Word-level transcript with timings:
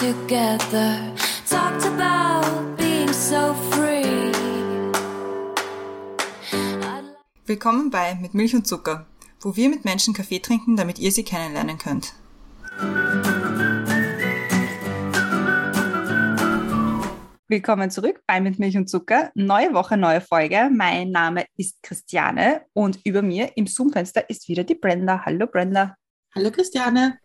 together. 0.00 0.96
Talked 1.46 1.84
about 1.84 2.76
being 2.78 3.12
so 3.12 3.52
free. 3.70 4.32
Willkommen 7.44 7.90
bei 7.90 8.14
Mit 8.14 8.32
Milch 8.32 8.54
und 8.54 8.66
Zucker, 8.66 9.06
wo 9.40 9.56
wir 9.56 9.68
mit 9.68 9.84
Menschen 9.84 10.14
Kaffee 10.14 10.38
trinken, 10.38 10.76
damit 10.76 10.98
ihr 10.98 11.12
sie 11.12 11.22
kennenlernen 11.22 11.76
könnt. 11.76 12.14
Willkommen 17.48 17.90
zurück 17.90 18.22
bei 18.26 18.40
Mit 18.40 18.58
Milch 18.58 18.78
und 18.78 18.88
Zucker. 18.88 19.30
Neue 19.34 19.74
Woche, 19.74 19.98
neue 19.98 20.22
Folge. 20.22 20.70
Mein 20.74 21.10
Name 21.10 21.44
ist 21.58 21.82
Christiane 21.82 22.62
und 22.72 23.00
über 23.04 23.20
mir 23.20 23.50
im 23.56 23.66
Zoom-Fenster 23.66 24.30
ist 24.30 24.48
wieder 24.48 24.64
die 24.64 24.76
Brenda. 24.76 25.26
Hallo 25.26 25.46
Brenda. 25.46 25.94
Hallo 26.34 26.50
Christiane. 26.50 27.18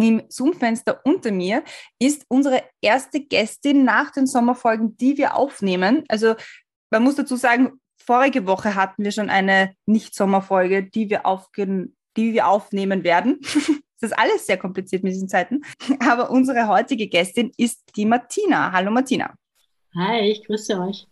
Im 0.00 0.22
Zoom-Fenster 0.28 1.00
unter 1.04 1.32
mir 1.32 1.64
ist 1.98 2.24
unsere 2.28 2.62
erste 2.80 3.20
Gästin 3.20 3.84
nach 3.84 4.12
den 4.12 4.26
Sommerfolgen, 4.26 4.96
die 4.96 5.18
wir 5.18 5.36
aufnehmen. 5.36 6.04
Also 6.08 6.36
man 6.90 7.02
muss 7.02 7.16
dazu 7.16 7.36
sagen, 7.36 7.80
vorige 7.98 8.46
Woche 8.46 8.74
hatten 8.74 9.04
wir 9.04 9.12
schon 9.12 9.28
eine 9.28 9.74
Nicht-Sommerfolge, 9.86 10.84
die 10.84 11.10
wir 11.10 11.22
die 12.16 12.32
wir 12.32 12.48
aufnehmen 12.48 13.04
werden. 13.04 13.40
Das 14.00 14.12
ist 14.12 14.16
alles 14.16 14.46
sehr 14.46 14.58
kompliziert 14.58 15.02
mit 15.02 15.12
diesen 15.12 15.28
Zeiten. 15.28 15.62
Aber 15.98 16.30
unsere 16.30 16.68
heutige 16.68 17.08
Gästin 17.08 17.50
ist 17.56 17.82
die 17.96 18.06
Martina. 18.06 18.70
Hallo 18.70 18.92
Martina. 18.92 19.34
Hi, 19.96 20.20
ich 20.30 20.44
grüße 20.44 20.78
euch. 20.80 21.08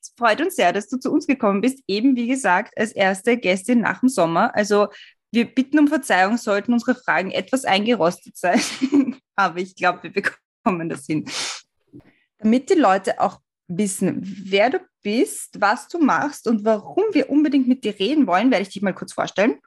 Es 0.00 0.12
freut 0.16 0.40
uns 0.40 0.54
sehr, 0.54 0.72
dass 0.72 0.88
du 0.88 0.98
zu 0.98 1.10
uns 1.10 1.26
gekommen 1.26 1.60
bist. 1.60 1.82
Eben 1.88 2.14
wie 2.14 2.28
gesagt, 2.28 2.72
als 2.78 2.92
erste 2.92 3.36
Gästin 3.36 3.80
nach 3.80 3.98
dem 3.98 4.08
Sommer. 4.08 4.54
Also 4.54 4.86
wir 5.30 5.46
bitten 5.46 5.78
um 5.78 5.88
Verzeihung, 5.88 6.36
sollten 6.36 6.72
unsere 6.72 6.94
Fragen 6.94 7.30
etwas 7.30 7.64
eingerostet 7.64 8.36
sein. 8.36 8.60
Aber 9.36 9.58
ich 9.58 9.76
glaube, 9.76 10.02
wir 10.02 10.12
bekommen 10.12 10.88
das 10.88 11.06
hin. 11.06 11.28
Damit 12.38 12.70
die 12.70 12.74
Leute 12.74 13.20
auch 13.20 13.40
wissen, 13.68 14.22
wer 14.44 14.70
du 14.70 14.80
bist, 15.02 15.60
was 15.60 15.88
du 15.88 15.98
machst 15.98 16.48
und 16.48 16.64
warum 16.64 17.04
wir 17.12 17.30
unbedingt 17.30 17.68
mit 17.68 17.84
dir 17.84 17.98
reden 17.98 18.26
wollen, 18.26 18.50
werde 18.50 18.62
ich 18.62 18.70
dich 18.70 18.82
mal 18.82 18.94
kurz 18.94 19.12
vorstellen. 19.12 19.58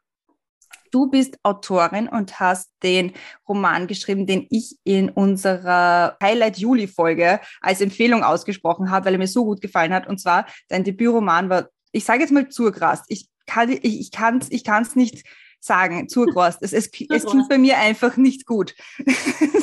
Du 0.91 1.09
bist 1.09 1.37
Autorin 1.43 2.09
und 2.09 2.39
hast 2.39 2.69
den 2.83 3.13
Roman 3.47 3.87
geschrieben, 3.87 4.27
den 4.27 4.45
ich 4.49 4.77
in 4.83 5.09
unserer 5.09 6.17
Highlight 6.21 6.57
Juli 6.57 6.87
Folge 6.87 7.39
als 7.61 7.79
Empfehlung 7.79 8.23
ausgesprochen 8.23 8.91
habe, 8.91 9.05
weil 9.05 9.13
er 9.13 9.19
mir 9.19 9.27
so 9.27 9.45
gut 9.45 9.61
gefallen 9.61 9.93
hat. 9.93 10.07
Und 10.07 10.19
zwar 10.19 10.45
dein 10.67 10.83
Debütroman 10.83 11.49
war, 11.49 11.69
ich 11.93 12.03
sage 12.03 12.21
jetzt 12.21 12.31
mal 12.31 12.49
Zurgrast. 12.49 13.05
Ich 13.07 13.29
kann 13.45 13.69
ich, 13.69 13.83
ich 13.83 14.11
kann's 14.11 14.47
ich 14.49 14.65
kann's 14.65 14.95
nicht 14.95 15.23
sagen, 15.63 16.09
Zurgrast. 16.09 16.59
Es, 16.61 16.73
es, 16.73 16.89
es 17.09 17.25
klingt 17.25 17.49
bei 17.49 17.57
mir 17.57 17.77
einfach 17.77 18.17
nicht 18.17 18.45
gut. 18.45 18.75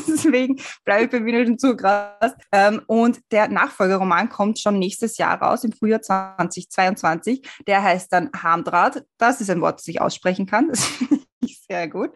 Deswegen 0.09 0.61
bleibe 0.85 1.05
ich 1.05 1.11
bei 1.11 1.21
mir 1.21 1.45
nicht 1.45 1.61
Zurgrast. 1.61 2.37
Ähm, 2.53 2.83
und 2.87 3.21
der 3.31 3.49
Nachfolgeroman 3.49 4.29
kommt 4.29 4.59
schon 4.59 4.79
nächstes 4.79 5.19
Jahr 5.19 5.41
raus, 5.41 5.65
im 5.65 5.73
Frühjahr 5.73 6.03
2022. 6.03 7.43
Der 7.67 7.83
heißt 7.83 8.13
dann 8.13 8.31
Harmdraht. 8.35 9.05
Das 9.19 9.41
ist 9.41 9.51
ein 9.51 9.61
Wort, 9.61 9.81
das 9.81 9.89
ich 9.89 10.01
aussprechen 10.01 10.47
kann. 10.47 10.69
Das 10.69 10.85
finde 10.85 11.28
sehr 11.69 11.89
gut. 11.89 12.13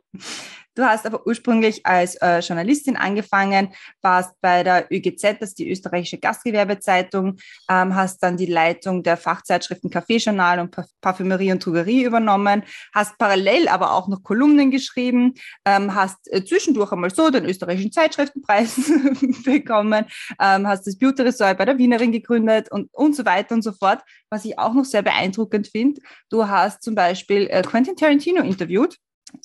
Du 0.74 0.84
hast 0.84 1.04
aber 1.04 1.26
ursprünglich 1.26 1.84
als 1.84 2.14
äh, 2.16 2.38
Journalistin 2.38 2.96
angefangen, 2.96 3.74
warst 4.00 4.32
bei 4.40 4.62
der 4.62 4.86
ÖGZ, 4.90 5.38
das 5.38 5.50
ist 5.50 5.58
die 5.58 5.70
österreichische 5.70 6.16
Gastgewerbezeitung, 6.16 7.36
ähm, 7.68 7.94
hast 7.94 8.22
dann 8.22 8.38
die 8.38 8.46
Leitung 8.46 9.02
der 9.02 9.18
Fachzeitschriften 9.18 9.90
Kaffeejournal 9.90 10.60
und 10.60 10.74
Parfümerie 11.02 11.52
und 11.52 11.64
Drogerie 11.64 12.04
übernommen, 12.04 12.62
hast 12.94 13.18
parallel 13.18 13.68
aber 13.68 13.92
auch 13.92 14.08
noch 14.08 14.22
Kolumnen 14.22 14.70
geschrieben, 14.70 15.34
ähm, 15.66 15.94
hast 15.94 16.32
äh, 16.32 16.42
zwischendurch 16.42 16.90
einmal 16.92 17.10
so 17.10 17.28
den 17.28 17.44
österreichischen 17.44 17.92
Zeitschriftenpreis 17.92 18.76
bekommen, 19.44 20.06
ähm, 20.40 20.66
hast 20.66 20.86
das 20.86 20.96
Beauty 20.96 21.20
Resort 21.20 21.58
bei 21.58 21.66
der 21.66 21.76
Wienerin 21.76 22.12
gegründet 22.12 22.72
und, 22.72 22.88
und 22.94 23.14
so 23.14 23.26
weiter 23.26 23.54
und 23.54 23.62
so 23.62 23.72
fort. 23.72 24.00
Was 24.30 24.46
ich 24.46 24.58
auch 24.58 24.72
noch 24.72 24.86
sehr 24.86 25.02
beeindruckend 25.02 25.68
finde, 25.68 26.00
du 26.30 26.48
hast 26.48 26.82
zum 26.82 26.94
Beispiel 26.94 27.46
äh, 27.50 27.60
Quentin 27.60 27.94
Tarantino 27.94 28.42
interviewt 28.42 28.96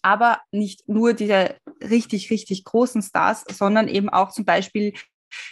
aber 0.02 0.42
nicht 0.52 0.88
nur 0.88 1.14
diese 1.14 1.56
richtig, 1.82 2.30
richtig 2.30 2.64
großen 2.64 3.02
Stars, 3.02 3.44
sondern 3.50 3.88
eben 3.88 4.10
auch 4.10 4.32
zum 4.32 4.46
Beispiel 4.46 4.94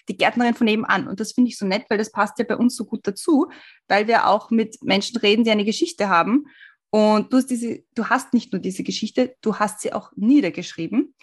die 0.10 0.18
Gärtnerin 0.18 0.56
von 0.56 0.66
nebenan. 0.66 1.08
Und 1.08 1.20
das 1.20 1.34
finde 1.34 1.50
ich 1.50 1.58
so 1.58 1.66
nett, 1.66 1.86
weil 1.90 1.98
das 1.98 2.12
passt 2.12 2.40
ja 2.40 2.46
bei 2.46 2.56
uns 2.56 2.76
so 2.76 2.86
gut 2.86 3.06
dazu, 3.08 3.50
weil 3.88 4.08
wir 4.08 4.28
auch 4.28 4.52
mit 4.52 4.82
Menschen 4.84 5.18
reden, 5.18 5.44
die 5.44 5.52
eine 5.52 5.66
Geschichte 5.66 6.10
haben. 6.10 6.46
Und 6.90 7.32
du 7.32 7.38
hast, 7.38 7.48
diese, 7.48 7.84
du 7.94 8.08
hast 8.08 8.34
nicht 8.34 8.54
nur 8.54 8.62
diese 8.62 8.84
Geschichte, 8.84 9.36
du 9.42 9.58
hast 9.58 9.82
sie 9.82 9.94
auch 9.94 10.12
niedergeschrieben. 10.16 11.14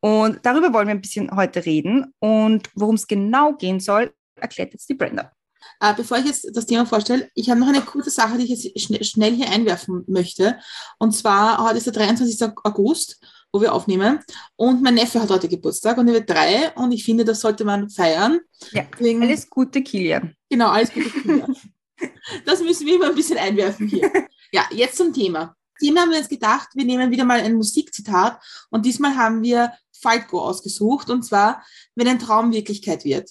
Und 0.00 0.44
darüber 0.44 0.72
wollen 0.72 0.88
wir 0.88 0.94
ein 0.94 1.00
bisschen 1.00 1.30
heute 1.30 1.64
reden. 1.64 2.12
Und 2.18 2.70
worum 2.74 2.96
es 2.96 3.06
genau 3.06 3.52
gehen 3.52 3.78
soll, 3.78 4.12
erklärt 4.34 4.72
jetzt 4.72 4.88
die 4.88 4.94
Brenda. 4.94 5.32
Äh, 5.80 5.94
bevor 5.94 6.18
ich 6.18 6.26
jetzt 6.26 6.48
das 6.52 6.66
Thema 6.66 6.86
vorstelle, 6.86 7.28
ich 7.34 7.50
habe 7.50 7.60
noch 7.60 7.68
eine 7.68 7.80
kurze 7.82 8.10
Sache, 8.10 8.38
die 8.38 8.44
ich 8.44 8.64
jetzt 8.64 8.80
schn 8.80 9.02
schnell 9.04 9.34
hier 9.34 9.50
einwerfen 9.50 10.04
möchte. 10.06 10.58
Und 10.98 11.12
zwar, 11.12 11.64
heute 11.64 11.78
ist 11.78 11.86
der 11.86 11.92
23. 11.92 12.50
August, 12.64 13.20
wo 13.52 13.60
wir 13.60 13.72
aufnehmen. 13.72 14.20
Und 14.56 14.82
mein 14.82 14.94
Neffe 14.94 15.20
hat 15.20 15.30
heute 15.30 15.48
Geburtstag 15.48 15.98
und 15.98 16.08
er 16.08 16.14
wird 16.14 16.30
drei. 16.30 16.72
Und 16.74 16.92
ich 16.92 17.04
finde, 17.04 17.24
das 17.24 17.40
sollte 17.40 17.64
man 17.64 17.90
feiern. 17.90 18.40
Ja, 18.72 18.84
Deswegen, 18.92 19.22
alles 19.22 19.48
Gute, 19.48 19.82
Kilian. 19.82 20.34
Genau, 20.48 20.68
alles 20.68 20.92
Gute, 20.92 21.10
Kilian. 21.10 21.56
das 22.46 22.60
müssen 22.62 22.86
wir 22.86 22.96
immer 22.96 23.08
ein 23.08 23.14
bisschen 23.14 23.38
einwerfen 23.38 23.88
hier. 23.88 24.10
Ja, 24.52 24.66
jetzt 24.70 24.96
zum 24.96 25.12
Thema. 25.12 25.56
Thema 25.78 26.02
haben 26.02 26.10
wir 26.10 26.18
uns 26.18 26.28
gedacht, 26.28 26.68
wir 26.74 26.84
nehmen 26.84 27.10
wieder 27.10 27.24
mal 27.24 27.40
ein 27.40 27.54
Musikzitat. 27.54 28.40
Und 28.70 28.86
diesmal 28.86 29.16
haben 29.16 29.42
wir 29.42 29.72
Falco 29.92 30.40
ausgesucht. 30.40 31.10
Und 31.10 31.22
zwar, 31.22 31.64
wenn 31.94 32.08
ein 32.08 32.18
Traum 32.18 32.52
Wirklichkeit 32.52 33.04
wird. 33.04 33.30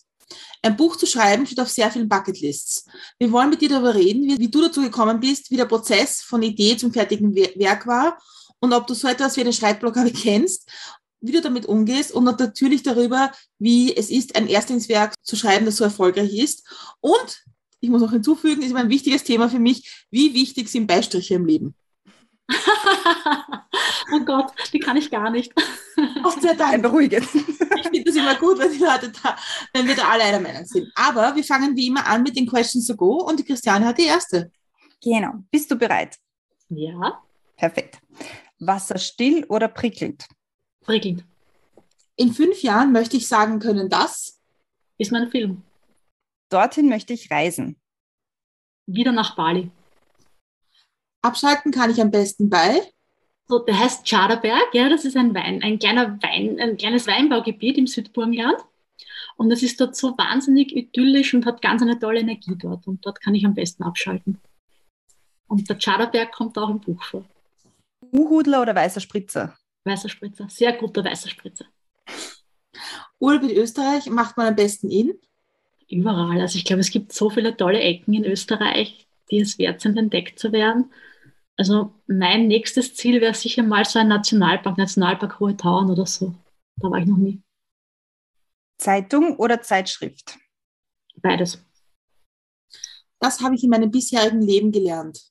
Ein 0.62 0.78
Buch 0.78 0.96
zu 0.96 1.06
schreiben 1.06 1.46
steht 1.46 1.60
auf 1.60 1.70
sehr 1.70 1.90
vielen 1.92 2.10
Bucketlists. 2.10 2.86
Wir 3.18 3.32
wollen 3.32 3.50
mit 3.50 3.62
dir 3.62 3.70
darüber 3.70 3.96
reden, 3.96 4.24
wie, 4.24 4.38
wie 4.38 4.52
du 4.52 4.62
dazu 4.62 4.82
gekommen 4.82 5.20
bist, 5.20 5.50
wie 5.50 5.58
der 5.58 5.66
Prozess 5.66 6.22
von 6.22 6.44
Idee 6.44 6.78
zum 6.78 6.94
fertigen 6.94 7.36
Werk 7.36 7.88
war 7.88 8.18
und 8.60 8.74
ob 8.74 8.88
du 8.88 8.94
so 8.94 9.08
etwas 9.08 9.36
wie 9.38 9.42
eine 9.42 9.54
Schreibblockade 9.54 10.12
kennst, 10.12 10.70
wie 11.20 11.32
du 11.32 11.42
damit 11.42 11.66
umgehst 11.66 12.12
und 12.12 12.24
natürlich 12.24 12.84
darüber, 12.84 13.32
wie 13.60 13.96
es 13.96 14.10
ist, 14.10 14.36
ein 14.36 14.48
Erstlingswerk 14.48 15.14
zu 15.24 15.36
schreiben, 15.36 15.66
das 15.66 15.78
so 15.78 15.84
erfolgreich 15.84 16.34
ist. 16.34 16.64
Und 17.00 17.44
ich 17.80 17.90
muss 17.90 18.02
noch 18.02 18.12
hinzufügen, 18.12 18.62
ist 18.62 18.72
immer 18.72 18.80
ein 18.80 18.90
wichtiges 18.90 19.24
Thema 19.24 19.50
für 19.50 19.60
mich, 19.60 20.06
wie 20.12 20.34
wichtig 20.34 20.70
sind 20.70 20.88
Beistriche 20.88 21.36
im 21.36 21.46
Leben? 21.46 21.76
oh 24.14 24.20
Gott, 24.26 24.52
die 24.74 24.80
kann 24.80 24.98
ich 24.98 25.10
gar 25.10 25.30
nicht. 25.30 25.54
Gott 26.24 26.42
sei 26.42 26.54
Dank. 26.58 26.82
Beruhigend. 26.82 27.28
Ich 27.34 27.88
finde 27.88 28.04
das 28.06 28.16
immer 28.16 28.36
gut, 28.36 28.60
wenn, 28.60 28.72
die 28.72 28.80
Leute 28.80 29.12
da, 29.24 29.38
wenn 29.74 29.88
wir 29.88 29.96
da 29.96 30.10
alle 30.10 30.24
einer 30.24 30.40
Meinung 30.40 30.66
sind. 30.66 30.92
Aber 30.96 31.36
wir 31.36 31.44
fangen 31.44 31.76
wie 31.76 31.88
immer 31.88 32.06
an 32.06 32.24
mit 32.24 32.36
den 32.36 32.48
Questions 32.48 32.88
to 32.88 32.96
go 32.96 33.24
und 33.24 33.40
die 33.40 33.44
Christiane 33.44 33.86
hat 33.86 33.98
die 33.98 34.06
erste. 34.06 34.52
Genau. 35.04 35.34
Bist 35.50 35.72
du 35.72 35.76
bereit? 35.76 36.18
Ja. 36.70 37.22
Perfekt. 37.58 38.00
Wasser 38.60 38.98
still 38.98 39.46
oder 39.46 39.68
prickelnd? 39.68 40.26
Prickelnd. 40.82 41.24
In 42.16 42.34
fünf 42.34 42.62
Jahren 42.62 42.92
möchte 42.92 43.18
ich 43.18 43.28
sagen 43.28 43.60
können, 43.60 43.90
dass. 43.90 44.40
Ist 44.98 45.12
mein 45.12 45.32
Film. 45.32 45.64
Dorthin 46.50 46.90
möchte 46.90 47.14
ich 47.14 47.32
reisen. 47.32 47.80
Wieder 48.86 49.12
nach 49.12 49.36
Bali. 49.36 49.72
Abschalten 51.22 51.72
kann 51.72 51.92
ich 51.92 52.02
am 52.02 52.12
besten 52.12 52.50
bei. 52.50 52.82
So, 53.48 53.60
der 53.60 53.78
heißt 53.78 54.08
Schaderberg, 54.08 54.74
ja, 54.74 54.90
das 54.90 55.06
ist 55.06 55.18
ein 55.18 55.36
Wein, 55.36 55.62
ein 55.62 55.78
kleiner 55.78 56.18
Wein, 56.22 56.60
ein 56.60 56.78
kleines 56.78 57.06
Weinbaugebiet 57.08 57.78
im 57.78 57.88
Südburgenland. 57.88 58.58
Und 59.38 59.50
das 59.50 59.64
ist 59.64 59.80
dort 59.82 59.96
so 59.96 60.18
wahnsinnig 60.18 60.76
idyllisch 60.76 61.34
und 61.34 61.46
hat 61.46 61.62
ganz 61.62 61.82
eine 61.82 62.00
tolle 62.00 62.22
Energie 62.22 62.56
dort. 62.58 62.88
Und 62.88 63.06
dort 63.06 63.22
kann 63.22 63.36
ich 63.36 63.46
am 63.46 63.54
besten 63.54 63.84
abschalten. 63.84 64.40
Und 65.48 65.70
der 65.70 65.80
Schaderberg 65.80 66.32
kommt 66.32 66.58
auch 66.58 66.70
im 66.70 66.80
Buch 66.80 67.04
vor. 67.04 67.26
Uhudler 68.12 68.62
oder 68.62 68.76
weißer 68.76 69.02
Spritzer? 69.02 69.58
Weißer 69.84 70.10
Spritzer, 70.10 70.48
sehr 70.50 70.74
guter 70.74 71.04
weißer 71.04 71.30
Spritzer. 71.30 71.66
Urlaub 73.20 73.44
in 73.44 73.52
Österreich 73.52 74.10
macht 74.10 74.38
man 74.38 74.48
am 74.48 74.56
besten 74.56 74.90
in? 74.90 75.14
Überall. 75.90 76.40
Also 76.40 76.58
ich 76.58 76.66
glaube, 76.66 76.80
es 76.80 76.90
gibt 76.90 77.12
so 77.12 77.30
viele 77.30 77.58
tolle 77.58 77.82
Ecken 77.82 78.14
in 78.14 78.26
Österreich, 78.26 79.08
die 79.30 79.40
es 79.40 79.58
wert 79.58 79.82
sind, 79.82 79.98
entdeckt 79.98 80.40
zu 80.40 80.52
werden. 80.52 80.92
Also 81.58 81.94
mein 82.08 82.48
nächstes 82.48 82.96
Ziel 82.96 83.22
wäre 83.22 83.34
sicher 83.34 83.64
mal 83.64 83.86
so 83.86 84.00
ein 84.00 84.08
Nationalpark, 84.08 84.78
Nationalpark 84.78 85.40
Hohe 85.40 85.56
Tauern 85.56 85.90
oder 85.90 86.06
so. 86.06 86.34
Da 86.78 86.90
war 86.90 87.00
ich 87.00 87.06
noch 87.06 87.18
nie. 87.18 87.42
Zeitung 88.78 89.36
oder 89.38 89.62
Zeitschrift? 89.62 90.38
Beides. 91.18 91.64
Das 93.20 93.42
habe 93.42 93.56
ich 93.56 93.64
in 93.64 93.70
meinem 93.70 93.92
bisherigen 93.92 94.42
Leben 94.42 94.72
gelernt. 94.72 95.22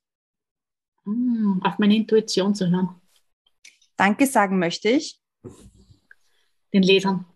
Hm, 1.04 1.60
auf 1.64 1.78
meine 1.78 1.96
Intuition 1.96 2.54
zu 2.54 2.70
hören. 2.70 3.00
Danke 3.96 4.26
sagen 4.26 4.58
möchte 4.58 4.88
ich. 4.90 5.20
Den 6.72 6.84
Lesern 6.84 7.26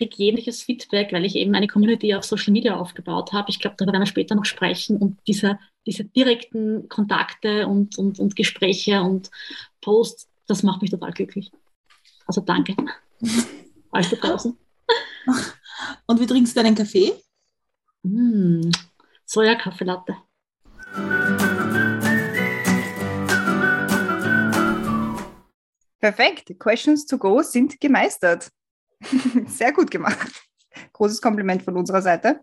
kriege 0.00 0.16
jegliches 0.16 0.62
Feedback, 0.62 1.12
weil 1.12 1.24
ich 1.24 1.36
eben 1.36 1.54
eine 1.54 1.66
Community 1.66 2.14
auf 2.14 2.24
Social 2.24 2.52
Media 2.52 2.76
aufgebaut 2.76 3.32
habe. 3.32 3.50
Ich 3.50 3.60
glaube, 3.60 3.76
darüber 3.76 3.92
werden 3.92 4.02
wir 4.02 4.06
später 4.06 4.34
noch 4.34 4.44
sprechen. 4.44 4.96
Und 4.96 5.18
diese, 5.26 5.58
diese 5.86 6.04
direkten 6.04 6.88
Kontakte 6.88 7.66
und, 7.66 7.98
und, 7.98 8.18
und 8.18 8.36
Gespräche 8.36 9.02
und 9.02 9.30
Posts, 9.80 10.28
das 10.46 10.62
macht 10.62 10.82
mich 10.82 10.90
total 10.90 11.12
glücklich. 11.12 11.50
Also 12.26 12.40
danke. 12.40 12.76
Alles 13.90 14.10
da 14.10 14.16
draußen. 14.16 14.56
Und 16.06 16.20
wie 16.20 16.26
trinkst 16.26 16.56
du 16.56 16.62
deinen 16.62 16.74
Kaffee? 16.74 17.12
Mm, 18.02 18.70
Soja-Kaffeelatte. 19.24 20.16
Perfekt. 26.00 26.58
Questions 26.58 27.06
to 27.06 27.18
go 27.18 27.42
sind 27.42 27.78
gemeistert. 27.80 28.50
Sehr 29.46 29.72
gut 29.72 29.90
gemacht. 29.90 30.49
Großes 31.00 31.22
Kompliment 31.22 31.62
von 31.62 31.78
unserer 31.78 32.02
Seite. 32.02 32.40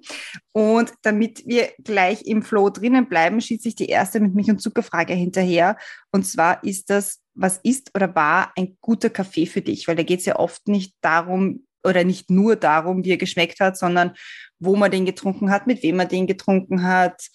Und 0.51 0.91
damit 1.03 1.45
wir 1.45 1.69
gleich 1.83 2.25
im 2.25 2.41
Flow 2.41 2.71
drinnen 2.71 3.07
bleiben, 3.07 3.39
schießt 3.39 3.61
sich 3.61 3.75
die 3.75 3.85
erste 3.85 4.19
mit 4.19 4.33
Milch- 4.33 4.49
und 4.49 4.59
Zuckerfrage 4.59 5.13
hinterher. 5.13 5.77
Und 6.11 6.25
zwar 6.25 6.63
ist 6.63 6.89
das, 6.89 7.21
was 7.35 7.59
ist 7.61 7.91
oder 7.93 8.15
war 8.15 8.51
ein 8.57 8.75
guter 8.81 9.11
Kaffee 9.11 9.45
für 9.45 9.61
dich? 9.61 9.87
Weil 9.87 9.95
da 9.95 10.01
geht 10.01 10.21
es 10.21 10.25
ja 10.25 10.37
oft 10.37 10.67
nicht 10.67 10.95
darum 11.01 11.67
oder 11.83 12.03
nicht 12.03 12.31
nur 12.31 12.55
darum, 12.55 13.05
wie 13.05 13.11
er 13.11 13.17
geschmeckt 13.17 13.59
hat, 13.59 13.77
sondern 13.77 14.13
wo 14.57 14.75
man 14.75 14.89
den 14.89 15.05
getrunken 15.05 15.51
hat, 15.51 15.67
mit 15.67 15.83
wem 15.83 15.97
man 15.97 16.07
den 16.07 16.25
getrunken 16.25 16.81
hat, 16.81 17.27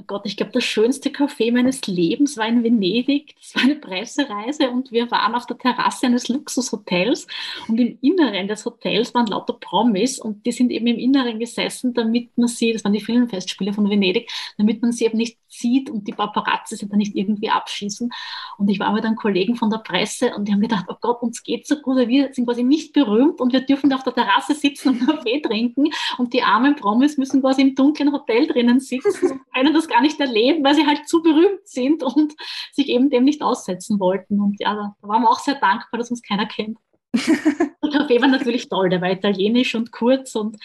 Oh 0.00 0.04
Gott, 0.06 0.22
ich 0.24 0.38
glaube, 0.38 0.52
das 0.52 0.64
schönste 0.64 1.10
Café 1.10 1.52
meines 1.52 1.86
Lebens 1.86 2.38
war 2.38 2.48
in 2.48 2.64
Venedig. 2.64 3.34
Das 3.38 3.54
war 3.54 3.64
eine 3.64 3.76
Pressereise 3.76 4.70
und 4.70 4.90
wir 4.92 5.10
waren 5.10 5.34
auf 5.34 5.44
der 5.44 5.58
Terrasse 5.58 6.06
eines 6.06 6.28
Luxushotels 6.28 7.26
und 7.68 7.78
im 7.78 7.98
Inneren 8.00 8.48
des 8.48 8.64
Hotels 8.64 9.12
waren 9.12 9.26
lauter 9.26 9.52
Promis 9.52 10.18
und 10.18 10.46
die 10.46 10.52
sind 10.52 10.70
eben 10.70 10.86
im 10.86 10.96
Inneren 10.96 11.38
gesessen, 11.38 11.92
damit 11.92 12.30
man 12.38 12.48
sie, 12.48 12.72
das 12.72 12.82
waren 12.82 12.94
die 12.94 13.02
Filmfestspiele 13.02 13.74
von 13.74 13.90
Venedig, 13.90 14.30
damit 14.56 14.80
man 14.80 14.92
sie 14.92 15.04
eben 15.04 15.18
nicht 15.18 15.36
sieht 15.48 15.90
und 15.90 16.08
die 16.08 16.12
Paparazzi 16.12 16.76
sind 16.76 16.92
da 16.92 16.96
nicht 16.96 17.14
irgendwie 17.14 17.50
abschießen. 17.50 18.10
Und 18.56 18.70
ich 18.70 18.80
war 18.80 18.92
mit 18.94 19.04
einem 19.04 19.16
Kollegen 19.16 19.56
von 19.56 19.68
der 19.68 19.78
Presse 19.78 20.34
und 20.34 20.48
die 20.48 20.52
haben 20.52 20.62
gedacht, 20.62 20.86
oh 20.88 20.96
Gott, 20.98 21.20
uns 21.20 21.42
geht 21.42 21.66
so 21.66 21.76
gut, 21.76 22.08
wir 22.08 22.32
sind 22.32 22.46
quasi 22.46 22.62
nicht 22.62 22.94
berühmt 22.94 23.38
und 23.40 23.52
wir 23.52 23.60
dürfen 23.60 23.92
auf 23.92 24.02
der 24.04 24.14
Terrasse 24.14 24.54
sitzen 24.54 24.90
und 24.90 25.00
Kaffee 25.06 25.40
trinken 25.40 25.90
und 26.16 26.32
die 26.32 26.42
armen 26.42 26.74
Promis 26.74 27.18
müssen 27.18 27.42
quasi 27.42 27.60
im 27.60 27.74
dunklen 27.74 28.12
Hotel 28.12 28.46
drinnen 28.46 28.80
sitzen 28.80 29.40
das 29.80 29.88
gar 29.90 30.00
nicht 30.00 30.18
erleben, 30.18 30.64
weil 30.64 30.74
sie 30.74 30.86
halt 30.86 31.08
zu 31.08 31.22
berühmt 31.22 31.66
sind 31.66 32.02
und 32.14 32.34
sich 32.72 32.88
eben 32.88 33.10
dem 33.10 33.24
nicht 33.24 33.42
aussetzen 33.42 34.00
wollten. 34.00 34.40
Und 34.40 34.56
ja, 34.60 34.74
da 34.74 35.08
waren 35.08 35.22
wir 35.22 35.30
auch 35.30 35.40
sehr 35.40 35.56
dankbar, 35.56 35.98
dass 35.98 36.10
uns 36.10 36.22
keiner 36.22 36.46
kennt. 36.46 36.78
der 37.12 37.90
Kaffee 37.90 38.20
war 38.20 38.28
natürlich 38.28 38.68
toll, 38.68 38.88
der 38.88 39.00
war 39.00 39.10
italienisch 39.10 39.74
und 39.74 39.90
kurz 39.90 40.36
und 40.36 40.56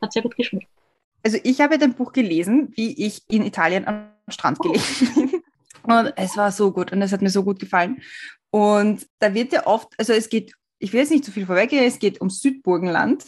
hat 0.00 0.12
sehr 0.12 0.22
gut 0.22 0.36
geschmeckt. 0.36 0.68
Also 1.22 1.38
ich 1.42 1.60
habe 1.60 1.78
dein 1.78 1.94
Buch 1.94 2.12
gelesen, 2.12 2.72
wie 2.74 3.06
ich 3.06 3.22
in 3.28 3.44
Italien 3.44 3.86
am 3.86 4.10
Strand 4.28 4.58
gelegen 4.60 4.82
bin. 5.14 5.42
Und 5.82 6.12
es 6.16 6.36
war 6.36 6.52
so 6.52 6.72
gut 6.72 6.92
und 6.92 7.02
es 7.02 7.12
hat 7.12 7.22
mir 7.22 7.30
so 7.30 7.42
gut 7.42 7.58
gefallen. 7.58 8.00
Und 8.50 9.06
da 9.18 9.34
wird 9.34 9.52
ja 9.52 9.66
oft, 9.66 9.88
also 9.98 10.12
es 10.12 10.28
geht, 10.28 10.52
ich 10.78 10.92
will 10.92 11.00
jetzt 11.00 11.10
nicht 11.10 11.24
zu 11.24 11.32
viel 11.32 11.46
vorweggehen, 11.46 11.84
es 11.84 11.98
geht 11.98 12.20
um 12.20 12.30
Südburgenland. 12.30 13.26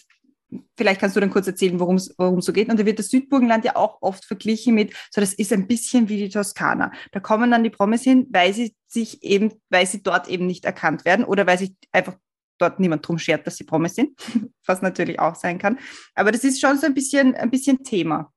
Vielleicht 0.77 1.01
kannst 1.01 1.17
du 1.17 1.21
dann 1.21 1.31
kurz 1.31 1.47
erzählen, 1.47 1.79
worum 1.79 1.97
es 1.97 2.15
so 2.17 2.53
geht. 2.53 2.69
Und 2.69 2.79
da 2.79 2.87
wird 2.87 2.99
das 2.99 3.09
Südburgenland 3.09 3.65
ja 3.65 3.77
auch 3.77 3.99
oft 4.01 4.25
verglichen 4.25 4.75
mit, 4.75 4.95
so 5.11 5.21
das 5.21 5.33
ist 5.35 5.53
ein 5.53 5.67
bisschen 5.67 6.09
wie 6.09 6.17
die 6.17 6.29
Toskana. 6.29 6.93
Da 7.13 7.21
kommen 7.21 7.51
dann 7.51 7.63
die 7.63 7.71
Promis 7.71 8.03
hin, 8.03 8.27
weil 8.31 8.53
sie 8.53 8.75
sich 8.87 9.23
eben, 9.23 9.53
weil 9.69 9.87
sie 9.87 10.03
dort 10.03 10.29
eben 10.29 10.47
nicht 10.47 10.65
erkannt 10.65 11.05
werden 11.05 11.25
oder 11.25 11.47
weil 11.47 11.59
sich 11.59 11.75
einfach 11.93 12.17
dort 12.59 12.81
niemand 12.81 13.07
drum 13.07 13.19
schert, 13.19 13.47
dass 13.47 13.57
sie 13.57 13.65
Promis 13.65 13.95
sind, 13.95 14.19
was 14.67 14.83
natürlich 14.83 15.19
auch 15.19 15.35
sein 15.35 15.59
kann. 15.59 15.79
Aber 16.15 16.33
das 16.33 16.45
ist 16.45 16.61
schon 16.61 16.79
so 16.79 16.87
ein 16.87 16.95
bisschen, 16.95 17.35
ein 17.35 17.51
bisschen 17.51 17.83
Thema. 17.83 18.33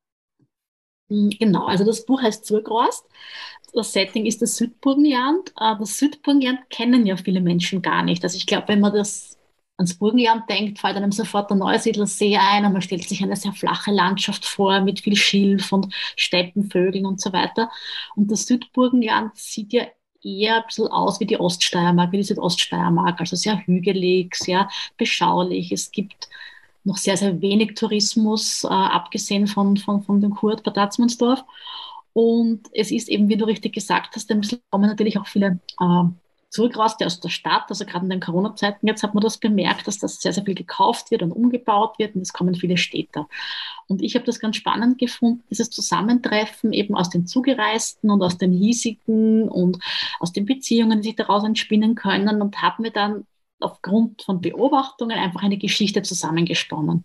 Hm, 1.10 1.32
genau, 1.40 1.66
also 1.66 1.84
das 1.84 2.06
Buch 2.06 2.22
heißt 2.22 2.46
Zurgrost. 2.46 3.06
Das 3.74 3.92
Setting 3.92 4.26
ist 4.26 4.42
das 4.42 4.56
Südburgenland. 4.56 5.54
Äh, 5.60 5.76
das 5.80 5.98
Südburgenland 5.98 6.70
kennen 6.70 7.06
ja 7.06 7.18
viele 7.18 7.42
Menschen 7.42 7.82
gar 7.82 8.04
nicht. 8.04 8.24
Also 8.24 8.38
ich 8.38 8.46
glaube, 8.46 8.68
wenn 8.68 8.80
man 8.80 8.94
das 8.94 9.38
ans 9.78 9.98
Burgenland 9.98 10.50
denkt, 10.50 10.80
fällt 10.80 10.96
einem 10.96 11.12
sofort 11.12 11.50
der 11.50 11.58
Neusiedlersee 11.58 12.38
ein 12.38 12.66
und 12.66 12.74
man 12.74 12.82
stellt 12.82 13.08
sich 13.08 13.24
eine 13.24 13.36
sehr 13.36 13.54
flache 13.54 13.92
Landschaft 13.92 14.46
vor 14.46 14.82
mit 14.82 15.00
viel 15.00 15.16
Schilf 15.16 15.72
und 15.72 15.94
Steppenvögeln 16.16 17.06
und 17.06 17.20
so 17.20 17.34
weiter. 17.34 17.70
Und 18.16 18.32
das 18.32 18.46
Südburgenland 18.46 19.36
sieht 19.36 19.74
ja 19.74 19.86
eher 20.24 20.58
ein 20.58 20.64
bisschen 20.68 20.88
aus 20.88 21.20
wie 21.20 21.26
die 21.26 21.40
Oststeiermark, 21.40 22.12
wie 22.12 22.18
die 22.18 22.24
Südoststeiermark, 22.24 23.20
also 23.20 23.36
sehr 23.36 23.66
hügelig, 23.66 24.36
sehr 24.36 24.70
beschaulich. 24.98 25.72
Es 25.72 25.92
gibt 25.92 26.30
noch 26.84 26.98
sehr, 26.98 27.18
sehr 27.18 27.42
wenig 27.42 27.76
Tourismus, 27.76 28.64
äh, 28.64 28.68
abgesehen 28.68 29.48
von, 29.48 29.78
von, 29.78 30.04
von 30.04 30.22
dem 30.22 30.36
Kurt 30.36 30.64
Bad 30.64 30.78
Atzmannsdorf. 30.78 31.44
Und 32.14 32.70
es 32.74 32.92
ist 32.92 33.10
eben, 33.10 33.28
wie 33.28 33.38
du 33.38 33.46
richtig 33.46 33.74
gesagt 33.74 34.16
hast, 34.16 34.30
ein 34.32 34.42
bisschen 34.42 34.60
kommen 34.70 34.88
natürlich 34.88 35.18
auch 35.18 35.28
viele 35.28 35.60
äh, 35.80 36.04
zurückraste 36.54 37.06
aus 37.06 37.20
der 37.20 37.30
Stadt, 37.30 37.66
also 37.70 37.84
gerade 37.84 38.06
in 38.06 38.12
den 38.12 38.20
Corona-Zeiten, 38.20 38.86
jetzt 38.86 39.02
hat 39.02 39.16
man 39.16 39.24
das 39.24 39.40
bemerkt, 39.40 39.88
dass 39.88 39.98
das 39.98 40.22
sehr, 40.22 40.34
sehr 40.34 40.46
viel 40.46 40.54
gekauft 40.54 41.10
wird 41.10 41.24
und 41.24 41.32
umgebaut 41.32 41.98
wird 41.98 42.14
und 42.14 42.22
es 42.22 42.32
kommen 42.32 42.54
viele 42.54 42.78
Städte. 42.78 43.26
Und 43.88 44.04
ich 44.04 44.14
habe 44.14 44.24
das 44.24 44.40
ganz 44.40 44.56
spannend 44.56 45.00
gefunden, 45.00 45.44
dieses 45.50 45.72
Zusammentreffen 45.72 46.72
eben 46.72 46.96
aus 46.96 47.10
den 47.10 47.26
Zugereisten 47.26 48.12
und 48.12 48.22
aus 48.22 48.38
den 48.38 48.52
hiesigen 48.52 49.50
und 49.50 49.80
aus 50.20 50.32
den 50.32 50.46
Beziehungen, 50.46 51.02
die 51.02 51.10
sich 51.10 51.16
daraus 51.16 51.44
entspinnen 51.44 51.96
können 51.96 52.40
und 52.40 52.62
habe 52.62 52.84
mir 52.84 52.92
dann 52.92 53.26
aufgrund 53.60 54.22
von 54.22 54.40
Beobachtungen 54.40 55.18
einfach 55.18 55.42
eine 55.42 55.58
Geschichte 55.58 56.04
zusammengesponnen. 56.04 57.04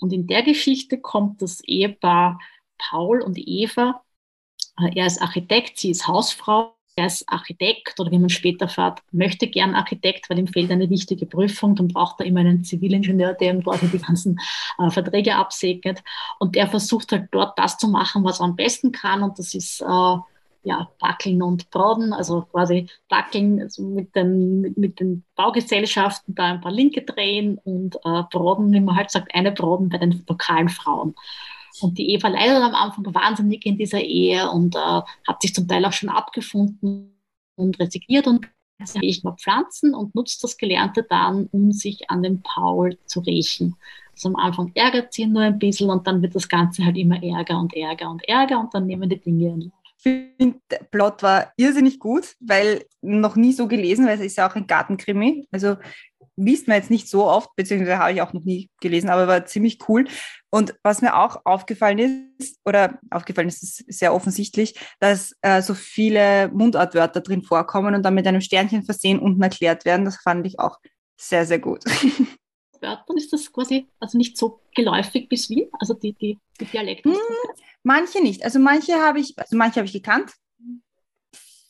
Und 0.00 0.12
in 0.12 0.28
der 0.28 0.44
Geschichte 0.44 1.00
kommt 1.00 1.42
das 1.42 1.60
Ehepaar 1.64 2.38
Paul 2.78 3.22
und 3.22 3.36
Eva. 3.38 4.04
Er 4.94 5.06
ist 5.06 5.20
Architekt, 5.20 5.80
sie 5.80 5.90
ist 5.90 6.06
Hausfrau 6.06 6.77
er 6.98 7.06
ist 7.06 7.24
Architekt 7.28 7.98
oder 8.00 8.10
wie 8.10 8.18
man 8.18 8.28
später 8.28 8.68
fährt, 8.68 9.00
möchte 9.12 9.46
gern 9.46 9.74
Architekt, 9.74 10.28
weil 10.28 10.38
ihm 10.38 10.48
fehlt 10.48 10.70
eine 10.70 10.90
wichtige 10.90 11.26
Prüfung, 11.26 11.76
dann 11.76 11.88
braucht 11.88 12.20
er 12.20 12.26
immer 12.26 12.40
einen 12.40 12.64
Zivilingenieur, 12.64 13.34
der 13.34 13.54
ihm 13.54 13.62
quasi 13.62 13.88
die 13.88 13.98
ganzen 13.98 14.38
äh, 14.78 14.90
Verträge 14.90 15.36
absegnet. 15.36 16.02
Und 16.38 16.56
der 16.56 16.66
versucht 16.66 17.12
halt 17.12 17.28
dort 17.30 17.58
das 17.58 17.78
zu 17.78 17.88
machen, 17.88 18.24
was 18.24 18.40
er 18.40 18.46
am 18.46 18.56
besten 18.56 18.92
kann 18.92 19.22
und 19.22 19.38
das 19.38 19.54
ist 19.54 19.80
äh, 19.80 20.16
ja, 20.64 20.88
Backeln 20.98 21.40
und 21.40 21.70
Braden, 21.70 22.12
also 22.12 22.42
quasi 22.42 22.88
Backeln 23.08 23.62
also 23.62 23.82
mit, 23.82 24.14
den, 24.14 24.74
mit, 24.76 24.98
den 24.98 25.24
Baugesellschaften, 25.36 26.34
da 26.34 26.46
ein 26.46 26.60
paar 26.60 26.72
Linke 26.72 27.02
drehen 27.02 27.58
und 27.64 27.96
äh, 28.04 28.22
Braden, 28.30 28.72
wie 28.72 28.80
man 28.80 28.96
halt 28.96 29.10
sagt, 29.10 29.34
eine 29.34 29.52
Braden 29.52 29.88
bei 29.88 29.98
den 29.98 30.24
lokalen 30.28 30.68
Frauen. 30.68 31.14
Und 31.80 31.98
die 31.98 32.10
Eva 32.12 32.28
leidet 32.28 32.56
am 32.56 32.74
Anfang 32.74 33.14
wahnsinnig 33.14 33.64
in 33.66 33.78
dieser 33.78 34.00
Ehe 34.00 34.50
und 34.50 34.74
äh, 34.74 34.78
hat 34.78 35.42
sich 35.42 35.54
zum 35.54 35.68
Teil 35.68 35.84
auch 35.84 35.92
schon 35.92 36.08
abgefunden 36.08 37.14
und 37.56 37.78
resigniert 37.78 38.26
und 38.26 38.48
ich 39.00 39.24
mal 39.24 39.36
Pflanzen 39.36 39.94
und 39.94 40.14
nutzt 40.14 40.42
das 40.44 40.56
Gelernte 40.56 41.04
dann, 41.08 41.48
um 41.50 41.72
sich 41.72 42.10
an 42.10 42.22
den 42.22 42.42
Paul 42.42 42.96
zu 43.06 43.20
rächen. 43.20 43.76
Also 44.12 44.28
am 44.28 44.36
Anfang 44.36 44.70
ärgert 44.74 45.12
sie 45.12 45.22
ihn 45.22 45.32
nur 45.32 45.42
ein 45.42 45.58
bisschen 45.58 45.90
und 45.90 46.06
dann 46.06 46.22
wird 46.22 46.34
das 46.34 46.48
Ganze 46.48 46.84
halt 46.84 46.96
immer 46.96 47.22
ärger 47.22 47.58
und 47.58 47.74
ärger 47.74 48.10
und 48.10 48.26
ärger 48.28 48.60
und 48.60 48.72
dann 48.74 48.86
nehmen 48.86 49.08
die 49.08 49.20
Dinge 49.20 49.56
Lauf. 49.56 49.72
Ich 49.96 50.02
finde, 50.02 50.60
der 50.70 50.84
Plot 50.90 51.24
war 51.24 51.52
irrsinnig 51.56 51.98
gut, 51.98 52.36
weil 52.38 52.84
noch 53.02 53.34
nie 53.34 53.52
so 53.52 53.66
gelesen, 53.66 54.06
weil 54.06 54.14
es 54.14 54.24
ist 54.24 54.36
ja 54.36 54.48
auch 54.48 54.54
ein 54.54 54.68
Gartenkrimi. 54.68 55.48
Also 55.50 55.76
liest 56.38 56.68
man 56.68 56.76
jetzt 56.76 56.90
nicht 56.90 57.08
so 57.08 57.26
oft, 57.26 57.54
beziehungsweise 57.56 57.98
habe 57.98 58.12
ich 58.12 58.22
auch 58.22 58.32
noch 58.32 58.44
nie 58.44 58.70
gelesen, 58.80 59.10
aber 59.10 59.26
war 59.26 59.44
ziemlich 59.46 59.78
cool. 59.88 60.06
Und 60.50 60.74
was 60.82 61.02
mir 61.02 61.16
auch 61.16 61.44
aufgefallen 61.44 62.32
ist, 62.38 62.58
oder 62.64 62.98
aufgefallen 63.10 63.48
ist, 63.48 63.62
ist 63.62 63.92
sehr 63.98 64.14
offensichtlich, 64.14 64.78
dass 65.00 65.34
äh, 65.42 65.62
so 65.62 65.74
viele 65.74 66.48
Mundartwörter 66.48 67.20
drin 67.20 67.42
vorkommen 67.42 67.94
und 67.94 68.02
dann 68.02 68.14
mit 68.14 68.26
einem 68.26 68.40
Sternchen 68.40 68.84
versehen 68.84 69.18
unten 69.18 69.42
erklärt 69.42 69.84
werden. 69.84 70.04
Das 70.04 70.16
fand 70.16 70.46
ich 70.46 70.58
auch 70.58 70.78
sehr, 71.16 71.44
sehr 71.44 71.58
gut. 71.58 71.84
Wörtern 72.80 73.16
ist 73.16 73.32
das 73.32 73.52
quasi 73.52 73.88
also 73.98 74.16
nicht 74.16 74.36
so 74.36 74.60
geläufig 74.74 75.28
bis 75.28 75.50
Wien, 75.50 75.68
also 75.80 75.94
die, 75.94 76.12
die, 76.12 76.38
die 76.60 76.64
Dialekte? 76.64 77.10
Hm, 77.10 77.18
manche 77.82 78.22
nicht. 78.22 78.44
Also 78.44 78.60
manche 78.60 78.94
habe 78.94 79.18
ich, 79.18 79.36
also 79.36 79.56
manche 79.56 79.76
habe 79.76 79.86
ich 79.86 79.92
gekannt, 79.92 80.32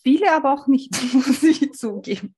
viele 0.02 0.32
aber 0.32 0.52
auch 0.52 0.66
nicht, 0.66 0.90
muss 1.14 1.42
ich 1.42 1.72
zugeben. 1.72 2.34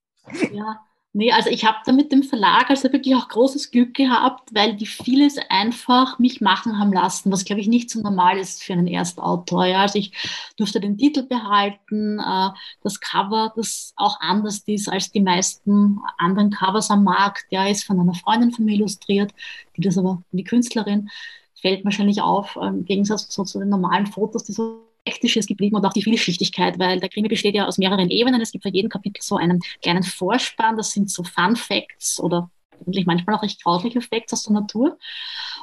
Ja, 0.53 0.85
Nee, 1.13 1.33
also 1.33 1.49
ich 1.49 1.65
habe 1.65 1.77
da 1.85 1.91
mit 1.91 2.09
dem 2.13 2.23
Verlag 2.23 2.69
also 2.69 2.83
wirklich 2.93 3.13
auch 3.15 3.27
großes 3.27 3.71
Glück 3.71 3.93
gehabt, 3.95 4.49
weil 4.53 4.77
die 4.77 4.85
vieles 4.85 5.35
einfach 5.49 6.19
mich 6.19 6.39
machen 6.39 6.79
haben 6.79 6.93
lassen, 6.93 7.33
was 7.33 7.43
glaube 7.43 7.59
ich 7.59 7.67
nicht 7.67 7.89
so 7.89 7.99
normal 8.01 8.37
ist 8.37 8.63
für 8.63 8.71
einen 8.71 8.87
Erstautor. 8.87 9.65
Ja, 9.65 9.81
also 9.81 9.99
ich 9.99 10.13
durfte 10.55 10.79
den 10.79 10.97
Titel 10.97 11.23
behalten, 11.23 12.17
äh, 12.17 12.49
das 12.81 13.01
Cover, 13.01 13.51
das 13.57 13.91
auch 13.97 14.21
anders 14.21 14.59
ist 14.67 14.87
als 14.87 15.11
die 15.11 15.19
meisten 15.19 15.99
anderen 16.17 16.51
Covers 16.51 16.89
am 16.89 17.03
Markt. 17.03 17.43
Der 17.51 17.69
ist 17.69 17.83
von 17.83 17.99
einer 17.99 18.13
Freundin 18.13 18.51
von 18.51 18.63
mir 18.63 18.75
illustriert, 18.75 19.33
die 19.75 19.81
das 19.81 19.97
aber, 19.97 20.23
die 20.31 20.45
Künstlerin, 20.45 21.09
fällt 21.55 21.83
wahrscheinlich 21.83 22.21
auf, 22.21 22.55
äh, 22.55 22.67
im 22.67 22.85
Gegensatz 22.85 23.27
zu, 23.27 23.43
zu 23.43 23.59
den 23.59 23.69
normalen 23.69 24.07
Fotos, 24.07 24.45
die 24.45 24.53
so 24.53 24.90
Hektische 25.05 25.39
ist 25.39 25.47
geblieben 25.47 25.75
und 25.75 25.85
auch 25.85 25.93
die 25.93 26.03
Vielschichtigkeit, 26.03 26.77
weil 26.77 26.99
der 26.99 27.09
Krimi 27.09 27.27
besteht 27.27 27.55
ja 27.55 27.65
aus 27.65 27.77
mehreren 27.77 28.09
Ebenen. 28.09 28.41
Es 28.41 28.51
gibt 28.51 28.63
für 28.63 28.73
jeden 28.73 28.89
Kapitel 28.89 29.21
so 29.21 29.35
einen 29.35 29.59
kleinen 29.81 30.03
Vorspann, 30.03 30.77
das 30.77 30.91
sind 30.91 31.09
so 31.09 31.23
Fun 31.23 31.55
Facts 31.55 32.19
oder 32.19 32.51
eigentlich 32.85 33.05
manchmal 33.05 33.35
auch 33.35 33.43
recht 33.43 33.63
grausliche 33.63 34.01
Facts 34.01 34.33
aus 34.33 34.43
der 34.43 34.53
Natur. 34.53 34.97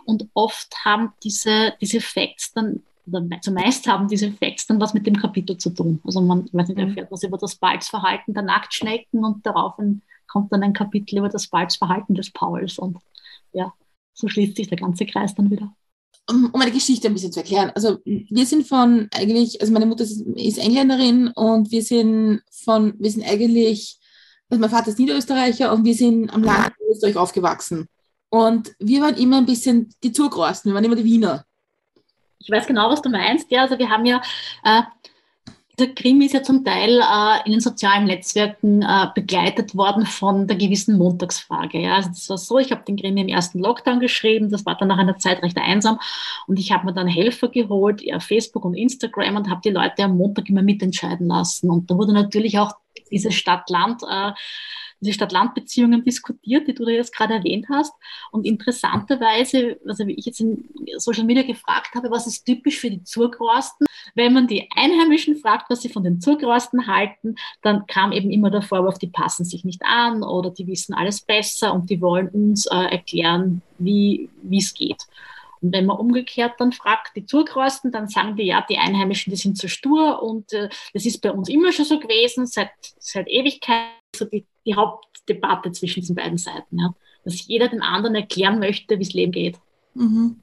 Und 0.05 0.29
oft 0.35 0.75
haben 0.85 1.13
diese, 1.23 1.75
diese 1.81 2.01
Facts 2.01 2.53
dann, 2.53 2.83
oder 3.07 3.23
zumeist 3.41 3.87
haben 3.87 4.09
diese 4.09 4.33
Facts 4.33 4.67
dann 4.67 4.81
was 4.81 4.95
mit 4.95 5.07
dem 5.07 5.17
Kapitel 5.17 5.57
zu 5.57 5.71
tun. 5.71 6.01
Also 6.05 6.21
man, 6.21 6.49
weiß 6.53 6.69
nicht, 6.69 6.79
mhm. 6.79 6.89
erfährt 6.89 7.11
was 7.11 7.23
über 7.23 7.39
das 7.39 7.57
Balzverhalten 7.57 8.35
der 8.35 8.43
Nacktschnecken 8.43 9.25
und 9.25 9.45
darauf 9.47 9.75
kommt 10.27 10.53
dann 10.53 10.63
ein 10.63 10.73
Kapitel 10.73 11.19
über 11.19 11.29
das 11.29 11.49
Balzverhalten 11.49 12.15
des 12.15 12.31
Pauls. 12.31 12.79
Und 12.79 12.99
ja, 13.53 13.73
so 14.15 14.29
schließt 14.29 14.57
sich 14.57 14.69
der 14.69 14.79
ganze 14.79 15.07
Kreis 15.07 15.35
dann 15.35 15.51
wieder. 15.51 15.75
Um, 16.31 16.51
um 16.53 16.61
eine 16.61 16.73
Geschichte 16.73 17.09
ein 17.09 17.15
bisschen 17.15 17.33
zu 17.33 17.41
erklären. 17.41 17.73
Also 17.75 18.01
wir 18.05 18.45
sind 18.45 18.67
von 18.67 19.09
eigentlich, 19.15 19.63
also 19.63 19.73
meine 19.73 19.87
Mutter 19.87 20.05
ist, 20.05 20.59
Engländerin 20.59 21.29
und 21.29 21.71
wir 21.71 21.83
sind 21.83 22.43
von, 22.51 22.93
wir 22.99 23.11
sind 23.11 23.27
eigentlich, 23.27 23.99
also 24.51 24.61
mein 24.61 24.69
Vater 24.69 24.89
ist 24.89 24.99
Niederösterreicher 24.99 25.73
und 25.73 25.87
wir 25.87 25.95
sind 25.95 26.31
am 26.35 26.43
Land 26.43 26.75
Österreich 26.91 27.17
aufgewachsen. 27.17 27.89
Und 28.29 28.75
wir 28.79 29.01
waren 29.01 29.17
immer 29.17 29.39
ein 29.39 29.47
bisschen 29.47 29.89
die 30.03 30.13
Zurgrosten, 30.13 30.71
wir 30.71 30.75
waren 30.75 30.85
immer 30.85 30.97
die 30.97 31.05
Wiener. 31.05 31.47
Ich 32.39 32.51
weiß 32.51 32.67
genau, 32.67 32.91
was 32.91 33.03
du 33.03 33.09
meinst. 33.09 33.51
Ja, 33.51 33.63
also 33.63 33.79
wir 33.79 33.89
haben 33.89 34.05
ja 34.05 34.21
äh, 34.65 34.83
der 35.79 35.95
Krimi 35.95 36.27
ist 36.27 36.35
ja 36.35 36.43
zum 36.43 36.65
Teil 36.65 37.01
äh, 37.01 37.47
in 37.47 37.53
den 37.53 37.61
sozialen 37.61 38.07
Netzwerken 38.07 38.83
äh, 38.83 39.07
begleitet 39.15 39.77
worden 39.77 40.07
von 40.07 40.47
der 40.47 40.57
gewissen 40.57 40.99
Montagsfrage. 40.99 41.81
Ja. 41.81 41.97
Also 41.97 42.11
das 42.11 42.29
war 42.29 42.39
so, 42.39 42.59
ich 42.59 42.73
habe 42.73 42.85
den 42.85 42.97
Krimi 42.97 43.21
im 43.21 43.29
ersten 43.29 43.61
Lockdown 43.61 44.01
geschrieben, 44.01 44.51
das 44.51 44.67
war 44.67 44.77
dann 44.77 44.89
nach 44.89 44.99
einer 44.99 45.19
Zeit 45.19 45.43
recht 45.43 45.57
einsam 45.57 45.99
und 46.47 46.59
ich 46.59 46.73
habe 46.73 46.87
mir 46.87 46.93
dann 46.93 47.07
Helfer 47.07 47.49
geholt, 47.49 48.03
ja, 48.03 48.21
Facebook 48.21 48.65
und 48.65 48.75
Instagram 48.75 49.37
und 49.37 49.51
habe 49.51 49.61
die 49.65 49.71
Leute 49.71 50.05
am 50.05 50.17
Montag 50.17 50.49
immer 50.49 50.63
mitentscheiden 50.63 51.29
lassen. 51.29 51.71
Und 51.71 51.91
da 51.91 51.97
wurde 51.97 52.13
natürlich 52.13 52.59
auch 52.59 52.73
diese 53.11 53.31
Stadt-Land 53.31 54.03
äh, 54.09 54.33
diese 55.01 55.15
Stadt-Land-Beziehungen 55.15 56.05
diskutiert, 56.05 56.67
die 56.67 56.75
du 56.75 56.85
da 56.85 56.91
jetzt 56.91 57.15
gerade 57.15 57.35
erwähnt 57.35 57.67
hast. 57.71 57.93
Und 58.33 58.47
interessanterweise, 58.47 59.79
also 59.87 60.07
wie 60.07 60.15
ich 60.15 60.27
jetzt 60.27 60.41
in 60.41 60.69
Social 60.97 61.25
Media 61.25 61.43
gefragt 61.43 61.95
habe, 61.95 62.11
was 62.11 62.27
ist 62.27 62.45
typisch 62.45 62.79
für 62.79 62.91
die 62.91 63.05
Zurgrosten? 63.05 63.87
Wenn 64.15 64.33
man 64.33 64.47
die 64.47 64.69
Einheimischen 64.75 65.37
fragt, 65.37 65.71
was 65.71 65.83
sie 65.83 65.89
von 65.89 66.05
den 66.05 66.21
Zurgrosten 66.21 66.87
halten, 66.87 67.37
dann 67.63 67.87
kam 67.87 68.13
eben 68.13 68.31
immer 68.31 68.51
der 68.51 68.63
Vorwurf, 68.63 68.99
die 68.99 69.09
passen 69.09 69.45
sich 69.45 69.65
nicht 69.65 69.83
an 69.85 70.23
oder 70.23 70.51
die 70.51 70.67
wissen 70.67 70.95
alles 70.95 71.21
besser 71.21 71.75
und 71.75 71.91
die 71.91 72.01
wollen 72.01 72.29
uns 72.29 72.67
äh, 72.67 72.77
erklären, 72.77 73.63
wie 73.79 74.29
es 74.51 74.75
geht. 74.75 75.07
Und 75.61 75.73
wenn 75.73 75.87
man 75.87 75.99
umgekehrt 75.99 76.55
dann 76.59 76.73
fragt, 76.73 77.17
die 77.17 77.27
Zurgrosten, 77.27 77.91
dann 77.91 78.09
sagen 78.09 78.37
die, 78.37 78.45
ja, 78.45 78.65
die 78.69 78.79
Einheimischen, 78.79 79.31
die 79.31 79.37
sind 79.37 79.59
zu 79.59 79.69
stur 79.69 80.23
und 80.23 80.53
äh, 80.53 80.69
das 80.93 81.05
ist 81.05 81.21
bei 81.21 81.33
uns 81.33 81.49
immer 81.49 81.73
schon 81.73 81.85
so 81.85 81.99
gewesen, 81.99 82.47
seit, 82.47 82.71
seit 82.99 83.29
Ewigkeit 83.29 83.98
so 84.15 84.25
die, 84.25 84.47
die 84.67 84.75
Hauptdebatte 84.75 85.73
zwischen 85.73 86.01
diesen 86.01 86.17
beiden 86.17 86.39
Seiten. 86.39 86.79
Ja? 86.79 86.95
Dass 87.25 87.47
jeder 87.47 87.69
den 87.69 87.83
anderen 87.83 88.15
erklären 88.15 88.59
möchte, 88.59 88.99
wie 88.99 89.03
es 89.03 89.13
Leben 89.13 89.33
geht. 89.33 89.59
Mhm. 89.95 90.41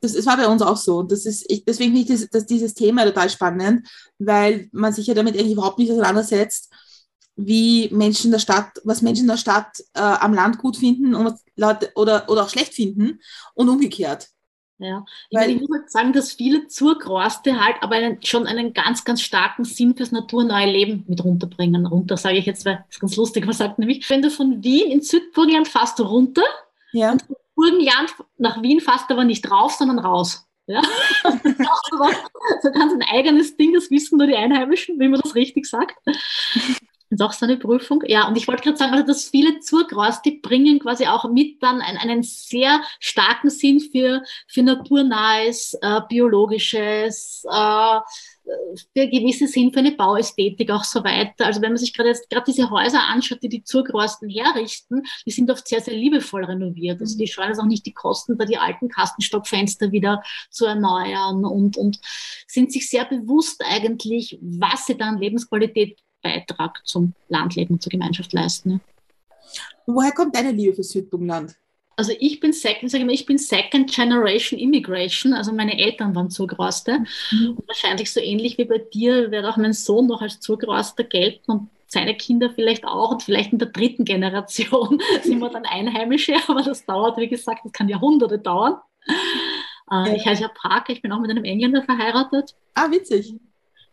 Das, 0.00 0.12
das 0.12 0.26
war 0.26 0.36
bei 0.36 0.46
uns 0.46 0.62
auch 0.62 0.76
so. 0.76 1.02
Das 1.02 1.26
ist, 1.26 1.50
ich, 1.50 1.64
deswegen 1.64 1.94
finde 1.94 2.14
ich 2.14 2.20
das, 2.20 2.30
das, 2.30 2.46
dieses 2.46 2.74
Thema 2.74 3.04
total 3.04 3.30
spannend, 3.30 3.88
weil 4.18 4.68
man 4.72 4.92
sich 4.92 5.06
ja 5.06 5.14
damit 5.14 5.34
eigentlich 5.34 5.52
überhaupt 5.52 5.78
nicht 5.78 5.90
auseinandersetzt, 5.90 6.72
wie 7.36 7.88
Menschen 7.92 8.26
in 8.26 8.32
der 8.32 8.38
Stadt, 8.40 8.80
was 8.84 9.02
Menschen 9.02 9.22
in 9.22 9.28
der 9.28 9.36
Stadt 9.36 9.78
äh, 9.94 10.00
am 10.00 10.34
Land 10.34 10.58
gut 10.58 10.76
finden 10.76 11.14
und 11.14 11.38
Leute 11.56 11.90
oder, 11.94 12.28
oder 12.28 12.44
auch 12.44 12.48
schlecht 12.48 12.74
finden 12.74 13.20
und 13.54 13.68
umgekehrt. 13.68 14.28
Ja, 14.78 15.04
ich, 15.28 15.36
Weil, 15.36 15.48
meine, 15.48 15.52
ich 15.54 15.68
muss 15.68 15.76
halt 15.76 15.90
sagen, 15.90 16.12
dass 16.12 16.32
viele 16.32 16.68
Zurgroste 16.68 17.60
halt 17.60 17.76
aber 17.80 17.96
einen, 17.96 18.22
schon 18.22 18.46
einen 18.46 18.74
ganz, 18.74 19.04
ganz 19.04 19.22
starken 19.22 19.64
Sinn 19.64 19.96
fürs 19.96 20.12
naturneue 20.12 20.70
Leben 20.70 21.04
mit 21.08 21.24
runterbringen. 21.24 21.84
Runter 21.86 22.16
sage 22.16 22.38
ich 22.38 22.46
jetzt, 22.46 22.64
weil 22.64 22.76
das 22.76 22.96
ist 22.96 23.00
ganz 23.00 23.16
lustig, 23.16 23.46
was 23.46 23.58
sagt 23.58 23.80
nämlich, 23.80 24.08
wenn 24.08 24.22
du 24.22 24.30
von 24.30 24.62
Wien 24.62 24.90
in 24.90 25.02
Südburgenland 25.02 25.66
fährst 25.66 26.00
runter 26.00 26.44
ja. 26.92 27.10
und 27.10 27.22
von 27.22 27.36
Burgenland 27.56 28.14
nach 28.36 28.62
Wien 28.62 28.80
fährst 28.80 29.10
du 29.10 29.14
aber 29.14 29.24
nicht 29.24 29.50
rauf, 29.50 29.72
sondern 29.72 29.98
raus. 29.98 30.46
Ja? 30.66 30.80
so 31.22 32.70
ganz 32.70 32.92
ein 32.92 33.02
eigenes 33.02 33.56
Ding, 33.56 33.74
das 33.74 33.90
wissen 33.90 34.18
nur 34.18 34.28
die 34.28 34.36
Einheimischen, 34.36 35.00
wie 35.00 35.08
man 35.08 35.20
das 35.20 35.34
richtig 35.34 35.66
sagt. 35.66 35.96
Das 37.10 37.20
ist 37.20 37.26
auch 37.26 37.32
so 37.32 37.46
eine 37.46 37.56
Prüfung. 37.56 38.02
Ja, 38.06 38.28
und 38.28 38.36
ich 38.36 38.46
wollte 38.48 38.62
gerade 38.62 38.76
sagen, 38.76 38.92
also 38.92 39.06
dass 39.06 39.28
viele 39.28 39.60
Zurgraus, 39.60 40.20
die 40.20 40.40
bringen 40.42 40.78
quasi 40.78 41.06
auch 41.06 41.28
mit 41.30 41.62
dann 41.62 41.80
einen, 41.80 41.98
einen 41.98 42.22
sehr 42.22 42.80
starken 43.00 43.48
Sinn 43.48 43.80
für, 43.80 44.22
für 44.46 44.62
naturnahes, 44.62 45.74
äh, 45.80 46.00
biologisches, 46.08 47.44
äh, 47.50 48.00
für 48.94 49.08
gewisse 49.08 49.46
Sinn 49.46 49.72
für 49.72 49.80
eine 49.80 49.92
Bauästhetik 49.92 50.70
auch 50.70 50.84
so 50.84 51.02
weiter. 51.04 51.46
Also 51.46 51.60
wenn 51.62 51.72
man 51.72 51.78
sich 51.78 51.94
gerade 51.94 52.10
jetzt 52.10 52.28
gerade 52.30 52.44
diese 52.46 52.70
Häuser 52.70 53.02
anschaut, 53.04 53.42
die 53.42 53.48
die 53.48 53.64
Zurgrosten 53.64 54.28
herrichten, 54.28 55.02
die 55.26 55.30
sind 55.30 55.50
oft 55.50 55.66
sehr, 55.66 55.80
sehr 55.80 55.94
liebevoll 55.94 56.44
renoviert. 56.44 57.00
Also 57.00 57.16
die 57.16 57.24
mhm. 57.24 57.28
scheuen 57.28 57.52
es 57.52 57.58
auch 57.58 57.66
nicht 57.66 57.86
die 57.86 57.94
Kosten, 57.94 58.36
da 58.38 58.44
die 58.44 58.58
alten 58.58 58.88
Kastenstockfenster 58.88 59.92
wieder 59.92 60.22
zu 60.50 60.66
erneuern 60.66 61.44
und, 61.44 61.76
und 61.76 61.98
sind 62.46 62.72
sich 62.72 62.88
sehr 62.88 63.04
bewusst 63.04 63.62
eigentlich, 63.66 64.38
was 64.40 64.86
sie 64.86 64.96
dann 64.96 65.18
Lebensqualität 65.18 65.98
Beitrag 66.22 66.80
zum 66.84 67.14
Landleben 67.28 67.74
und 67.74 67.82
zur 67.82 67.90
Gemeinschaft 67.90 68.32
leisten. 68.32 68.80
Woher 69.86 70.12
kommt 70.12 70.34
deine 70.34 70.52
Liebe 70.52 70.74
für 70.74 70.82
Südburgenland? 70.82 71.54
Also 71.96 72.12
ich 72.20 72.38
bin 72.38 72.52
Second, 72.52 72.90
sage 72.90 73.02
ich 73.02 73.06
mal, 73.06 73.14
ich 73.14 73.26
bin 73.26 73.38
Second 73.38 73.92
Generation 73.92 74.58
Immigration, 74.58 75.32
also 75.32 75.52
meine 75.52 75.78
Eltern 75.78 76.14
waren 76.14 76.30
Zugraste. 76.30 77.00
Mhm. 77.32 77.56
Und 77.56 77.66
wahrscheinlich 77.66 78.12
so 78.12 78.20
ähnlich 78.20 78.56
wie 78.56 78.66
bei 78.66 78.78
dir 78.78 79.32
wird 79.32 79.44
auch 79.44 79.56
mein 79.56 79.72
Sohn 79.72 80.06
noch 80.06 80.22
als 80.22 80.38
Zugraster 80.38 81.02
gelten 81.02 81.50
und 81.50 81.70
seine 81.88 82.14
Kinder 82.16 82.50
vielleicht 82.50 82.84
auch 82.84 83.10
und 83.10 83.22
vielleicht 83.22 83.52
in 83.52 83.58
der 83.58 83.70
dritten 83.70 84.04
Generation 84.04 85.00
sind 85.22 85.40
wir 85.40 85.48
dann 85.48 85.64
Einheimische, 85.64 86.34
aber 86.46 86.62
das 86.62 86.84
dauert, 86.84 87.18
wie 87.18 87.28
gesagt, 87.28 87.64
das 87.64 87.72
kann 87.72 87.88
Jahrhunderte 87.88 88.38
dauern. 88.38 88.76
Äh. 89.90 90.16
Ich 90.16 90.26
heiße 90.26 90.42
ja 90.42 90.48
Parker, 90.48 90.92
ich 90.92 91.02
bin 91.02 91.10
auch 91.10 91.20
mit 91.20 91.30
einem 91.30 91.44
Engländer 91.44 91.82
verheiratet. 91.82 92.54
Ah, 92.74 92.90
witzig 92.90 93.34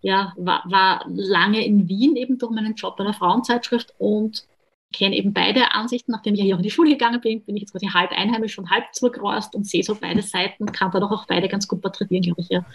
ja, 0.02 0.34
war, 0.38 0.64
war 0.66 1.06
lange 1.08 1.66
in 1.66 1.88
Wien 1.88 2.16
eben 2.16 2.38
durch 2.38 2.52
meinen 2.52 2.75
Job 2.75 2.98
bei 2.98 3.04
der 3.04 3.14
Frauenzeitschrift 3.14 3.94
und 3.98 4.46
kenne 4.94 5.16
eben 5.16 5.34
beide 5.34 5.72
Ansichten. 5.72 6.12
Nachdem 6.12 6.34
ich 6.34 6.40
ja 6.40 6.46
hier 6.46 6.56
auch 6.56 6.60
in 6.60 6.64
die 6.64 6.72
Schule 6.72 6.92
gegangen 6.92 7.22
bin, 7.22 7.44
bin 7.44 7.56
ich 7.56 7.64
jetzt 7.64 7.72
quasi 7.72 7.88
halb 7.88 8.12
einheimisch 8.12 8.58
und 8.58 8.70
halb 8.70 8.86
zurgrost 8.94 9.56
und 9.56 9.68
sehe 9.68 9.84
so 9.84 9.96
beide 9.96 10.22
Seiten, 10.22 10.66
kann 10.68 10.92
da 10.92 11.00
doch 11.00 11.12
auch 11.12 11.25
beide 11.25 11.48
ganz 11.50 11.68
gut 11.68 11.82
porträtieren, 11.82 12.24
glaube 12.24 12.42
ich, 12.42 12.50
ja. 12.50 12.66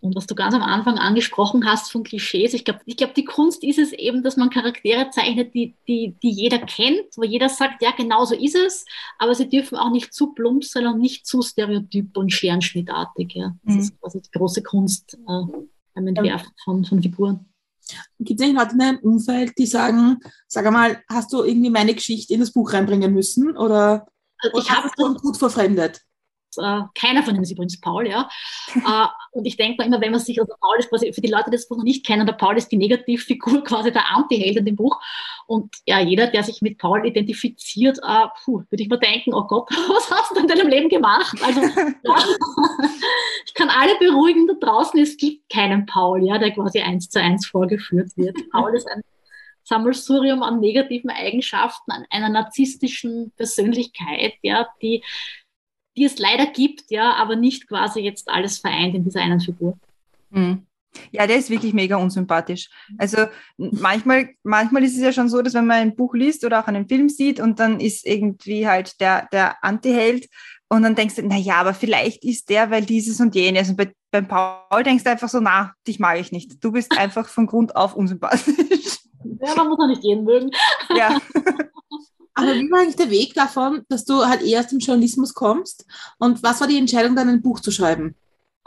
Und 0.00 0.14
was 0.14 0.26
du 0.26 0.34
ganz 0.34 0.54
am 0.54 0.62
Anfang 0.62 0.98
angesprochen 0.98 1.64
hast 1.64 1.90
von 1.90 2.04
Klischees, 2.04 2.52
ich 2.52 2.64
glaube, 2.64 2.80
ich 2.84 2.96
glaub, 2.96 3.14
die 3.14 3.24
Kunst 3.24 3.64
ist 3.64 3.78
es 3.78 3.92
eben, 3.92 4.22
dass 4.22 4.36
man 4.36 4.50
Charaktere 4.50 5.10
zeichnet, 5.10 5.54
die, 5.54 5.74
die, 5.88 6.14
die 6.22 6.30
jeder 6.30 6.58
kennt, 6.58 7.16
wo 7.16 7.24
jeder 7.24 7.48
sagt, 7.48 7.82
ja, 7.82 7.92
genau 7.92 8.24
so 8.24 8.34
ist 8.34 8.54
es, 8.54 8.84
aber 9.18 9.34
sie 9.34 9.48
dürfen 9.48 9.76
auch 9.76 9.90
nicht 9.90 10.12
zu 10.12 10.32
plump 10.34 10.64
sein 10.64 10.86
und 10.86 11.00
nicht 11.00 11.26
zu 11.26 11.40
stereotyp 11.40 12.16
und 12.16 12.30
scherenschnittartig. 12.30 13.32
Ja. 13.34 13.56
Das 13.64 13.74
mhm. 13.74 13.80
ist 13.80 14.00
quasi 14.00 14.20
die 14.20 14.30
große 14.38 14.62
Kunst. 14.62 15.18
Äh, 15.26 15.42
beim 15.96 16.06
Entwerfen 16.06 16.52
von, 16.62 16.84
von 16.84 17.02
Figuren. 17.02 17.46
Gibt 18.18 18.40
es 18.40 18.52
Leute 18.52 18.72
in 18.72 18.78
deinem 18.78 18.98
Umfeld, 18.98 19.52
die 19.58 19.66
sagen, 19.66 20.18
sag 20.48 20.66
einmal, 20.66 21.02
hast 21.08 21.32
du 21.32 21.44
irgendwie 21.44 21.70
meine 21.70 21.94
Geschichte 21.94 22.34
in 22.34 22.40
das 22.40 22.52
Buch 22.52 22.72
reinbringen 22.72 23.12
müssen 23.12 23.56
oder, 23.56 24.06
also 24.38 24.58
ich 24.58 24.70
habe 24.70 24.88
es 24.88 24.92
schon 24.98 25.16
gut 25.16 25.36
verfremdet? 25.36 26.02
Äh, 26.58 26.82
keiner 26.94 27.22
von 27.22 27.34
ihnen 27.34 27.42
ist 27.42 27.50
übrigens 27.50 27.80
Paul, 27.80 28.06
ja. 28.06 28.28
äh, 28.74 29.06
und 29.32 29.44
ich 29.46 29.56
denke 29.56 29.84
immer, 29.84 30.00
wenn 30.00 30.12
man 30.12 30.20
sich, 30.20 30.40
also 30.40 30.52
Paul 30.60 30.78
ist 30.78 30.88
quasi, 30.88 31.12
für 31.12 31.20
die 31.20 31.30
Leute, 31.30 31.50
die 31.50 31.56
das 31.56 31.68
Buch 31.68 31.76
noch 31.76 31.84
nicht 31.84 32.06
kennen, 32.06 32.26
der 32.26 32.34
Paul 32.34 32.56
ist 32.56 32.68
die 32.68 32.76
Negativfigur, 32.76 33.64
quasi 33.64 33.92
der 33.92 34.10
Anti-Held 34.14 34.56
in 34.56 34.64
dem 34.64 34.76
Buch. 34.76 35.00
Und 35.46 35.76
ja, 35.86 36.00
jeder, 36.00 36.26
der 36.26 36.42
sich 36.42 36.62
mit 36.62 36.78
Paul 36.78 37.06
identifiziert, 37.06 37.98
äh, 38.02 38.26
puh, 38.44 38.62
würde 38.70 38.82
ich 38.82 38.88
mir 38.88 38.98
denken, 38.98 39.34
oh 39.34 39.44
Gott, 39.44 39.68
was 39.88 40.10
hast 40.10 40.36
du 40.36 40.40
in 40.40 40.48
deinem 40.48 40.68
Leben 40.68 40.88
gemacht? 40.88 41.36
Also, 41.42 41.60
ja, 41.60 42.16
ich 43.46 43.54
kann 43.54 43.68
alle 43.68 43.96
beruhigen 43.98 44.46
da 44.46 44.54
draußen, 44.54 44.98
es 45.00 45.16
gibt 45.16 45.48
keinen 45.50 45.86
Paul, 45.86 46.26
ja, 46.26 46.38
der 46.38 46.52
quasi 46.52 46.80
eins 46.80 47.08
zu 47.08 47.20
eins 47.20 47.46
vorgeführt 47.46 48.10
wird. 48.16 48.36
Paul 48.50 48.74
ist 48.74 48.88
ein 48.88 49.02
Sammelsurium 49.66 50.42
an 50.42 50.60
negativen 50.60 51.10
Eigenschaften, 51.10 51.90
an 51.90 52.06
einer 52.10 52.28
narzisstischen 52.28 53.32
Persönlichkeit, 53.36 54.34
ja, 54.42 54.68
die 54.80 55.02
die 55.96 56.04
es 56.04 56.18
leider 56.18 56.46
gibt, 56.46 56.90
ja, 56.90 57.14
aber 57.14 57.36
nicht 57.36 57.68
quasi 57.68 58.00
jetzt 58.00 58.28
alles 58.28 58.58
vereint 58.58 58.94
in 58.94 59.04
dieser 59.04 59.20
einen 59.20 59.40
Figur. 59.40 59.78
Mhm. 60.30 60.66
Ja, 61.12 61.26
der 61.26 61.36
ist 61.36 61.50
wirklich 61.50 61.74
mega 61.74 61.96
unsympathisch. 61.96 62.70
Also 62.98 63.26
manchmal, 63.58 64.30
manchmal 64.42 64.82
ist 64.82 64.96
es 64.96 65.02
ja 65.02 65.12
schon 65.12 65.28
so, 65.28 65.42
dass 65.42 65.54
wenn 65.54 65.66
man 65.66 65.78
ein 65.78 65.96
Buch 65.96 66.14
liest 66.14 66.44
oder 66.44 66.60
auch 66.60 66.66
einen 66.68 66.88
Film 66.88 67.08
sieht 67.08 67.38
und 67.38 67.60
dann 67.60 67.80
ist 67.80 68.06
irgendwie 68.06 68.66
halt 68.66 69.00
der, 69.00 69.28
der 69.30 69.62
Anti-Held 69.62 70.28
und 70.68 70.82
dann 70.82 70.94
denkst 70.94 71.16
du, 71.16 71.22
na 71.22 71.36
ja, 71.36 71.56
aber 71.56 71.74
vielleicht 71.74 72.24
ist 72.24 72.48
der, 72.48 72.70
weil 72.70 72.84
dieses 72.84 73.20
und 73.20 73.34
jenes. 73.34 73.68
Und 73.68 73.76
bei, 73.76 73.92
beim 74.10 74.26
Paul 74.26 74.82
denkst 74.82 75.04
du 75.04 75.10
einfach 75.10 75.28
so, 75.28 75.40
na, 75.40 75.74
dich 75.86 76.00
mag 76.00 76.18
ich 76.18 76.32
nicht. 76.32 76.64
Du 76.64 76.72
bist 76.72 76.90
einfach 76.98 77.28
von 77.28 77.46
Grund 77.46 77.76
auf 77.76 77.94
unsympathisch. 77.94 78.98
Ja, 79.24 79.54
man 79.56 79.68
muss 79.68 79.78
auch 79.78 79.88
nicht 79.88 80.04
jeden 80.04 80.24
mögen. 80.24 80.50
Ja. 80.96 81.18
Aber 82.36 82.54
wie 82.54 82.70
war 82.70 82.80
eigentlich 82.80 82.96
der 82.96 83.10
Weg 83.10 83.32
davon, 83.34 83.82
dass 83.88 84.04
du 84.04 84.26
halt 84.26 84.42
eher 84.42 84.60
aus 84.60 84.68
dem 84.68 84.78
Journalismus 84.78 85.32
kommst? 85.32 85.86
Und 86.18 86.42
was 86.42 86.60
war 86.60 86.68
die 86.68 86.76
Entscheidung, 86.76 87.16
dann 87.16 87.30
ein 87.30 87.40
Buch 87.40 87.60
zu 87.60 87.70
schreiben? 87.70 88.14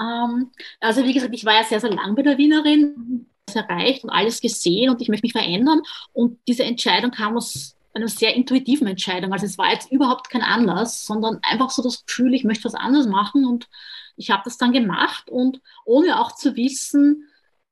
Ähm, 0.01 0.49
also 0.79 1.03
wie 1.03 1.13
gesagt, 1.13 1.35
ich 1.35 1.45
war 1.45 1.53
ja 1.53 1.63
sehr, 1.63 1.79
sehr 1.79 1.91
lang 1.91 2.15
bei 2.15 2.23
der 2.23 2.37
Wienerin, 2.37 3.27
erreicht 3.55 4.03
und 4.03 4.09
alles 4.09 4.41
gesehen 4.41 4.89
und 4.89 5.01
ich 5.01 5.09
möchte 5.09 5.25
mich 5.25 5.33
verändern. 5.33 5.81
Und 6.13 6.39
diese 6.47 6.63
Entscheidung 6.63 7.11
kam 7.11 7.37
aus 7.37 7.75
einer 7.93 8.07
sehr 8.07 8.35
intuitiven 8.35 8.87
Entscheidung. 8.87 9.33
Also 9.33 9.45
es 9.45 9.57
war 9.57 9.71
jetzt 9.71 9.91
überhaupt 9.91 10.29
kein 10.29 10.41
Anlass, 10.41 11.05
sondern 11.05 11.39
einfach 11.41 11.69
so 11.69 11.81
das 11.81 12.05
Gefühl, 12.05 12.33
ich 12.33 12.43
möchte 12.43 12.65
was 12.65 12.75
anderes 12.75 13.07
machen 13.07 13.45
und 13.45 13.67
ich 14.15 14.31
habe 14.31 14.43
das 14.45 14.57
dann 14.57 14.73
gemacht 14.73 15.29
und 15.29 15.61
ohne 15.85 16.19
auch 16.19 16.33
zu 16.33 16.55
wissen, 16.55 17.28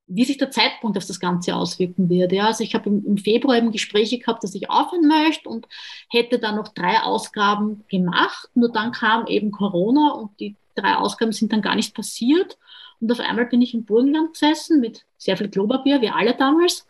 wie 0.08 0.24
sich 0.24 0.38
der 0.38 0.52
Zeitpunkt 0.52 0.98
auf 0.98 1.06
das 1.06 1.20
Ganze 1.20 1.56
auswirken 1.56 2.10
wird. 2.10 2.32
Ja, 2.32 2.48
also 2.48 2.64
ich 2.64 2.74
habe 2.74 2.90
im, 2.90 3.18
Februar 3.18 3.58
eben 3.58 3.72
Gespräche 3.72 4.18
gehabt, 4.18 4.44
dass 4.44 4.56
ich 4.56 4.70
aufhören 4.70 5.08
möchte 5.08 5.50
und 5.50 5.68
hätte 6.10 6.40
dann 6.40 6.56
noch 6.56 6.70
drei 6.70 7.02
Ausgaben 7.02 7.84
gemacht. 7.90 8.50
Nur 8.56 8.72
dann 8.72 8.94
kam 8.94 9.28
eben 9.28 9.52
Corona 9.52 10.12
und 10.12 10.40
die 10.40 10.56
drei 10.76 10.96
Ausgaben 10.96 11.34
sind 11.34 11.52
dann 11.52 11.62
gar 11.62 11.76
nicht 11.76 11.94
passiert. 11.94 12.58
Und 13.02 13.12
auf 13.12 13.20
einmal 13.20 13.46
bin 13.46 13.62
ich 13.62 13.74
im 13.74 13.86
Burgenland 13.86 14.34
gesessen 14.34 14.80
mit 14.80 15.06
sehr 15.18 15.36
viel 15.38 15.50
Klopapier, 15.50 16.02
wie 16.02 16.10
alle 16.10 16.36
damals. 16.36 16.88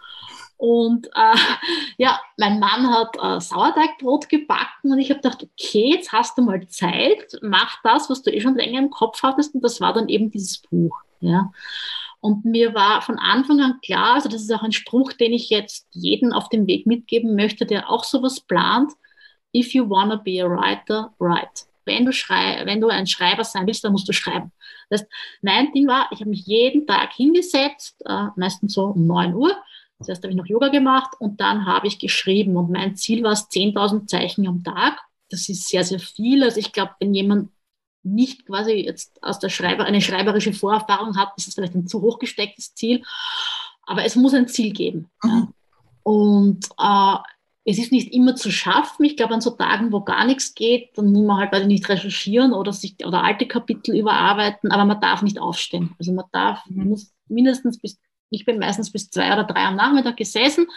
Und 0.57 1.07
äh, 1.07 1.35
ja, 1.97 2.19
mein 2.37 2.59
Mann 2.59 2.89
hat 2.93 3.15
äh, 3.21 3.39
Sauerteigbrot 3.39 4.29
gebacken 4.29 4.91
und 4.91 4.99
ich 4.99 5.09
habe 5.09 5.21
gedacht, 5.21 5.43
okay, 5.43 5.93
jetzt 5.95 6.11
hast 6.11 6.37
du 6.37 6.43
mal 6.43 6.67
Zeit, 6.67 7.37
mach 7.41 7.81
das, 7.83 8.09
was 8.09 8.21
du 8.21 8.31
eh 8.31 8.41
schon 8.41 8.55
länger 8.55 8.79
im 8.79 8.89
Kopf 8.91 9.23
hattest. 9.23 9.55
Und 9.55 9.63
das 9.63 9.81
war 9.81 9.93
dann 9.93 10.07
eben 10.07 10.29
dieses 10.29 10.59
Buch. 10.59 11.01
Ja. 11.19 11.51
Und 12.19 12.45
mir 12.45 12.73
war 12.73 13.01
von 13.01 13.19
Anfang 13.19 13.61
an 13.61 13.79
klar, 13.83 14.15
also 14.15 14.29
das 14.29 14.41
ist 14.41 14.51
auch 14.51 14.63
ein 14.63 14.71
Spruch, 14.71 15.13
den 15.13 15.33
ich 15.33 15.49
jetzt 15.49 15.87
jeden 15.91 16.33
auf 16.33 16.49
dem 16.49 16.67
Weg 16.67 16.87
mitgeben 16.87 17.35
möchte, 17.35 17.65
der 17.65 17.89
auch 17.89 18.03
sowas 18.03 18.39
plant. 18.41 18.91
If 19.55 19.73
you 19.73 19.89
wanna 19.89 20.15
be 20.15 20.43
a 20.43 20.49
writer, 20.49 21.13
write. 21.19 21.65
Wenn 21.85 22.05
du, 22.05 22.11
schrei 22.11 22.65
wenn 22.65 22.81
du 22.81 22.89
ein 22.89 23.07
Schreiber 23.07 23.43
sein 23.43 23.65
willst, 23.65 23.83
dann 23.83 23.93
musst 23.93 24.09
du 24.09 24.13
schreiben. 24.13 24.51
Das 24.89 25.01
heißt, 25.01 25.11
mein 25.41 25.71
Ding 25.71 25.87
war, 25.87 26.09
ich 26.11 26.19
habe 26.19 26.29
mich 26.29 26.45
jeden 26.45 26.85
Tag 26.85 27.13
hingesetzt, 27.13 27.95
äh, 28.05 28.27
meistens 28.35 28.73
so 28.73 28.87
um 28.87 29.07
9 29.07 29.33
Uhr. 29.33 29.55
Zuerst 30.01 30.23
habe 30.23 30.31
ich 30.31 30.37
noch 30.37 30.45
Yoga 30.45 30.67
gemacht 30.67 31.11
und 31.19 31.41
dann 31.41 31.65
habe 31.65 31.87
ich 31.87 31.97
geschrieben. 31.97 32.55
Und 32.55 32.69
mein 32.69 32.95
Ziel 32.95 33.23
war 33.23 33.31
es 33.31 33.49
10.000 33.49 34.07
Zeichen 34.07 34.47
am 34.47 34.63
Tag. 34.63 34.99
Das 35.29 35.49
ist 35.49 35.67
sehr, 35.67 35.83
sehr 35.83 35.99
viel. 35.99 36.43
Also 36.43 36.59
ich 36.59 36.71
glaube, 36.71 36.91
wenn 36.99 37.13
jemand 37.13 37.49
nicht 38.13 38.45
quasi 38.45 38.73
jetzt 38.73 39.21
aus 39.23 39.39
der 39.39 39.49
Schreiber, 39.49 39.85
eine 39.85 40.01
schreiberische 40.01 40.53
Vorerfahrung 40.53 41.17
hat, 41.17 41.33
ist 41.37 41.47
es 41.47 41.55
vielleicht 41.55 41.75
ein 41.75 41.87
zu 41.87 42.01
hoch 42.01 42.19
gestecktes 42.19 42.73
Ziel. 42.73 43.03
Aber 43.85 44.03
es 44.03 44.15
muss 44.15 44.33
ein 44.33 44.47
Ziel 44.47 44.73
geben. 44.73 45.09
Mhm. 45.23 45.29
Ja. 45.29 45.47
Und 46.03 46.69
äh, 46.79 47.17
es 47.69 47.77
ist 47.79 47.91
nicht 47.91 48.13
immer 48.13 48.35
zu 48.35 48.49
schaffen. 48.49 49.03
Ich 49.03 49.17
glaube, 49.17 49.33
an 49.33 49.41
so 49.41 49.49
Tagen, 49.51 49.91
wo 49.91 50.01
gar 50.01 50.25
nichts 50.25 50.55
geht, 50.55 50.97
dann 50.97 51.11
muss 51.11 51.25
man 51.25 51.37
halt 51.37 51.51
weiter 51.51 51.67
nicht 51.67 51.89
recherchieren 51.89 52.53
oder 52.53 52.71
sich 52.71 52.95
oder 53.05 53.23
alte 53.23 53.45
Kapitel 53.45 53.93
überarbeiten, 53.93 54.71
aber 54.71 54.85
man 54.85 55.01
darf 55.01 55.21
nicht 55.21 55.37
aufstehen. 55.37 55.93
Also 55.99 56.13
man 56.13 56.25
darf, 56.31 56.65
mhm. 56.67 56.89
muss 56.89 57.13
mindestens 57.27 57.77
bis, 57.79 57.99
ich 58.29 58.45
bin 58.45 58.57
meistens 58.57 58.89
bis 58.89 59.09
zwei 59.09 59.33
oder 59.33 59.43
drei 59.43 59.65
am 59.65 59.75
Nachmittag 59.75 60.15
gesessen 60.15 60.67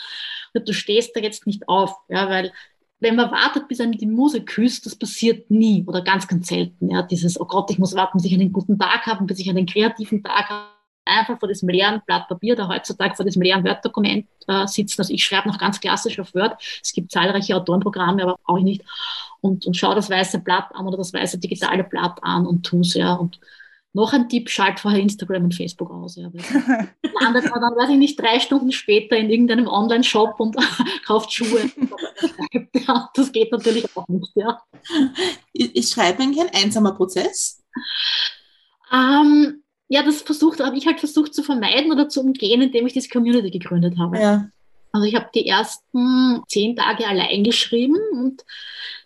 und 0.53 0.69
du 0.69 0.73
stehst 0.73 1.15
da 1.15 1.21
jetzt 1.21 1.47
nicht 1.47 1.69
auf, 1.69 1.95
ja, 2.09 2.29
weil 2.29 2.53
wenn 3.01 3.17
man 3.17 3.31
wartet, 3.31 3.67
bis 3.67 3.81
einem 3.81 3.93
die 3.93 4.07
Muse 4.07 4.43
küsst, 4.43 4.85
das 4.87 4.95
passiert 4.95 5.51
nie 5.51 5.85
oder 5.87 6.03
ganz, 6.03 6.29
ganz 6.29 6.49
selten. 6.49 6.91
Ja, 6.91 7.03
dieses, 7.03 7.41
oh 7.41 7.47
Gott, 7.47 7.71
ich 7.71 7.79
muss 7.79 7.95
warten, 7.95 8.19
bis 8.19 8.27
ich 8.27 8.35
einen 8.35 8.53
guten 8.53 8.79
Tag 8.79 9.07
habe, 9.07 9.25
bis 9.25 9.39
ich 9.39 9.49
einen 9.49 9.67
kreativen 9.67 10.23
Tag 10.23 10.49
habe. 10.49 10.65
Einfach 11.07 11.41
vor 11.41 11.49
diesem 11.49 11.71
leeren 11.71 12.03
Blatt 12.07 12.29
Papier, 12.29 12.55
da 12.55 12.69
heutzutage 12.69 13.17
vor 13.17 13.25
diesem 13.25 13.41
leeren 13.41 13.65
Word-Dokument 13.65 14.27
äh, 14.47 14.67
sitzen. 14.67 15.01
Also 15.01 15.15
ich 15.15 15.25
schreibe 15.25 15.49
noch 15.49 15.59
ganz 15.59 15.81
klassisch 15.81 16.21
auf 16.21 16.35
Word. 16.35 16.63
Es 16.83 16.93
gibt 16.93 17.11
zahlreiche 17.11 17.57
Autorenprogramme, 17.57 18.23
aber 18.23 18.37
auch 18.45 18.61
nicht. 18.61 18.83
Und, 19.41 19.67
und 19.67 19.77
schau 19.77 19.95
das 19.95 20.11
weiße 20.11 20.41
Blatt 20.41 20.69
an 20.75 20.87
oder 20.87 20.99
das 20.99 21.13
weiße 21.13 21.39
digitale 21.39 21.85
Blatt 21.85 22.19
an 22.23 22.47
und 22.47 22.65
tu's, 22.65 22.95
ja. 22.95 23.15
Und 23.15 23.41
noch 23.93 24.13
ein 24.13 24.29
Tipp, 24.29 24.49
schalt 24.49 24.79
vorher 24.79 25.01
Instagram 25.01 25.45
und 25.45 25.55
Facebook 25.55 25.91
aus. 25.91 26.17
Ja, 26.17 26.31
man 26.33 27.35
dann, 27.35 27.45
weiß 27.45 27.91
ich 27.91 27.97
nicht, 27.97 28.21
drei 28.21 28.39
Stunden 28.39 28.73
später 28.73 29.17
in 29.17 29.31
irgendeinem 29.31 29.67
Online-Shop 29.67 30.39
und 30.39 30.57
kauft 31.07 31.33
Schuhe. 31.33 31.71
ja, 32.75 33.11
das 33.15 33.33
geht 33.33 33.51
natürlich 33.51 33.85
auch 33.97 34.07
nicht. 34.09 34.31
Ja. 34.37 34.63
Ist 35.53 35.93
Schreiben 35.93 36.39
ein 36.39 36.51
einsamer 36.55 36.93
Prozess? 36.93 37.63
Ähm, 38.93 39.63
ja, 39.89 40.03
das 40.05 40.23
versucht, 40.23 40.61
habe 40.61 40.77
ich 40.77 40.87
halt 40.87 41.01
versucht 41.01 41.35
zu 41.35 41.43
vermeiden 41.43 41.91
oder 41.91 42.09
zu 42.09 42.21
umgehen, 42.21 42.63
indem 42.63 42.87
ich 42.87 42.93
diese 42.93 43.09
Community 43.09 43.51
gegründet 43.51 43.99
habe. 43.99 44.21
Ja. 44.21 44.49
Also 44.93 45.07
ich 45.07 45.15
habe 45.15 45.31
die 45.35 45.47
ersten 45.47 46.43
zehn 46.49 46.77
Tage 46.77 47.07
allein 47.07 47.45
geschrieben 47.45 47.99
und 48.13 48.45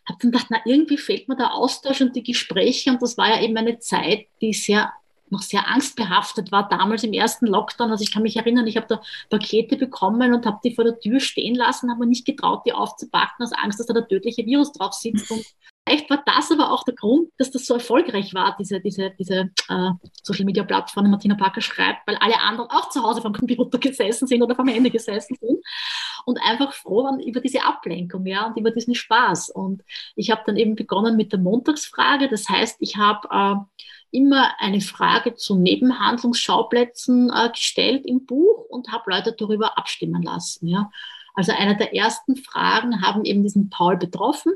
habe 0.07 0.19
dann 0.21 0.31
gedacht, 0.31 0.47
na, 0.51 0.59
irgendwie 0.64 0.99
fehlt 0.99 1.29
mir 1.29 1.37
der 1.37 1.55
Austausch 1.55 2.01
und 2.01 2.14
die 2.14 2.23
Gespräche. 2.23 2.90
Und 2.90 3.03
das 3.03 3.17
war 3.17 3.29
ja 3.29 3.43
eben 3.43 3.57
eine 3.57 3.79
Zeit, 3.79 4.27
die 4.40 4.53
sehr 4.53 4.93
noch 5.31 5.43
sehr 5.43 5.67
angstbehaftet 5.69 6.53
war, 6.53 6.69
damals 6.69 7.03
im 7.03 7.12
ersten 7.12 7.47
Lockdown. 7.47 7.90
Also 7.90 8.03
ich 8.03 8.12
kann 8.12 8.23
mich 8.23 8.37
erinnern, 8.37 8.67
ich 8.67 8.77
habe 8.77 8.87
da 8.87 9.03
Pakete 9.31 9.77
bekommen 9.77 10.33
und 10.33 10.47
habe 10.47 10.61
die 10.62 10.75
vor 10.75 10.85
der 10.85 11.01
Tür 11.01 11.19
stehen 11.19 11.55
lassen, 11.55 11.90
habe 11.90 12.01
mir 12.01 12.07
nicht 12.07 12.27
getraut, 12.27 12.62
die 12.67 12.73
aufzupacken, 12.73 13.45
aus 13.45 13.53
Angst, 13.53 13.81
dass 13.81 13.87
da 13.87 13.95
der 13.95 14.07
tödliche 14.07 14.45
Virus 14.47 14.73
drauf 14.73 14.93
sitzt. 14.93 15.31
Und 15.31 15.45
Vielleicht 15.94 16.11
war 16.11 16.24
das 16.26 16.50
aber 16.50 16.72
auch 16.72 16.83
der 16.83 16.94
Grund, 16.94 17.30
dass 17.38 17.52
das 17.52 17.66
so 17.66 17.74
erfolgreich 17.74 18.35
war, 18.35 18.57
diese, 18.59 18.80
diese, 18.80 19.12
diese 19.16 19.50
äh, 19.68 19.90
Social 20.24 20.44
Media 20.44 20.64
Plattform, 20.64 21.09
Martina 21.09 21.37
Parker 21.37 21.61
schreibt, 21.61 22.00
weil 22.09 22.16
alle 22.16 22.40
anderen 22.40 22.68
auch 22.70 22.88
zu 22.88 23.00
Hause 23.00 23.22
vom 23.22 23.33
Computer 23.33 23.78
gesessen 23.78 24.26
sind 24.26 24.42
oder 24.42 24.57
vom 24.57 24.66
Handy 24.66 24.90
gesessen 24.90 25.37
sind 25.40 25.61
und 26.24 26.40
einfach 26.42 26.72
froh 26.72 27.04
waren 27.04 27.20
über 27.20 27.40
diese 27.40 27.64
Ablenkung 27.64 28.26
ja, 28.26 28.46
und 28.46 28.57
über 28.57 28.72
diesen 28.72 28.96
Spaß. 28.96 29.50
Und 29.50 29.83
ich 30.16 30.33
habe 30.33 30.42
dann 30.46 30.57
eben 30.57 30.74
begonnen 30.74 31.16
mit 31.16 31.30
der 31.30 31.38
Montagsfrage. 31.38 32.28
Das 32.28 32.48
heißt, 32.48 32.78
ich 32.80 32.96
habe 32.96 33.28
äh, 33.30 33.87
immer 34.11 34.50
eine 34.59 34.80
Frage 34.80 35.37
zu 35.37 35.54
Nebenhandlungsschauplätzen 35.54 37.30
äh, 37.33 37.50
gestellt 37.50 38.04
im 38.04 38.26
Buch 38.26 38.66
und 38.68 38.90
habe 38.90 39.12
Leute 39.12 39.33
darüber 39.38 39.78
abstimmen 39.78 40.22
lassen. 40.22 40.66
Ja. 40.66 40.90
Also 41.35 41.52
eine 41.52 41.76
der 41.76 41.94
ersten 41.94 42.35
Fragen 42.35 43.00
haben 43.00 43.24
eben 43.24 43.44
diesen 43.44 43.70
Paul 43.70 43.96
betroffen. 43.96 44.54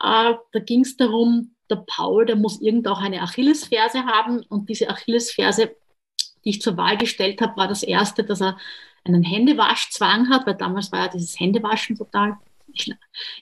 Äh, 0.00 0.34
da 0.52 0.60
ging 0.60 0.80
es 0.80 0.96
darum, 0.96 1.54
der 1.70 1.84
Paul, 1.86 2.26
der 2.26 2.36
muss 2.36 2.60
irgend 2.60 2.86
auch 2.88 3.00
eine 3.00 3.22
Achillesferse 3.22 4.04
haben 4.04 4.42
und 4.48 4.68
diese 4.68 4.88
Achillesferse, 4.90 5.74
die 6.44 6.50
ich 6.50 6.60
zur 6.60 6.76
Wahl 6.76 6.98
gestellt 6.98 7.40
habe, 7.40 7.56
war 7.56 7.68
das 7.68 7.82
erste, 7.82 8.22
dass 8.22 8.42
er 8.42 8.58
einen 9.04 9.22
Händewaschzwang 9.22 10.30
hat, 10.30 10.46
weil 10.46 10.54
damals 10.54 10.92
war 10.92 11.00
ja 11.00 11.08
dieses 11.08 11.38
Händewaschen 11.38 11.96
total 11.96 12.36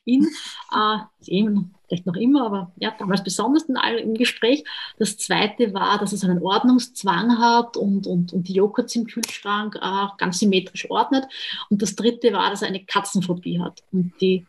in, 0.04 0.24
äh, 0.74 0.98
eben, 1.26 1.74
vielleicht 1.86 2.06
noch 2.06 2.16
immer, 2.16 2.46
aber 2.46 2.72
ja, 2.76 2.94
damals 2.98 3.24
besonders 3.24 3.64
in, 3.64 3.76
im 3.76 4.14
Gespräch. 4.14 4.64
Das 4.98 5.16
zweite 5.16 5.72
war, 5.72 5.98
dass 5.98 6.12
es 6.12 6.24
einen 6.24 6.42
Ordnungszwang 6.42 7.38
hat 7.38 7.76
und, 7.76 8.06
und, 8.06 8.32
und 8.32 8.48
die 8.48 8.54
Joghurts 8.54 8.94
im 8.96 9.06
Kühlschrank 9.06 9.76
äh, 9.80 10.06
ganz 10.18 10.38
symmetrisch 10.38 10.90
ordnet. 10.90 11.26
Und 11.70 11.82
das 11.82 11.96
dritte 11.96 12.32
war, 12.32 12.50
dass 12.50 12.62
er 12.62 12.68
eine 12.68 12.84
Katzenphobie 12.84 13.60
hat. 13.60 13.82
Und 13.92 14.12
die 14.20 14.46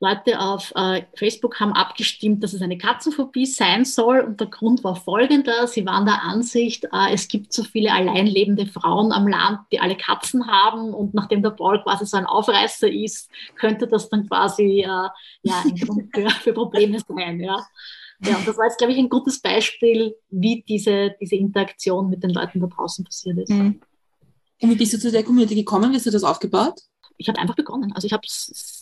Leute 0.00 0.38
auf 0.38 0.72
äh, 0.76 1.02
Facebook 1.16 1.58
haben 1.58 1.72
abgestimmt, 1.72 2.44
dass 2.44 2.52
es 2.52 2.62
eine 2.62 2.78
Katzenphobie 2.78 3.46
sein 3.46 3.84
soll. 3.84 4.20
Und 4.20 4.38
der 4.38 4.46
Grund 4.46 4.84
war 4.84 4.94
folgender. 4.94 5.66
Sie 5.66 5.84
waren 5.86 6.06
der 6.06 6.22
Ansicht, 6.22 6.84
äh, 6.84 7.12
es 7.12 7.26
gibt 7.26 7.52
so 7.52 7.64
viele 7.64 7.92
alleinlebende 7.92 8.66
Frauen 8.66 9.10
am 9.10 9.26
Land, 9.26 9.60
die 9.72 9.80
alle 9.80 9.96
Katzen 9.96 10.46
haben. 10.46 10.94
Und 10.94 11.14
nachdem 11.14 11.42
der 11.42 11.50
Paul 11.50 11.82
quasi 11.82 12.06
so 12.06 12.16
ein 12.16 12.26
Aufreißer 12.26 12.88
ist, 12.88 13.28
könnte 13.56 13.88
das 13.88 14.08
dann 14.08 14.28
quasi 14.28 14.82
äh, 14.82 15.08
ja, 15.42 15.62
ein 15.64 15.74
Grund 15.74 16.14
für, 16.14 16.30
für 16.30 16.52
Probleme 16.52 16.98
sein. 17.06 17.40
Ja. 17.40 17.66
Ja, 18.20 18.36
und 18.36 18.48
das 18.48 18.56
war 18.56 18.64
jetzt, 18.64 18.78
glaube 18.78 18.92
ich, 18.92 18.98
ein 18.98 19.08
gutes 19.08 19.40
Beispiel, 19.40 20.16
wie 20.28 20.64
diese, 20.68 21.14
diese 21.20 21.36
Interaktion 21.36 22.10
mit 22.10 22.22
den 22.22 22.30
Leuten 22.30 22.60
da 22.60 22.66
draußen 22.66 23.04
passiert 23.04 23.38
ist. 23.38 23.50
Mhm. 23.50 23.80
Und 24.60 24.70
wie 24.70 24.74
bist 24.74 24.92
du 24.92 24.98
zu 24.98 25.12
der 25.12 25.22
Community 25.22 25.54
gekommen? 25.54 25.92
Wie 25.92 25.96
hast 25.96 26.06
du 26.06 26.10
das 26.10 26.24
aufgebaut? 26.24 26.80
Ich 27.18 27.28
habe 27.28 27.38
einfach 27.40 27.56
begonnen. 27.56 27.92
Also 27.94 28.06
ich 28.06 28.12
habe 28.12 28.26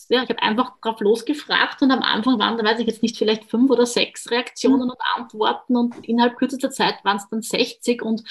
ja, 0.08 0.22
ich 0.22 0.28
hab 0.28 0.42
einfach 0.42 0.78
drauf 0.80 1.00
losgefragt 1.00 1.82
und 1.82 1.90
am 1.90 2.02
Anfang 2.02 2.38
waren, 2.38 2.56
da 2.56 2.64
weiß 2.64 2.78
ich 2.78 2.86
jetzt 2.86 3.02
nicht, 3.02 3.16
vielleicht 3.16 3.50
fünf 3.50 3.70
oder 3.70 3.86
sechs 3.86 4.30
Reaktionen 4.30 4.84
mhm. 4.84 4.90
und 4.90 4.98
Antworten 5.16 5.76
und 5.76 6.06
innerhalb 6.06 6.36
kürzester 6.36 6.70
Zeit 6.70 6.96
waren 7.02 7.16
es 7.16 7.28
dann 7.28 7.42
60 7.42 8.02
und 8.02 8.22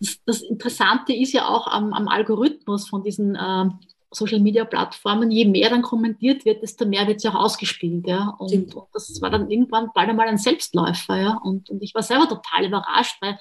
das, 0.00 0.18
das, 0.24 0.42
Interessante 0.42 1.12
ist 1.14 1.32
ja 1.32 1.46
auch 1.46 1.66
am, 1.66 1.92
am 1.92 2.08
Algorithmus 2.08 2.88
von 2.88 3.02
diesen 3.02 3.36
äh, 3.36 3.66
Social 4.10 4.40
Media 4.40 4.64
Plattformen, 4.64 5.30
je 5.30 5.44
mehr 5.44 5.70
dann 5.70 5.82
kommentiert 5.82 6.44
wird, 6.44 6.62
desto 6.62 6.84
mehr 6.86 7.06
wird 7.06 7.18
es 7.18 7.22
ja 7.22 7.30
auch 7.30 7.44
ausgespielt. 7.44 8.06
Ja? 8.08 8.34
Und, 8.38 8.74
und, 8.74 8.88
das 8.92 9.20
war 9.20 9.30
dann 9.30 9.50
irgendwann 9.50 9.90
bald 9.94 10.08
einmal 10.08 10.26
ein 10.26 10.38
Selbstläufer. 10.38 11.16
Ja? 11.16 11.40
Und, 11.44 11.70
und 11.70 11.82
ich 11.82 11.94
war 11.94 12.02
selber 12.02 12.28
total 12.28 12.64
überrascht, 12.64 13.18
weil 13.20 13.38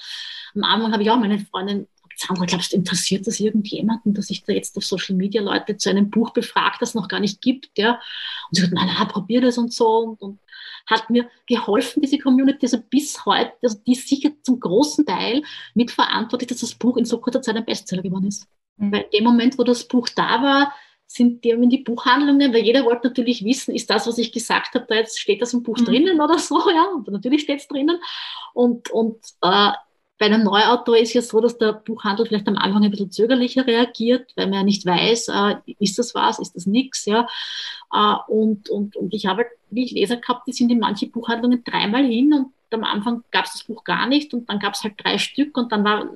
am 0.53 0.63
Anfang 0.63 0.91
habe 0.91 1.01
ich 1.01 1.09
auch 1.09 1.17
meine 1.17 1.39
Freundin 1.39 1.87
Sandra, 2.19 2.45
glaubst 2.45 2.73
du, 2.73 2.75
interessiert 2.75 3.25
das 3.27 3.39
irgendjemanden, 3.39 4.13
dass 4.13 4.29
ich 4.29 4.43
da 4.43 4.51
jetzt 4.51 4.75
auf 4.77 4.83
Social 4.83 5.15
Media 5.15 5.41
Leute 5.41 5.77
zu 5.77 5.89
einem 5.89 6.09
Buch 6.09 6.31
befrage, 6.31 6.75
das 6.79 6.89
es 6.89 6.95
noch 6.95 7.07
gar 7.07 7.21
nicht 7.21 7.41
gibt? 7.41 7.77
Ja? 7.77 7.93
Und 7.93 8.55
sie 8.57 8.63
hat, 8.63 8.71
nein, 8.71 8.87
nein, 8.87 9.07
probier 9.07 9.39
das 9.39 9.57
und 9.57 9.71
so. 9.73 9.87
Und, 9.99 10.21
und 10.21 10.39
hat 10.85 11.09
mir 11.09 11.29
geholfen, 11.47 12.01
diese 12.01 12.17
Community, 12.17 12.65
also 12.65 12.79
bis 12.89 13.25
heute, 13.25 13.53
also 13.63 13.79
die 13.87 13.95
sicher 13.95 14.31
zum 14.43 14.59
großen 14.59 15.05
Teil 15.05 15.43
mitverantwortlich, 15.75 16.49
dass 16.49 16.59
das 16.59 16.75
Buch 16.75 16.97
in 16.97 17.05
so 17.05 17.19
kurzer 17.19 17.41
Zeit 17.41 17.55
ein 17.55 17.65
Bestseller 17.65 18.01
geworden 18.01 18.27
ist. 18.27 18.47
Mhm. 18.75 18.91
Weil 18.91 19.01
in 19.11 19.19
dem 19.19 19.23
Moment, 19.23 19.57
wo 19.57 19.63
das 19.63 19.87
Buch 19.87 20.09
da 20.09 20.41
war, 20.41 20.73
sind 21.07 21.43
die 21.43 21.55
die 21.69 21.83
Buchhandlungen, 21.83 22.53
weil 22.53 22.63
jeder 22.63 22.83
wollte 22.83 23.07
natürlich 23.07 23.43
wissen, 23.45 23.73
ist 23.73 23.89
das, 23.89 24.07
was 24.07 24.17
ich 24.17 24.31
gesagt 24.31 24.75
habe, 24.75 24.85
da 24.87 24.95
jetzt 24.95 25.19
steht 25.19 25.41
das 25.41 25.53
im 25.53 25.63
Buch 25.63 25.77
mhm. 25.77 25.85
drinnen 25.85 26.21
oder 26.21 26.37
so, 26.37 26.69
ja, 26.69 26.85
und 26.93 27.07
natürlich 27.07 27.43
steht 27.43 27.61
es 27.61 27.67
drinnen. 27.67 27.99
Und, 28.53 28.89
und 28.91 29.17
äh, 29.41 29.71
bei 30.19 30.25
einem 30.25 30.43
Neuautor 30.43 30.97
ist 30.97 31.13
ja 31.13 31.21
so, 31.21 31.39
dass 31.39 31.57
der 31.57 31.73
Buchhandel 31.73 32.25
vielleicht 32.25 32.47
am 32.47 32.57
Anfang 32.57 32.83
ein 32.83 32.91
bisschen 32.91 33.09
zögerlicher 33.09 33.65
reagiert, 33.65 34.31
weil 34.35 34.47
man 34.47 34.55
ja 34.55 34.63
nicht 34.63 34.85
weiß, 34.85 35.29
äh, 35.29 35.55
ist 35.79 35.97
das 35.97 36.13
was, 36.13 36.39
ist 36.39 36.55
das 36.55 36.65
nichts, 36.65 37.05
ja. 37.05 37.25
Äh, 37.91 38.15
und, 38.27 38.69
und, 38.69 38.95
und 38.97 39.13
ich 39.13 39.25
habe 39.25 39.45
wie 39.71 39.85
ich 39.85 39.91
Leser 39.91 40.17
gehabt, 40.17 40.47
die 40.47 40.53
sind 40.53 40.71
in 40.71 40.79
manche 40.79 41.07
Buchhandlungen 41.07 41.63
dreimal 41.63 42.05
hin 42.05 42.33
und 42.33 42.53
am 42.71 42.83
Anfang 42.83 43.23
gab 43.31 43.45
es 43.45 43.53
das 43.53 43.63
Buch 43.63 43.83
gar 43.83 44.05
nicht 44.05 44.31
und 44.33 44.47
dann 44.47 44.59
gab 44.59 44.75
es 44.75 44.83
halt 44.83 44.93
drei 44.97 45.17
Stück 45.17 45.57
und 45.57 45.71
dann 45.71 45.83
war, 45.83 46.07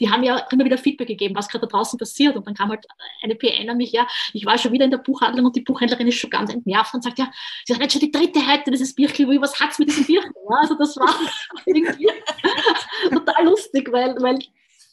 die 0.00 0.10
haben 0.10 0.22
ja 0.22 0.38
immer 0.50 0.64
wieder 0.64 0.78
Feedback 0.78 1.08
gegeben, 1.08 1.34
was 1.34 1.48
gerade 1.48 1.66
da 1.66 1.70
draußen 1.70 1.98
passiert 1.98 2.34
und 2.34 2.46
dann 2.46 2.54
kam 2.54 2.70
halt 2.70 2.86
eine 3.22 3.34
PN 3.34 3.68
an 3.68 3.76
mich, 3.76 3.92
ja, 3.92 4.06
ich 4.32 4.46
war 4.46 4.56
schon 4.56 4.72
wieder 4.72 4.86
in 4.86 4.90
der 4.90 4.98
Buchhandlung 4.98 5.44
und 5.44 5.56
die 5.56 5.60
Buchhändlerin 5.60 6.08
ist 6.08 6.16
schon 6.16 6.30
ganz 6.30 6.52
entnervt 6.52 6.94
und 6.94 7.04
sagt, 7.04 7.18
ja, 7.18 7.30
sie 7.66 7.74
hat 7.74 7.82
jetzt 7.82 7.92
schon 7.92 8.00
die 8.00 8.10
dritte 8.10 8.40
Hälfte 8.40 8.70
dieses 8.70 8.94
Birchel, 8.94 9.40
was 9.40 9.60
hat's 9.60 9.78
mit 9.78 9.88
diesem 9.88 10.06
Birchel? 10.06 10.32
Ja, 10.48 10.56
also 10.56 10.74
das 10.76 10.96
war 10.96 11.14
irgendwie 11.66 12.08
total 13.38 13.50
lustig, 13.50 13.92
weil, 13.92 14.16
weil 14.20 14.38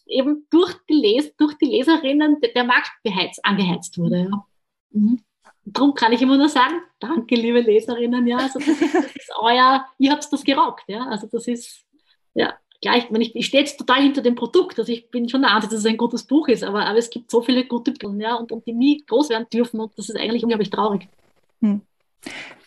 eben 0.08 0.46
durch 0.50 0.74
die, 0.90 0.94
Les 0.94 1.36
durch 1.36 1.56
die 1.56 1.66
Leserinnen 1.66 2.38
der, 2.56 2.64
Markt 2.64 2.92
beheizt, 3.04 3.44
angeheizt 3.44 3.98
wurde. 3.98 4.28
Ja. 4.30 4.46
Mhm. 4.92 5.20
Darum 5.68 5.96
kann 5.96 6.14
ich 6.14 6.22
immer 6.22 6.38
nur 6.38 6.50
sagen, 6.50 6.76
danke, 7.00 7.36
liebe 7.36 7.60
Leserinnen, 7.60 8.28
ja, 8.28 8.38
also 8.38 8.60
das, 8.60 8.80
das 8.80 9.06
ist 9.16 9.32
euer, 9.40 9.86
ihr 9.98 10.12
habt 10.12 10.32
das 10.32 10.44
gerockt, 10.44 10.84
ja, 10.88 11.08
also 11.08 11.26
das 11.26 11.48
ist, 11.48 11.86
ja, 12.36 12.54
gleich, 12.82 13.08
wenn 13.10 13.22
ich, 13.22 13.36
ich 13.36 13.48
stehe 13.48 13.64
jetzt 13.64 13.78
total 13.78 14.04
hinter 14.04 14.22
dem 14.22 14.36
Produkt, 14.36 14.78
also 14.78 14.92
ich 14.92 15.10
bin 15.10 15.28
schon 15.28 15.42
der 15.42 15.50
Ansicht, 15.50 15.74
dass 15.74 15.80
es 15.80 15.86
ein 15.88 15.98
gutes 15.98 16.24
Buch 16.24 16.48
ist, 16.50 16.64
aber, 16.64 16.86
aber 16.86 17.00
es 17.00 17.10
gibt 17.10 17.32
so 17.32 17.42
viele 17.42 17.66
gute 17.66 17.94
Bücher, 17.94 18.14
ja, 18.20 18.36
und, 18.36 18.52
und 18.52 18.68
die 18.68 18.74
nie 18.74 19.04
groß 19.08 19.30
werden 19.30 19.48
dürfen 19.52 19.80
und 19.80 19.98
das 19.98 20.10
ist 20.10 20.18
eigentlich 20.18 20.44
unglaublich 20.44 20.70
traurig. 20.70 21.08
Hm. 21.62 21.82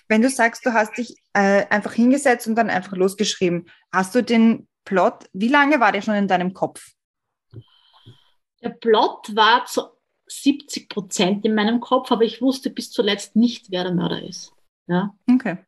Wenn 0.09 0.23
du 0.23 0.29
sagst, 0.29 0.67
du 0.67 0.73
hast 0.73 0.99
dich 0.99 1.15
äh, 1.35 1.67
einfach 1.67 1.93
hingesetzt 1.93 2.49
und 2.49 2.57
dann 2.57 2.71
einfach 2.71 2.97
losgeschrieben, 2.97 3.69
hast 3.93 4.13
du 4.15 4.25
den 4.25 4.67
Plot, 4.89 5.29
wie 5.35 5.49
lange 5.49 5.81
war 5.81 5.93
der 5.93 6.01
schon 6.01 6.15
in 6.15 6.29
deinem 6.29 6.55
Kopf? 6.55 6.95
Der 8.63 8.71
Plot 8.71 9.37
war 9.37 9.67
zu 9.67 9.83
70 10.27 10.89
Prozent 10.89 11.45
in 11.45 11.55
meinem 11.55 11.81
Kopf, 11.81 12.11
aber 12.11 12.23
ich 12.23 12.41
wusste 12.41 12.71
bis 12.71 12.91
zuletzt 12.91 13.37
nicht, 13.37 13.71
wer 13.71 13.85
der 13.85 13.93
Mörder 13.93 14.23
ist. 14.23 14.55
Ja? 14.87 15.15
Okay. 15.31 15.59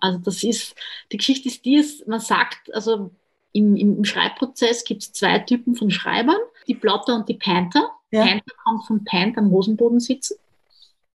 Also 0.00 0.18
das 0.18 0.42
ist, 0.42 0.74
die 1.12 1.18
Geschichte 1.18 1.48
ist 1.48 1.66
die, 1.66 1.84
man 2.06 2.20
sagt, 2.20 2.74
also 2.74 3.10
im, 3.52 3.76
im 3.76 4.02
Schreibprozess 4.02 4.84
gibt 4.84 5.02
es 5.02 5.12
zwei 5.12 5.40
Typen 5.40 5.76
von 5.76 5.90
Schreibern, 5.90 6.40
die 6.66 6.74
Plotter 6.74 7.16
und 7.16 7.28
die 7.28 7.34
Panther. 7.34 7.90
Ja. 8.10 8.24
Panther 8.24 8.54
kommt 8.64 8.86
von 8.86 9.04
Panther 9.04 9.42
am 9.42 9.50
Hosenboden 9.50 10.00
sitzen. 10.00 10.38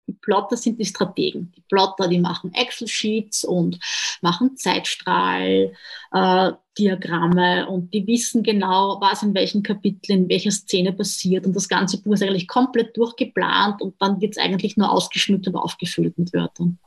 Die 0.07 0.13
Plotter 0.13 0.55
sind 0.55 0.79
die 0.79 0.85
Strategen. 0.85 1.51
Die 1.55 1.61
Plotter, 1.69 2.07
die 2.07 2.19
machen 2.19 2.53
Excel-Sheets 2.53 3.43
und 3.43 3.79
machen 4.21 4.55
Zeitstrahl, 4.55 5.73
äh, 6.11 6.51
und 6.79 7.93
die 7.93 8.05
wissen 8.05 8.43
genau, 8.43 9.01
was 9.01 9.23
in 9.23 9.33
welchen 9.33 9.63
Kapiteln, 9.63 10.23
in 10.23 10.29
welcher 10.29 10.51
Szene 10.51 10.93
passiert. 10.93 11.45
Und 11.45 11.55
das 11.55 11.67
ganze 11.67 12.01
Buch 12.01 12.13
ist 12.13 12.21
eigentlich 12.21 12.47
komplett 12.47 12.95
durchgeplant 12.95 13.81
und 13.81 13.95
dann 13.99 14.21
wird 14.21 14.33
es 14.33 14.37
eigentlich 14.37 14.77
nur 14.77 14.91
ausgeschmückt 14.91 15.47
und 15.47 15.55
aufgefüllt 15.55 16.17
mit 16.17 16.33
Wörtern. 16.33 16.77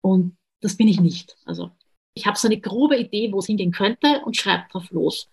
Und 0.00 0.36
das 0.60 0.76
bin 0.76 0.88
ich 0.88 1.00
nicht. 1.00 1.36
Also 1.44 1.70
ich 2.14 2.26
habe 2.26 2.38
so 2.38 2.48
eine 2.48 2.60
grobe 2.60 2.96
Idee, 2.96 3.32
wo 3.32 3.38
es 3.38 3.46
hingehen 3.46 3.72
könnte 3.72 4.22
und 4.24 4.36
schreibe 4.36 4.64
drauf 4.70 4.90
los. 4.90 5.28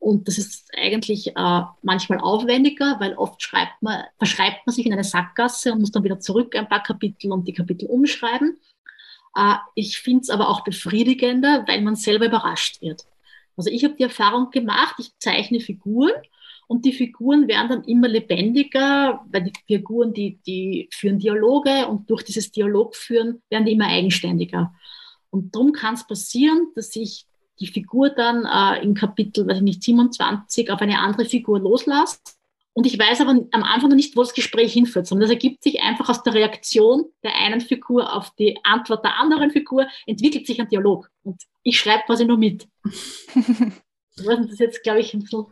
Und 0.00 0.28
das 0.28 0.38
ist 0.38 0.70
eigentlich 0.76 1.36
äh, 1.36 1.62
manchmal 1.82 2.20
aufwendiger, 2.20 2.96
weil 3.00 3.14
oft 3.14 3.42
schreibt 3.42 3.82
man, 3.82 4.04
verschreibt 4.16 4.66
man 4.66 4.74
sich 4.74 4.86
in 4.86 4.94
eine 4.94 5.04
Sackgasse 5.04 5.72
und 5.72 5.80
muss 5.80 5.92
dann 5.92 6.04
wieder 6.04 6.18
zurück 6.18 6.56
ein 6.56 6.68
paar 6.68 6.82
Kapitel 6.82 7.30
und 7.30 7.46
die 7.46 7.52
Kapitel 7.52 7.86
umschreiben. 7.86 8.58
Äh, 9.36 9.56
ich 9.74 9.98
finde 9.98 10.22
es 10.22 10.30
aber 10.30 10.48
auch 10.48 10.64
befriedigender, 10.64 11.64
weil 11.68 11.82
man 11.82 11.96
selber 11.96 12.26
überrascht 12.26 12.80
wird. 12.80 13.04
Also 13.58 13.70
ich 13.70 13.84
habe 13.84 13.94
die 13.94 14.04
Erfahrung 14.04 14.50
gemacht, 14.50 14.94
ich 14.98 15.12
zeichne 15.18 15.60
Figuren 15.60 16.14
und 16.66 16.86
die 16.86 16.94
Figuren 16.94 17.46
werden 17.46 17.68
dann 17.68 17.84
immer 17.84 18.08
lebendiger, 18.08 19.22
weil 19.30 19.42
die 19.42 19.52
Figuren, 19.66 20.14
die, 20.14 20.38
die 20.46 20.88
führen 20.92 21.18
Dialoge 21.18 21.86
und 21.88 22.08
durch 22.08 22.22
dieses 22.22 22.52
Dialog 22.52 22.96
führen, 22.96 23.42
werden 23.50 23.66
die 23.66 23.72
immer 23.72 23.88
eigenständiger. 23.88 24.72
Und 25.28 25.54
darum 25.54 25.72
kann 25.72 25.94
es 25.94 26.06
passieren, 26.06 26.68
dass 26.74 26.96
ich 26.96 27.26
die 27.60 27.66
Figur 27.66 28.10
dann 28.10 28.44
äh, 28.44 28.82
im 28.82 28.94
Kapitel, 28.94 29.46
weiß 29.46 29.58
ich 29.58 29.62
nicht, 29.62 29.82
27 29.82 30.70
auf 30.70 30.80
eine 30.80 30.98
andere 30.98 31.24
Figur 31.24 31.60
loslässt. 31.60 32.36
Und 32.72 32.86
ich 32.86 32.98
weiß 32.98 33.20
aber 33.20 33.30
am 33.30 33.62
Anfang 33.62 33.90
noch 33.90 33.96
nicht, 33.96 34.16
wo 34.16 34.22
das 34.22 34.32
Gespräch 34.32 34.72
hinführt, 34.72 35.06
sondern 35.06 35.28
das 35.28 35.34
ergibt 35.34 35.62
sich 35.62 35.80
einfach 35.82 36.08
aus 36.08 36.22
der 36.22 36.34
Reaktion 36.34 37.04
der 37.22 37.34
einen 37.34 37.60
Figur 37.60 38.14
auf 38.14 38.30
die 38.36 38.58
Antwort 38.62 39.04
der 39.04 39.18
anderen 39.18 39.50
Figur, 39.50 39.86
entwickelt 40.06 40.46
sich 40.46 40.60
ein 40.60 40.68
Dialog. 40.68 41.10
Und 41.24 41.42
ich 41.62 41.78
schreibe 41.78 42.04
quasi 42.06 42.24
nur 42.24 42.38
mit. 42.38 42.68
ich 42.84 42.94
weiß 44.26 44.38
nicht, 44.38 44.44
das 44.44 44.52
ist 44.52 44.60
jetzt, 44.60 44.82
glaube 44.82 45.00
ich, 45.00 45.12
ein 45.12 45.20
bisschen 45.20 45.46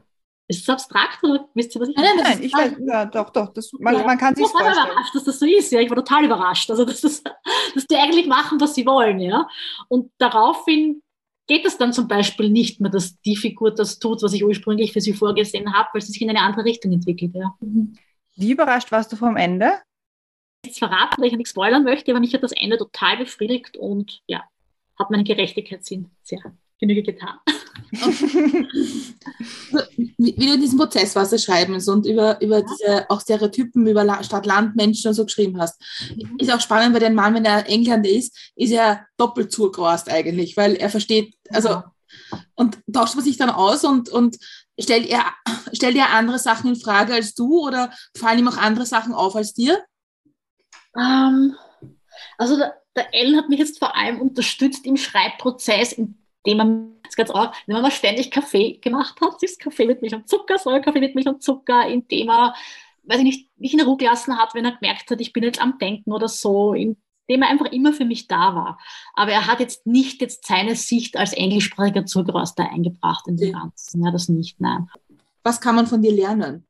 ist 0.51 0.63
es 0.63 0.69
abstrakt 0.69 1.23
oder 1.23 1.47
wisst 1.53 1.75
ihr, 1.75 1.81
was 1.83 1.91
ich 1.91 1.97
meine? 1.97 2.09
Nein, 2.17 2.25
nein, 2.25 2.43
ich 2.43 2.53
weiß, 2.55 2.77
ja, 2.81 3.05
doch, 3.05 3.29
doch, 3.31 3.53
das, 3.53 3.71
man, 3.79 3.95
ja. 3.95 4.03
man 4.05 4.17
kann 4.17 4.35
sich 4.35 4.47
vorstellen. 4.47 4.73
Ich 4.73 4.79
war 4.79 4.87
überrascht, 4.87 5.15
dass 5.15 5.25
das 5.25 5.39
so 5.39 5.47
ist, 5.47 5.73
ja, 5.73 5.81
ich 5.81 5.91
war 5.91 5.97
total 5.97 6.25
überrascht, 6.25 6.71
also 6.71 6.87
dass, 6.87 7.03
das, 7.03 7.23
dass 7.75 7.87
die 7.87 7.97
eigentlich 7.97 8.27
machen, 8.27 8.59
was 8.59 8.75
sie 8.75 8.87
wollen, 8.87 9.21
ja, 9.21 9.47
und 9.89 10.11
daraufhin 10.17 11.03
geht 11.49 11.65
es 11.65 11.79
dann 11.79 11.93
zum 11.93 12.07
Beispiel 12.07 12.51
nicht 12.51 12.81
mehr, 12.81 12.91
dass 12.91 13.21
die 13.23 13.37
Figur 13.37 13.75
das 13.75 13.99
tut, 13.99 14.23
was 14.23 14.35
ich 14.35 14.45
ursprünglich 14.45 14.93
für 14.93 15.01
sie 15.01 15.15
vorgesehen 15.15 15.73
habe, 15.73 15.89
weil 15.93 16.03
sie 16.03 16.13
sich 16.13 16.23
in 16.23 16.31
eine 16.31 16.43
andere 16.43 16.65
Richtung 16.65 16.93
entwickelt. 16.93 17.35
Ja. 17.35 17.57
Mhm. 17.61 17.95
Wie 18.37 18.53
überrascht 18.53 18.93
warst 18.93 19.11
du 19.11 19.17
vom 19.17 19.37
Ende? 19.37 19.73
Jetzt 20.65 20.79
verraten, 20.79 21.21
weil 21.21 21.29
ich 21.29 21.37
nichts 21.37 21.51
spoilern 21.51 21.85
möchte, 21.85 22.13
aber 22.13 22.21
mich 22.21 22.35
hat 22.35 22.43
das 22.43 22.53
Ende 22.53 22.77
total 22.77 23.17
befriedigt 23.17 23.77
und 23.77 24.23
ja, 24.27 24.45
hat 24.99 25.11
meinen 25.11 25.25
Gerechtigkeitssinn 25.25 26.11
sehr 26.23 26.41
Genüge 26.79 27.03
getan. 27.03 27.39
Wie, 30.19 30.35
wie 30.37 30.47
du 30.47 30.55
in 30.55 30.61
diesem 30.61 30.79
Prozess 30.79 31.15
was 31.17 31.31
du 31.31 31.39
schreibens 31.39 31.89
und 31.89 32.07
über, 32.07 32.41
über 32.41 32.63
diese 32.63 33.09
auch 33.09 33.21
Stereotypen 33.21 33.87
über 33.87 34.23
Stadt-Land, 34.23 34.77
Menschen 34.77 35.09
und 35.09 35.15
so 35.15 35.25
geschrieben 35.25 35.61
hast. 35.61 35.81
Ist 36.39 36.53
auch 36.53 36.61
spannend, 36.61 36.95
weil 36.95 37.01
dein 37.01 37.15
Mann, 37.15 37.35
wenn 37.35 37.45
er 37.45 37.69
Engländer 37.69 38.11
ist, 38.11 38.53
ist 38.57 38.73
er 38.73 39.07
doppelt 39.17 39.53
zugerast 39.53 40.11
eigentlich, 40.11 40.57
weil 40.57 40.75
er 40.75 40.91
versteht, 40.91 41.35
also 41.51 41.83
und 42.55 42.79
tauscht 42.93 43.15
man 43.15 43.25
sich 43.25 43.37
dann 43.37 43.51
aus 43.51 43.85
und, 43.85 44.09
und 44.09 44.39
stellt, 44.79 45.07
er, 45.07 45.25
stellt 45.73 45.97
er 45.97 46.11
andere 46.11 46.39
Sachen 46.39 46.71
in 46.71 46.77
Frage 46.77 47.15
als 47.15 47.35
du 47.35 47.67
oder 47.67 47.93
fallen 48.17 48.41
ihm 48.41 48.49
auch 48.49 48.57
andere 48.57 48.87
Sachen 48.87 49.15
auf 49.15 49.37
als 49.37 49.55
dir? 49.55 49.83
Um, 50.95 51.03
ähm, 51.03 51.57
also 52.39 52.57
der, 52.57 52.81
der 52.97 53.15
Ellen 53.15 53.37
hat 53.37 53.49
mich 53.49 53.59
jetzt 53.59 53.79
vor 53.79 53.95
allem 53.95 54.21
unterstützt 54.21 54.87
im 54.87 54.97
Schreibprozess, 54.97 55.95
indem 56.45 56.59
man 56.59 56.93
ganz 57.17 57.31
auch, 57.31 57.53
wenn 57.67 57.81
man 57.81 57.91
ständig 57.91 58.31
Kaffee 58.31 58.79
gemacht 58.79 59.21
hat, 59.21 59.41
süßes 59.41 59.59
Kaffee 59.59 59.87
mit 59.87 60.03
Milch 60.03 60.15
und 60.15 60.29
Zucker, 60.29 60.59
Säuerkaffee 60.59 61.01
mit 61.01 61.15
Milch 61.15 61.27
und 61.27 61.43
Zucker, 61.43 61.87
indem 61.87 62.31
er, 62.31 62.55
weiß 63.05 63.19
ich 63.19 63.25
nicht, 63.25 63.51
mich 63.59 63.75
in 63.75 63.81
Ruhe 63.81 63.97
gelassen 63.97 64.39
hat, 64.39 64.55
wenn 64.55 64.65
er 64.65 64.77
gemerkt 64.77 65.11
hat, 65.11 65.21
ich 65.21 65.33
bin 65.33 65.43
jetzt 65.43 65.61
am 65.61 65.79
Denken 65.79 66.13
oder 66.13 66.29
so, 66.29 66.75
indem 66.75 66.97
er 67.29 67.49
einfach 67.49 67.67
immer 67.73 67.93
für 67.93 68.05
mich 68.05 68.29
da 68.29 68.55
war. 68.55 68.79
Aber 69.15 69.33
er 69.33 69.47
hat 69.47 69.61
jetzt 69.61 69.87
nicht 69.87 70.21
jetzt 70.21 70.47
seine 70.47 70.77
Sicht 70.77 71.17
als 71.17 71.33
englischsprachiger 71.33 72.07
Zugeroster 72.07 72.71
eingebracht 72.71 73.27
in 73.27 73.37
dem 73.37 73.53
Ganzen. 73.53 74.05
Ja, 74.05 74.11
das 74.11 74.29
nicht, 74.29 74.61
nein. 74.61 74.89
Was 75.43 75.61
kann 75.61 75.75
man 75.75 75.87
von 75.87 76.03
dir 76.03 76.13
lernen? 76.13 76.67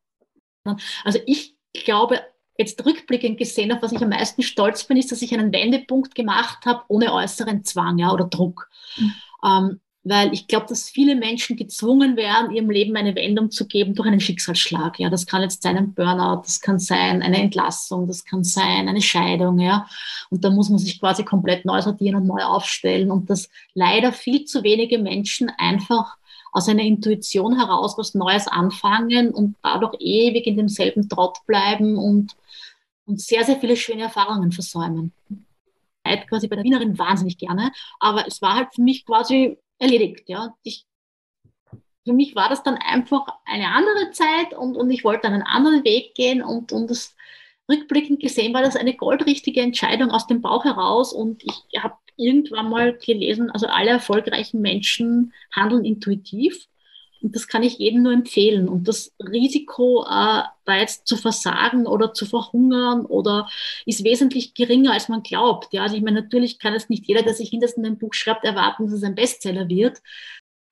Also 1.04 1.18
ich 1.26 1.56
glaube, 1.72 2.20
jetzt 2.58 2.84
rückblickend 2.84 3.38
gesehen, 3.38 3.72
auf 3.72 3.82
was 3.82 3.92
ich 3.92 4.02
am 4.02 4.10
meisten 4.10 4.42
stolz 4.42 4.84
bin, 4.84 4.96
ist, 4.96 5.12
dass 5.12 5.22
ich 5.22 5.32
einen 5.32 5.52
Wendepunkt 5.52 6.14
gemacht 6.14 6.66
habe, 6.66 6.82
ohne 6.88 7.12
äußeren 7.12 7.64
Zwang 7.64 7.98
ja, 7.98 8.12
oder 8.12 8.24
Druck. 8.24 8.68
Mhm. 8.96 9.14
Ähm, 9.44 9.80
weil 10.04 10.32
ich 10.32 10.46
glaube, 10.46 10.66
dass 10.66 10.88
viele 10.88 11.14
Menschen 11.16 11.56
gezwungen 11.56 12.16
werden, 12.16 12.54
ihrem 12.54 12.70
Leben 12.70 12.96
eine 12.96 13.14
Wendung 13.14 13.50
zu 13.50 13.66
geben 13.66 13.94
durch 13.94 14.08
einen 14.08 14.20
Schicksalsschlag. 14.20 14.98
Ja, 14.98 15.10
das 15.10 15.26
kann 15.26 15.42
jetzt 15.42 15.62
sein 15.62 15.76
ein 15.76 15.92
Burnout, 15.92 16.42
das 16.44 16.60
kann 16.60 16.78
sein 16.78 17.20
eine 17.22 17.38
Entlassung, 17.38 18.06
das 18.06 18.24
kann 18.24 18.44
sein 18.44 18.88
eine 18.88 19.02
Scheidung. 19.02 19.58
Ja, 19.58 19.86
und 20.30 20.44
da 20.44 20.50
muss 20.50 20.70
man 20.70 20.78
sich 20.78 20.98
quasi 20.98 21.24
komplett 21.24 21.64
neu 21.64 21.82
sortieren 21.82 22.16
und 22.16 22.26
neu 22.26 22.42
aufstellen. 22.42 23.10
Und 23.10 23.28
dass 23.28 23.50
leider 23.74 24.12
viel 24.12 24.44
zu 24.44 24.62
wenige 24.62 24.98
Menschen 24.98 25.50
einfach 25.58 26.16
aus 26.52 26.68
einer 26.68 26.82
Intuition 26.82 27.58
heraus 27.58 27.98
was 27.98 28.14
Neues 28.14 28.48
anfangen 28.48 29.30
und 29.30 29.56
dadurch 29.62 29.96
ewig 30.00 30.46
in 30.46 30.56
demselben 30.56 31.08
Trott 31.08 31.38
bleiben 31.46 31.98
und, 31.98 32.34
und 33.06 33.20
sehr, 33.20 33.44
sehr 33.44 33.58
viele 33.60 33.76
schöne 33.76 34.02
Erfahrungen 34.02 34.52
versäumen. 34.52 35.12
Quasi 36.28 36.48
bei 36.48 36.56
der 36.56 36.64
Wienerin 36.64 36.98
wahnsinnig 36.98 37.38
gerne, 37.38 37.72
aber 38.00 38.26
es 38.26 38.42
war 38.42 38.54
halt 38.54 38.68
für 38.74 38.82
mich 38.82 39.04
quasi 39.04 39.58
erledigt. 39.78 40.28
Ja. 40.28 40.54
Ich, 40.62 40.86
für 42.04 42.12
mich 42.12 42.34
war 42.34 42.48
das 42.48 42.62
dann 42.62 42.76
einfach 42.76 43.26
eine 43.44 43.68
andere 43.68 44.10
Zeit 44.12 44.54
und, 44.54 44.76
und 44.76 44.90
ich 44.90 45.04
wollte 45.04 45.28
einen 45.28 45.42
anderen 45.42 45.84
Weg 45.84 46.14
gehen 46.14 46.42
und, 46.42 46.72
und 46.72 46.90
das 46.90 47.14
rückblickend 47.70 48.20
gesehen 48.20 48.54
war 48.54 48.62
das 48.62 48.76
eine 48.76 48.94
goldrichtige 48.94 49.60
Entscheidung 49.60 50.10
aus 50.10 50.26
dem 50.26 50.40
Bauch 50.40 50.64
heraus 50.64 51.12
und 51.12 51.42
ich 51.44 51.80
habe 51.80 51.96
irgendwann 52.16 52.70
mal 52.70 52.96
gelesen, 52.96 53.50
also 53.50 53.66
alle 53.66 53.90
erfolgreichen 53.90 54.60
Menschen 54.60 55.32
handeln 55.52 55.84
intuitiv 55.84 56.66
und 57.22 57.34
das 57.34 57.48
kann 57.48 57.62
ich 57.62 57.78
jedem 57.78 58.02
nur 58.02 58.12
empfehlen. 58.12 58.68
Und 58.68 58.88
das 58.88 59.12
Risiko, 59.20 60.04
äh, 60.04 60.42
da 60.64 60.76
jetzt 60.76 61.06
zu 61.06 61.16
versagen 61.16 61.86
oder 61.86 62.12
zu 62.14 62.26
verhungern 62.26 63.06
oder 63.06 63.48
ist 63.86 64.04
wesentlich 64.04 64.54
geringer, 64.54 64.92
als 64.92 65.08
man 65.08 65.22
glaubt. 65.22 65.72
Ja, 65.72 65.82
also 65.82 65.96
ich 65.96 66.02
meine, 66.02 66.22
natürlich 66.22 66.58
kann 66.58 66.74
es 66.74 66.88
nicht 66.88 67.06
jeder, 67.06 67.22
der 67.22 67.34
sich 67.34 67.50
hinterst 67.50 67.76
in 67.78 67.86
ein 67.86 67.98
Buch 67.98 68.14
schreibt, 68.14 68.44
erwarten, 68.44 68.84
dass 68.84 68.94
es 68.94 69.02
ein 69.02 69.14
Bestseller 69.14 69.68
wird. 69.68 69.98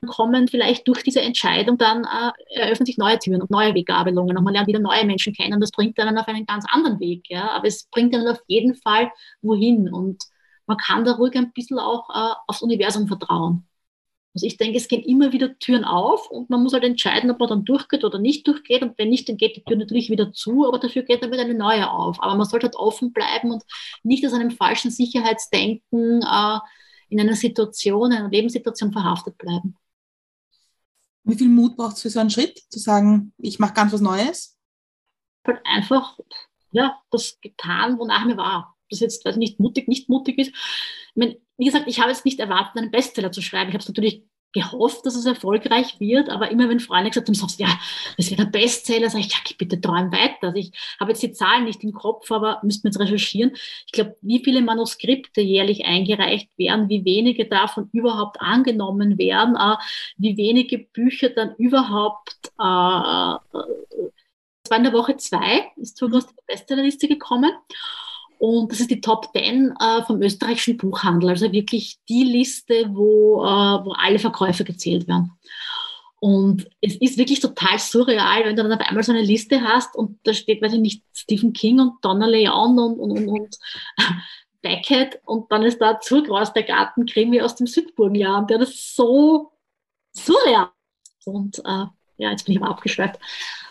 Kommen 0.06 0.46
vielleicht 0.46 0.86
durch 0.86 1.02
diese 1.02 1.20
Entscheidung 1.20 1.78
dann 1.78 2.04
äh, 2.04 2.60
eröffnen 2.60 2.86
sich 2.86 2.98
neue 2.98 3.18
Türen 3.18 3.42
und 3.42 3.50
neue 3.50 3.74
Weggabelungen 3.74 4.36
und 4.36 4.44
man 4.44 4.54
lernt 4.54 4.68
wieder 4.68 4.78
neue 4.78 5.04
Menschen 5.04 5.32
kennen. 5.32 5.60
Das 5.60 5.72
bringt 5.72 5.98
einen 5.98 6.18
auf 6.18 6.28
einen 6.28 6.46
ganz 6.46 6.64
anderen 6.70 7.00
Weg. 7.00 7.28
Ja, 7.28 7.50
aber 7.50 7.66
es 7.66 7.88
bringt 7.90 8.14
einen 8.14 8.28
auf 8.28 8.40
jeden 8.46 8.74
Fall 8.76 9.10
wohin 9.42 9.92
und 9.92 10.22
man 10.66 10.76
kann 10.76 11.04
da 11.04 11.12
ruhig 11.12 11.34
ein 11.36 11.52
bisschen 11.52 11.78
auch 11.78 12.08
äh, 12.10 12.34
aufs 12.46 12.62
Universum 12.62 13.08
vertrauen. 13.08 13.66
Also 14.36 14.46
ich 14.46 14.58
denke, 14.58 14.76
es 14.76 14.86
gehen 14.86 15.02
immer 15.02 15.32
wieder 15.32 15.58
Türen 15.58 15.84
auf 15.84 16.30
und 16.30 16.50
man 16.50 16.62
muss 16.62 16.74
halt 16.74 16.84
entscheiden, 16.84 17.30
ob 17.30 17.40
man 17.40 17.48
dann 17.48 17.64
durchgeht 17.64 18.04
oder 18.04 18.18
nicht 18.18 18.46
durchgeht. 18.46 18.82
Und 18.82 18.98
wenn 18.98 19.08
nicht, 19.08 19.26
dann 19.30 19.38
geht 19.38 19.56
die 19.56 19.64
Tür 19.64 19.78
natürlich 19.78 20.10
wieder 20.10 20.30
zu, 20.30 20.66
aber 20.68 20.78
dafür 20.78 21.04
geht 21.04 21.22
dann 21.22 21.32
wieder 21.32 21.40
eine 21.40 21.54
neue 21.54 21.90
auf. 21.90 22.22
Aber 22.22 22.34
man 22.34 22.46
sollte 22.46 22.66
halt 22.66 22.76
offen 22.76 23.14
bleiben 23.14 23.50
und 23.50 23.62
nicht 24.02 24.26
aus 24.26 24.34
einem 24.34 24.50
falschen 24.50 24.90
Sicherheitsdenken 24.90 26.20
äh, 26.20 26.58
in 27.08 27.18
einer 27.18 27.34
Situation, 27.34 28.12
einer 28.12 28.28
Lebenssituation 28.28 28.92
verhaftet 28.92 29.38
bleiben. 29.38 29.74
Wie 31.24 31.36
viel 31.36 31.48
Mut 31.48 31.74
braucht 31.74 31.96
es 31.96 32.02
für 32.02 32.10
so 32.10 32.20
einen 32.20 32.28
Schritt, 32.28 32.58
zu 32.68 32.78
sagen, 32.78 33.32
ich 33.38 33.58
mache 33.58 33.72
ganz 33.72 33.94
was 33.94 34.02
Neues? 34.02 34.58
Halt 35.46 35.60
einfach 35.64 36.18
ja, 36.72 37.00
das 37.10 37.40
getan, 37.40 37.98
wonach 37.98 38.26
mir 38.26 38.36
war. 38.36 38.76
Das 38.90 39.00
jetzt, 39.00 39.24
weiß 39.24 39.36
ich 39.36 39.38
nicht, 39.38 39.60
mutig, 39.60 39.88
nicht 39.88 40.10
mutig 40.10 40.36
ist. 40.36 40.50
Ich 40.50 41.16
meine, 41.16 41.40
wie 41.58 41.64
gesagt, 41.64 41.86
ich 41.86 42.00
habe 42.00 42.10
jetzt 42.10 42.24
nicht 42.24 42.40
erwartet, 42.40 42.76
einen 42.76 42.90
Bestseller 42.90 43.32
zu 43.32 43.42
schreiben. 43.42 43.68
Ich 43.68 43.74
habe 43.74 43.82
es 43.82 43.88
natürlich 43.88 44.22
gehofft, 44.52 45.04
dass 45.04 45.16
es 45.16 45.26
erfolgreich 45.26 46.00
wird, 46.00 46.30
aber 46.30 46.50
immer 46.50 46.68
wenn 46.70 46.80
Freunde 46.80 47.10
gesagt 47.10 47.28
haben, 47.28 47.50
ja, 47.58 47.78
das 48.16 48.30
wird 48.30 48.40
ein 48.40 48.50
Bestseller, 48.50 49.10
sage 49.10 49.24
ich, 49.26 49.32
ja, 49.32 49.38
bitte 49.58 49.78
träum 49.80 50.10
weiter. 50.12 50.48
Also 50.48 50.56
ich 50.56 50.72
habe 50.98 51.10
jetzt 51.10 51.22
die 51.22 51.32
Zahlen 51.32 51.64
nicht 51.64 51.84
im 51.84 51.92
Kopf, 51.92 52.30
aber 52.30 52.60
müssten 52.62 52.84
wir 52.84 52.90
jetzt 52.90 53.00
recherchieren. 53.00 53.52
Ich 53.84 53.92
glaube, 53.92 54.16
wie 54.22 54.42
viele 54.42 54.62
Manuskripte 54.62 55.42
jährlich 55.42 55.84
eingereicht 55.84 56.48
werden, 56.56 56.88
wie 56.88 57.04
wenige 57.04 57.46
davon 57.46 57.90
überhaupt 57.92 58.40
angenommen 58.40 59.18
werden, 59.18 59.56
äh, 59.56 59.76
wie 60.16 60.38
wenige 60.38 60.78
Bücher 60.78 61.28
dann 61.28 61.54
überhaupt 61.56 62.50
äh, 62.58 63.36
das 64.66 64.70
war 64.72 64.78
in 64.78 64.84
der 64.84 64.92
Woche 64.94 65.16
zwei, 65.16 65.70
ist 65.76 65.96
zur 65.96 66.10
Bestsellerliste 66.48 67.06
gekommen. 67.06 67.52
Und 68.38 68.70
das 68.70 68.80
ist 68.80 68.90
die 68.90 69.00
Top 69.00 69.30
10 69.34 69.74
äh, 69.80 70.02
vom 70.02 70.20
österreichischen 70.20 70.76
Buchhandel, 70.76 71.30
also 71.30 71.50
wirklich 71.52 71.98
die 72.08 72.24
Liste, 72.24 72.90
wo, 72.90 73.42
äh, 73.42 73.84
wo 73.84 73.92
alle 73.92 74.18
Verkäufe 74.18 74.64
gezählt 74.64 75.08
werden. 75.08 75.32
Und 76.18 76.68
es 76.80 76.96
ist 76.96 77.18
wirklich 77.18 77.40
total 77.40 77.78
surreal, 77.78 78.44
wenn 78.44 78.56
du 78.56 78.62
dann 78.62 78.72
auf 78.72 78.86
einmal 78.86 79.04
so 79.04 79.12
eine 79.12 79.22
Liste 79.22 79.60
hast 79.60 79.94
und 79.94 80.18
da 80.24 80.32
steht, 80.34 80.62
weiß 80.62 80.72
ich 80.72 80.80
nicht, 80.80 81.02
Stephen 81.12 81.52
King 81.52 81.80
und 81.80 82.04
Donna 82.04 82.26
Leon 82.26 82.78
und, 82.78 82.98
und, 82.98 83.10
und, 83.12 83.28
und 83.28 83.58
Beckett 84.62 85.20
und 85.24 85.52
dann 85.52 85.62
ist 85.62 85.80
da 85.80 86.00
Zurgraus, 86.00 86.52
der 86.52 86.64
Gartenkrimi 86.64 87.40
aus 87.40 87.54
dem 87.54 87.66
Südburgenjahr 87.66 88.40
und 88.40 88.50
der 88.50 88.60
ist 88.60 88.96
so 88.96 89.52
surreal. 90.12 90.70
Und 91.24 91.58
äh, 91.60 91.84
ja, 92.18 92.30
jetzt 92.30 92.46
bin 92.46 92.56
ich 92.56 92.62
aber 92.62 92.70
abgeschweift. 92.70 93.20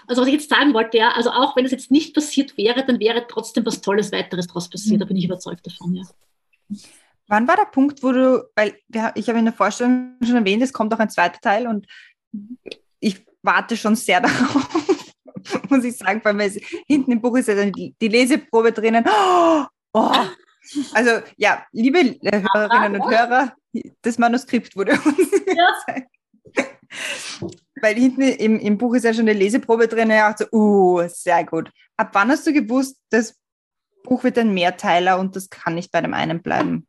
Also 0.08 0.22
was 0.22 0.28
ich 0.28 0.36
jetzt 0.36 0.50
sagen 0.50 0.74
wollte, 0.74 0.98
ja, 0.98 1.12
also 1.12 1.32
auch 1.32 1.56
wenn 1.56 1.66
es 1.66 1.72
jetzt 1.72 1.92
nicht 1.92 2.14
passiert 2.14 2.58
wäre, 2.58 2.86
dann 2.86 3.00
wäre 3.00 3.26
trotzdem 3.28 3.66
was 3.66 3.82
Tolles 3.82 4.12
weiteres 4.12 4.48
daraus 4.48 4.70
passiert. 4.70 5.02
Da 5.02 5.06
bin 5.06 5.18
ich 5.18 5.26
überzeugt 5.26 5.66
davon, 5.66 5.96
ja. 5.96 6.04
Wann 7.28 7.48
war 7.48 7.56
der 7.56 7.66
Punkt, 7.66 8.04
wo 8.04 8.12
du, 8.12 8.48
weil 8.56 8.78
ich 9.16 9.28
habe 9.28 9.40
in 9.40 9.46
der 9.46 9.54
Vorstellung 9.54 10.16
schon 10.24 10.36
erwähnt, 10.36 10.62
es 10.62 10.74
kommt 10.74 10.94
auch 10.94 11.00
ein 11.00 11.10
zweiter 11.10 11.40
Teil 11.40 11.68
und 11.68 11.88
ich 13.00 13.26
warte 13.42 13.76
schon 13.78 13.96
sehr 13.96 14.22
darauf, 14.22 14.68
muss 15.70 15.84
ich 15.84 15.98
sagen, 15.98 16.22
weil 16.24 16.52
hinten 16.88 17.12
im 17.12 17.22
Buch 17.22 17.38
ist 17.38 17.48
ja 17.48 17.56
dann 17.56 17.72
die, 17.72 17.96
die 18.00 18.08
Leseprobe 18.08 18.72
drinnen. 18.72 19.06
Oh, 19.94 20.12
also 20.94 21.12
ja, 21.38 21.66
liebe 21.72 22.18
Hörerinnen 22.22 23.02
und 23.02 23.10
Hörer, 23.10 23.54
das 24.02 24.18
Manuskript 24.18 24.76
wurde 24.76 24.94
uns 24.94 25.32
ja. 25.56 25.96
weil 27.82 27.96
hinten 27.96 28.22
im, 28.22 28.60
im 28.60 28.78
Buch 28.78 28.94
ist 28.96 29.04
ja 29.04 29.14
schon 29.14 29.28
eine 29.28 29.38
Leseprobe 29.38 29.88
drin. 29.88 30.10
Ja, 30.10 30.36
so, 30.38 30.46
uh, 30.52 31.08
sehr 31.08 31.46
gut. 31.46 31.72
Ab 31.98 32.10
wann 32.14 32.30
hast 32.30 32.46
du 32.48 32.54
gewusst, 32.54 32.98
das 33.10 33.36
Buch 34.04 34.24
wird 34.24 34.38
ein 34.38 34.54
Mehrteiler 34.54 35.20
und 35.20 35.36
das 35.36 35.50
kann 35.50 35.76
nicht 35.76 35.92
bei 35.92 36.02
dem 36.02 36.14
einen 36.14 36.42
bleiben? 36.42 36.88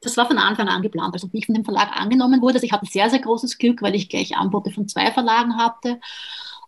Das 0.00 0.16
war 0.16 0.26
von 0.26 0.38
Anfang 0.38 0.68
an 0.68 0.82
geplant. 0.82 1.14
Also 1.14 1.32
wie 1.32 1.38
ich 1.38 1.46
von 1.46 1.54
dem 1.54 1.64
Verlag 1.64 1.90
angenommen 1.96 2.42
wurde, 2.42 2.54
also 2.54 2.66
ich 2.66 2.72
hatte 2.72 2.86
sehr, 2.86 3.08
sehr 3.08 3.20
großes 3.20 3.58
Glück, 3.58 3.82
weil 3.82 3.94
ich 3.94 4.08
gleich 4.08 4.36
Anbote 4.36 4.70
von 4.70 4.86
zwei 4.86 5.10
Verlagen 5.12 5.56
hatte. 5.56 6.00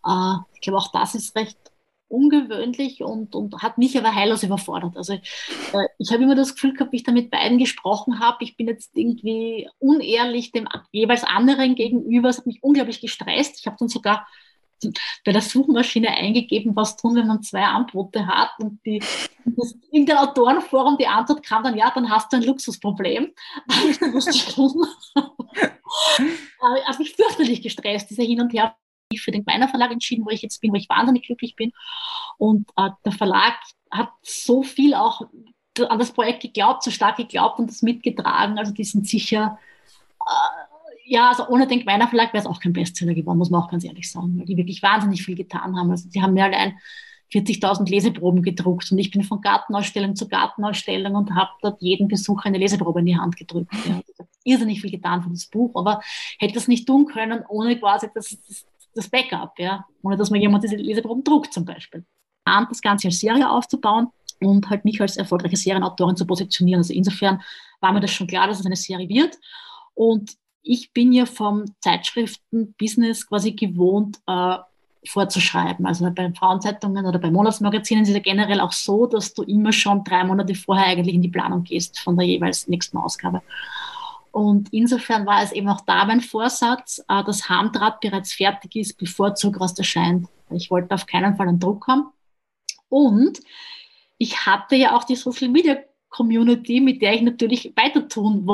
Äh, 0.06 0.34
ich 0.54 0.60
glaube, 0.62 0.78
auch 0.78 0.90
das 0.92 1.14
ist 1.14 1.36
recht 1.36 1.58
ungewöhnlich 2.08 3.02
und, 3.02 3.34
und 3.34 3.62
hat 3.62 3.78
mich 3.78 3.96
aber 3.98 4.14
heillos 4.14 4.42
überfordert. 4.42 4.96
Also 4.96 5.14
äh, 5.14 5.88
ich 5.98 6.12
habe 6.12 6.22
immer 6.22 6.34
das 6.34 6.54
Gefühl 6.54 6.72
gehabt, 6.72 6.92
wie 6.92 6.96
ich 6.96 7.04
da 7.04 7.12
mit 7.12 7.30
beiden 7.30 7.58
gesprochen 7.58 8.18
habe. 8.20 8.44
Ich 8.44 8.56
bin 8.56 8.66
jetzt 8.66 8.96
irgendwie 8.96 9.68
unehrlich 9.78 10.52
dem 10.52 10.68
jeweils 10.90 11.24
anderen 11.24 11.74
gegenüber. 11.74 12.28
Es 12.28 12.38
hat 12.38 12.46
mich 12.46 12.62
unglaublich 12.62 13.00
gestresst. 13.00 13.60
Ich 13.60 13.66
habe 13.66 13.76
dann 13.78 13.88
sogar 13.88 14.26
bei 15.24 15.32
der 15.32 15.42
Suchmaschine 15.42 16.08
eingegeben, 16.08 16.76
was 16.76 16.96
tun, 16.96 17.16
wenn 17.16 17.26
man 17.26 17.42
zwei 17.42 17.64
Antworten 17.64 18.26
hat 18.28 18.50
und 18.60 18.78
die, 18.86 19.02
das, 19.44 19.74
in 19.90 20.06
der 20.06 20.22
Autorenforum 20.22 20.96
die 20.96 21.06
Antwort 21.06 21.42
kam 21.42 21.64
dann, 21.64 21.76
ja, 21.76 21.90
dann 21.92 22.10
hast 22.10 22.32
du 22.32 22.36
ein 22.36 22.44
Luxusproblem. 22.44 23.32
Äh, 26.60 26.82
hat 26.84 26.98
mich 26.98 27.14
fürchterlich 27.14 27.62
gestresst, 27.62 28.10
dieser 28.10 28.22
Hin 28.24 28.40
und 28.40 28.52
Her 28.52 28.76
für 29.16 29.30
den 29.30 29.44
Kleiner 29.44 29.68
Verlag 29.68 29.90
entschieden, 29.90 30.26
wo 30.26 30.30
ich 30.30 30.42
jetzt 30.42 30.60
bin, 30.60 30.72
wo 30.72 30.76
ich 30.76 30.88
wahnsinnig 30.88 31.24
glücklich 31.24 31.56
bin. 31.56 31.72
Und 32.36 32.68
äh, 32.76 32.90
der 33.04 33.12
Verlag 33.12 33.54
hat 33.90 34.10
so 34.22 34.62
viel 34.62 34.94
auch 34.94 35.22
an 35.88 35.98
das 35.98 36.12
Projekt 36.12 36.42
geglaubt, 36.42 36.82
so 36.82 36.90
stark 36.90 37.16
geglaubt 37.16 37.58
und 37.58 37.70
das 37.70 37.82
mitgetragen. 37.82 38.58
Also 38.58 38.72
die 38.72 38.84
sind 38.84 39.06
sicher, 39.06 39.58
äh, 40.20 41.04
ja, 41.06 41.30
also 41.30 41.48
ohne 41.48 41.66
den 41.66 41.80
Kleiner 41.80 42.08
Verlag 42.08 42.34
wäre 42.34 42.42
es 42.42 42.48
auch 42.48 42.60
kein 42.60 42.72
Bestseller 42.72 43.14
geworden, 43.14 43.38
muss 43.38 43.50
man 43.50 43.62
auch 43.62 43.70
ganz 43.70 43.84
ehrlich 43.84 44.10
sagen, 44.10 44.38
weil 44.38 44.44
die 44.44 44.56
wirklich 44.56 44.82
wahnsinnig 44.82 45.24
viel 45.24 45.36
getan 45.36 45.76
haben. 45.78 45.90
Also 45.90 46.10
die 46.10 46.20
haben 46.20 46.34
mir 46.34 46.44
allein 46.44 46.78
40.000 47.32 47.88
Leseproben 47.90 48.42
gedruckt 48.42 48.90
und 48.90 48.98
ich 48.98 49.10
bin 49.10 49.22
von 49.22 49.40
Gartenausstellung 49.40 50.16
zu 50.16 50.28
Gartenausstellung 50.28 51.14
und 51.14 51.34
habe 51.34 51.50
dort 51.60 51.80
jeden 51.82 52.08
Besucher 52.08 52.46
eine 52.46 52.58
Leseprobe 52.58 53.00
in 53.00 53.06
die 53.06 53.18
Hand 53.18 53.36
gedrückt. 53.36 53.72
Ja. 53.86 54.00
Ich 54.06 54.18
habe 54.18 54.28
irrsinnig 54.44 54.80
viel 54.80 54.90
getan 54.90 55.22
für 55.22 55.30
das 55.30 55.46
Buch, 55.46 55.72
aber 55.74 56.00
hätte 56.38 56.54
das 56.54 56.68
nicht 56.68 56.86
tun 56.86 57.06
können, 57.06 57.44
ohne 57.48 57.78
quasi 57.78 58.08
das, 58.14 58.36
das, 58.48 58.66
das 58.94 59.08
Backup, 59.08 59.58
ja, 59.58 59.84
ohne 60.02 60.16
dass 60.16 60.30
man 60.30 60.40
jemand 60.40 60.64
diese 60.64 60.76
Leseproben 60.76 61.24
druckt 61.24 61.52
zum 61.52 61.64
Beispiel. 61.64 62.04
Und 62.46 62.70
das 62.70 62.80
Ganze 62.80 63.08
als 63.08 63.20
Serie 63.20 63.50
aufzubauen 63.50 64.08
und 64.40 64.68
halt 64.70 64.84
mich 64.84 65.00
als 65.00 65.16
erfolgreiche 65.16 65.56
Serienautorin 65.56 66.16
zu 66.16 66.26
positionieren. 66.26 66.80
Also 66.80 66.94
insofern 66.94 67.42
war 67.80 67.92
mir 67.92 68.00
das 68.00 68.10
schon 68.10 68.26
klar, 68.26 68.46
dass 68.46 68.60
es 68.60 68.66
eine 68.66 68.76
Serie 68.76 69.08
wird. 69.08 69.38
Und 69.94 70.36
ich 70.62 70.92
bin 70.92 71.12
ja 71.12 71.26
vom 71.26 71.64
Zeitschriftenbusiness 71.80 73.26
quasi 73.26 73.52
gewohnt, 73.52 74.18
äh, 74.26 74.56
vorzuschreiben. 75.06 75.86
Also 75.86 76.10
bei 76.10 76.32
Frauenzeitungen 76.32 77.06
oder 77.06 77.18
bei 77.18 77.30
Monatsmagazinen 77.30 78.02
ist 78.02 78.10
es 78.10 78.16
ja 78.16 78.20
generell 78.20 78.60
auch 78.60 78.72
so, 78.72 79.06
dass 79.06 79.32
du 79.32 79.42
immer 79.42 79.72
schon 79.72 80.04
drei 80.04 80.24
Monate 80.24 80.54
vorher 80.54 80.86
eigentlich 80.86 81.14
in 81.14 81.22
die 81.22 81.28
Planung 81.28 81.64
gehst 81.64 81.98
von 82.00 82.16
der 82.16 82.26
jeweils 82.26 82.68
nächsten 82.68 82.98
Ausgabe. 82.98 83.42
Und 84.38 84.72
insofern 84.72 85.26
war 85.26 85.42
es 85.42 85.50
eben 85.50 85.68
auch 85.68 85.80
da 85.80 86.04
mein 86.04 86.20
Vorsatz, 86.20 87.02
äh, 87.08 87.24
dass 87.24 87.48
Hamdrad 87.48 87.98
bereits 87.98 88.32
fertig 88.32 88.76
ist, 88.76 88.96
bevor 88.96 89.34
Zugrost 89.34 89.80
erscheint. 89.80 90.28
Ich 90.50 90.70
wollte 90.70 90.94
auf 90.94 91.06
keinen 91.06 91.34
Fall 91.34 91.48
einen 91.48 91.58
Druck 91.58 91.88
haben. 91.88 92.12
Und 92.88 93.40
ich 94.16 94.46
hatte 94.46 94.76
ja 94.76 94.94
auch 94.96 95.02
die 95.02 95.16
Social 95.16 95.48
Media 95.48 95.78
Community, 96.08 96.78
mit 96.78 97.02
der 97.02 97.14
ich 97.14 97.22
natürlich 97.22 97.72
weiter 97.74 98.06
tun 98.06 98.46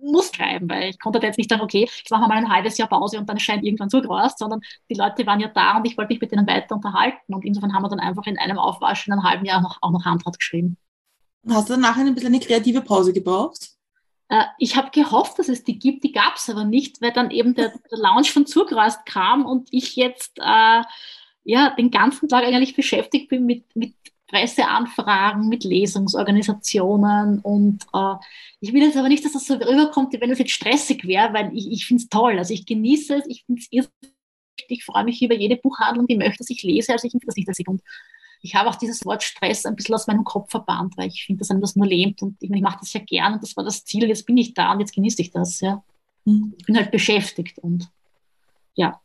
muss 0.00 0.30
schreiben, 0.32 0.70
weil 0.70 0.90
ich 0.90 1.00
konnte 1.00 1.18
jetzt 1.18 1.38
nicht 1.38 1.50
sagen, 1.50 1.62
okay, 1.62 1.88
jetzt 1.92 2.10
machen 2.12 2.22
wir 2.22 2.28
mal 2.28 2.36
ein 2.36 2.48
halbes 2.48 2.78
Jahr 2.78 2.88
Pause 2.88 3.18
und 3.18 3.28
dann 3.28 3.38
erscheint 3.38 3.64
irgendwann 3.64 3.90
Zugrost, 3.90 4.38
sondern 4.38 4.60
die 4.90 4.94
Leute 4.94 5.26
waren 5.26 5.40
ja 5.40 5.48
da 5.48 5.78
und 5.78 5.86
ich 5.86 5.98
wollte 5.98 6.12
mich 6.12 6.20
mit 6.20 6.30
denen 6.30 6.46
weiter 6.46 6.76
unterhalten. 6.76 7.34
Und 7.34 7.44
insofern 7.44 7.74
haben 7.74 7.82
wir 7.82 7.88
dann 7.88 7.98
einfach 7.98 8.26
in 8.26 8.38
einem 8.38 8.58
Aufwasch 8.58 9.08
in 9.08 9.12
einem 9.12 9.24
halben 9.24 9.44
Jahr 9.44 9.60
noch, 9.60 9.78
auch 9.80 9.90
noch 9.90 10.04
Hamdrad 10.04 10.38
geschrieben. 10.38 10.76
Hast 11.48 11.68
du 11.68 11.72
dann 11.72 11.80
nachher 11.80 12.04
ein 12.04 12.14
bisschen 12.14 12.32
eine 12.32 12.38
kreative 12.38 12.82
Pause 12.82 13.12
gebraucht? 13.12 13.79
Äh, 14.30 14.44
ich 14.58 14.76
habe 14.76 14.90
gehofft, 14.92 15.38
dass 15.38 15.48
es 15.48 15.64
die 15.64 15.78
gibt, 15.78 16.04
die 16.04 16.12
gab 16.12 16.36
es 16.36 16.48
aber 16.48 16.64
nicht, 16.64 17.02
weil 17.02 17.12
dann 17.12 17.30
eben 17.30 17.54
der, 17.54 17.74
der 17.90 17.98
Launch 17.98 18.32
von 18.32 18.46
Zugrast 18.46 19.04
kam 19.04 19.44
und 19.44 19.68
ich 19.72 19.96
jetzt 19.96 20.38
äh, 20.38 20.82
ja 21.44 21.74
den 21.76 21.90
ganzen 21.90 22.28
Tag 22.28 22.44
eigentlich 22.44 22.76
beschäftigt 22.76 23.28
bin 23.28 23.44
mit, 23.44 23.64
mit 23.74 23.94
Presseanfragen, 24.28 25.48
mit 25.48 25.64
Lesungsorganisationen 25.64 27.40
und 27.40 27.82
äh, 27.92 28.14
ich 28.60 28.72
will 28.72 28.82
jetzt 28.82 28.96
aber 28.96 29.08
nicht, 29.08 29.24
dass 29.24 29.32
das 29.32 29.46
so 29.46 29.54
rüberkommt, 29.54 30.12
wenn 30.20 30.30
es 30.30 30.38
jetzt 30.38 30.52
stressig 30.52 31.04
wäre, 31.04 31.32
weil 31.34 31.50
ich, 31.52 31.72
ich 31.72 31.86
finde 31.86 32.02
es 32.02 32.08
toll. 32.08 32.38
Also 32.38 32.54
ich 32.54 32.66
genieße 32.66 33.16
es, 33.16 33.26
ich 33.26 33.44
finde 33.44 33.62
es 33.72 33.90
ich 34.68 34.84
freue 34.84 35.04
mich 35.04 35.20
über 35.22 35.34
jede 35.34 35.56
Buchhandlung, 35.56 36.06
die 36.06 36.16
möchte, 36.16 36.38
dass 36.38 36.50
ich 36.50 36.62
lese, 36.62 36.92
also 36.92 37.06
ich 37.06 37.12
finde 37.12 37.26
das. 37.26 37.58
Und 37.66 37.82
ich 38.42 38.54
habe 38.54 38.68
auch 38.68 38.76
dieses 38.76 39.04
Wort 39.04 39.22
Stress 39.22 39.66
ein 39.66 39.76
bisschen 39.76 39.94
aus 39.94 40.06
meinem 40.06 40.24
Kopf 40.24 40.50
verbannt, 40.50 40.96
weil 40.96 41.08
ich 41.08 41.24
finde, 41.24 41.40
dass 41.40 41.50
einem 41.50 41.60
das 41.60 41.76
nur 41.76 41.86
lähmt 41.86 42.22
und 42.22 42.36
ich, 42.40 42.50
ich 42.50 42.62
mache 42.62 42.78
das 42.80 42.92
ja 42.92 43.00
gern 43.00 43.34
und 43.34 43.42
das 43.42 43.56
war 43.56 43.64
das 43.64 43.84
Ziel, 43.84 44.08
jetzt 44.08 44.26
bin 44.26 44.36
ich 44.36 44.54
da 44.54 44.72
und 44.72 44.80
jetzt 44.80 44.94
genieße 44.94 45.20
ich 45.22 45.30
das. 45.30 45.60
Ja. 45.60 45.82
Mhm. 46.24 46.54
Ich 46.58 46.66
bin 46.66 46.76
halt 46.76 46.90
beschäftigt 46.90 47.58
und 47.58 47.90
ja. 48.74 49.00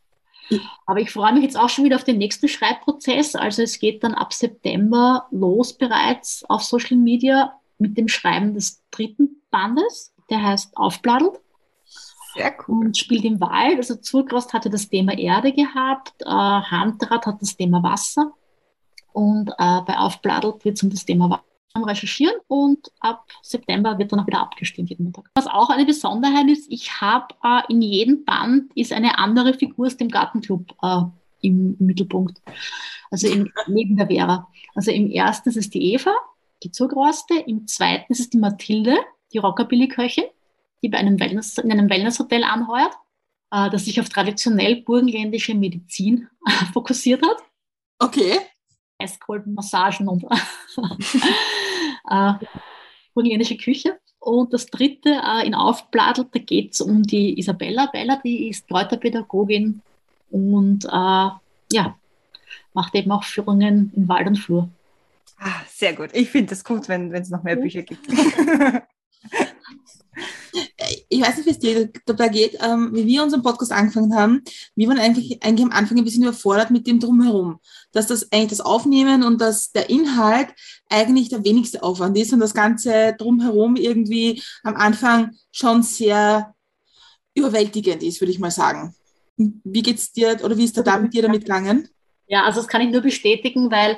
Aber 0.86 1.00
ich 1.00 1.10
freue 1.10 1.32
mich 1.32 1.42
jetzt 1.42 1.58
auch 1.58 1.68
schon 1.68 1.84
wieder 1.84 1.96
auf 1.96 2.04
den 2.04 2.18
nächsten 2.18 2.48
Schreibprozess. 2.48 3.34
Also 3.34 3.62
es 3.62 3.80
geht 3.80 4.04
dann 4.04 4.14
ab 4.14 4.32
September 4.32 5.26
los 5.32 5.76
bereits 5.76 6.44
auf 6.48 6.62
Social 6.62 6.96
Media 6.96 7.52
mit 7.78 7.98
dem 7.98 8.06
Schreiben 8.06 8.54
des 8.54 8.80
dritten 8.92 9.42
Bandes. 9.50 10.14
Der 10.30 10.42
heißt 10.42 10.76
Aufbladelt. 10.76 11.40
Sehr 12.34 12.54
cool. 12.68 12.86
Und 12.86 12.96
spielt 12.96 13.24
im 13.24 13.40
Wald. 13.40 13.78
Also 13.78 13.96
Zurgrost 13.96 14.52
hatte 14.52 14.70
das 14.70 14.88
Thema 14.88 15.18
Erde 15.18 15.52
gehabt, 15.52 16.14
äh, 16.20 16.26
Hamdrad 16.26 17.26
hat 17.26 17.42
das 17.42 17.56
Thema 17.56 17.82
Wasser 17.82 18.32
und 19.16 19.48
äh, 19.48 19.80
bei 19.86 19.96
Aufbladelt 19.96 20.62
wird 20.66 20.76
es 20.76 20.82
um 20.82 20.90
das 20.90 21.06
Thema 21.06 21.42
Recherchieren 21.74 22.34
und 22.48 22.90
ab 23.00 23.26
September 23.42 23.98
wird 23.98 24.12
dann 24.12 24.20
auch 24.20 24.26
wieder 24.26 24.40
abgestimmt 24.40 24.90
jeden 24.90 25.04
Montag. 25.04 25.30
Was 25.34 25.46
auch 25.46 25.70
eine 25.70 25.86
Besonderheit 25.86 26.48
ist, 26.48 26.70
ich 26.70 27.00
habe 27.00 27.34
äh, 27.42 27.60
in 27.70 27.80
jedem 27.80 28.24
Band 28.24 28.72
ist 28.74 28.92
eine 28.92 29.18
andere 29.18 29.54
Figur 29.54 29.86
aus 29.86 29.96
dem 29.96 30.08
Gartenclub 30.08 30.70
äh, 30.82 31.00
im, 31.40 31.76
im, 31.78 31.86
Mittelpunkt. 31.86 32.40
Also 33.10 33.28
im, 33.28 33.50
neben 33.66 33.96
der 33.96 34.06
Vera. 34.06 34.48
Also 34.74 34.90
im 34.90 35.10
ersten 35.10 35.48
ist 35.48 35.56
es 35.56 35.70
die 35.70 35.94
Eva, 35.94 36.14
die 36.62 36.70
Zugroste, 36.70 37.36
im 37.46 37.66
zweiten 37.66 38.12
ist 38.12 38.20
es 38.20 38.30
die 38.30 38.38
Mathilde, 38.38 38.96
die 39.32 39.38
Rockabilly-Köchin, 39.38 40.24
die 40.82 40.88
bei 40.88 40.98
einem 40.98 41.20
Wellness, 41.20 41.58
in 41.58 41.72
einem 41.72 41.90
Wellnesshotel 41.90 42.44
anheuert, 42.44 42.94
äh, 43.50 43.70
das 43.70 43.84
sich 43.84 44.00
auf 44.00 44.08
traditionell 44.08 44.82
burgenländische 44.82 45.54
Medizin 45.54 46.28
fokussiert 46.72 47.22
hat. 47.22 47.38
Okay. 47.98 48.40
Eiskolben-Massagen 48.98 50.08
und 50.08 50.24
äh, 52.10 53.56
Küche. 53.56 53.98
Und 54.18 54.52
das 54.52 54.66
dritte 54.66 55.10
äh, 55.10 55.46
in 55.46 55.54
Aufbladel, 55.54 56.26
da 56.32 56.38
geht 56.40 56.72
es 56.72 56.80
um 56.80 57.02
die 57.02 57.38
Isabella 57.38 57.86
Bella, 57.86 58.20
die 58.24 58.48
ist 58.48 58.66
Kräuterpädagogin 58.66 59.82
und 60.30 60.84
äh, 60.84 60.88
ja, 60.88 61.96
macht 62.74 62.94
eben 62.94 63.12
auch 63.12 63.24
Führungen 63.24 63.92
in 63.94 64.08
Wald 64.08 64.26
und 64.26 64.36
Flur. 64.36 64.68
Ah, 65.38 65.62
sehr 65.68 65.92
gut. 65.92 66.10
Ich 66.12 66.30
finde 66.30 66.54
es 66.54 66.64
gut, 66.64 66.88
wenn 66.88 67.12
es 67.14 67.30
noch 67.30 67.42
mehr 67.42 67.56
Bücher 67.56 67.82
gibt. 67.82 68.06
ich 71.08 71.20
weiß 71.20 71.36
nicht, 71.36 71.46
wie 71.46 71.50
es 71.50 71.58
dir 71.58 71.90
dabei 72.04 72.28
geht, 72.28 72.58
ähm, 72.60 72.90
wie 72.92 73.06
wir 73.06 73.22
unseren 73.22 73.42
Podcast 73.42 73.72
angefangen 73.72 74.14
haben, 74.14 74.42
wir 74.74 74.88
waren 74.88 74.98
eigentlich, 74.98 75.42
eigentlich 75.42 75.64
am 75.64 75.72
Anfang 75.72 75.98
ein 75.98 76.04
bisschen 76.04 76.22
überfordert 76.22 76.70
mit 76.70 76.86
dem 76.86 77.00
Drumherum, 77.00 77.60
dass 77.92 78.08
das 78.08 78.32
eigentlich 78.32 78.50
das 78.50 78.60
Aufnehmen 78.60 79.22
und 79.22 79.40
dass 79.40 79.70
der 79.70 79.88
Inhalt 79.88 80.48
eigentlich 80.88 81.28
der 81.28 81.44
wenigste 81.44 81.82
Aufwand 81.82 82.16
ist 82.18 82.32
und 82.32 82.40
das 82.40 82.54
Ganze 82.54 83.14
Drumherum 83.18 83.76
irgendwie 83.76 84.42
am 84.62 84.74
Anfang 84.74 85.36
schon 85.52 85.82
sehr 85.82 86.54
überwältigend 87.34 88.02
ist, 88.02 88.20
würde 88.20 88.32
ich 88.32 88.38
mal 88.38 88.50
sagen. 88.50 88.94
Wie 89.36 89.82
geht's 89.82 90.12
dir 90.12 90.38
oder 90.42 90.56
wie 90.56 90.64
ist 90.64 90.76
der 90.76 90.84
da 90.84 90.98
mit 90.98 91.12
dir 91.12 91.22
damit 91.22 91.44
gegangen? 91.44 91.88
Ja, 92.28 92.44
also 92.44 92.60
das 92.60 92.68
kann 92.68 92.80
ich 92.80 92.90
nur 92.90 93.02
bestätigen, 93.02 93.70
weil 93.70 93.92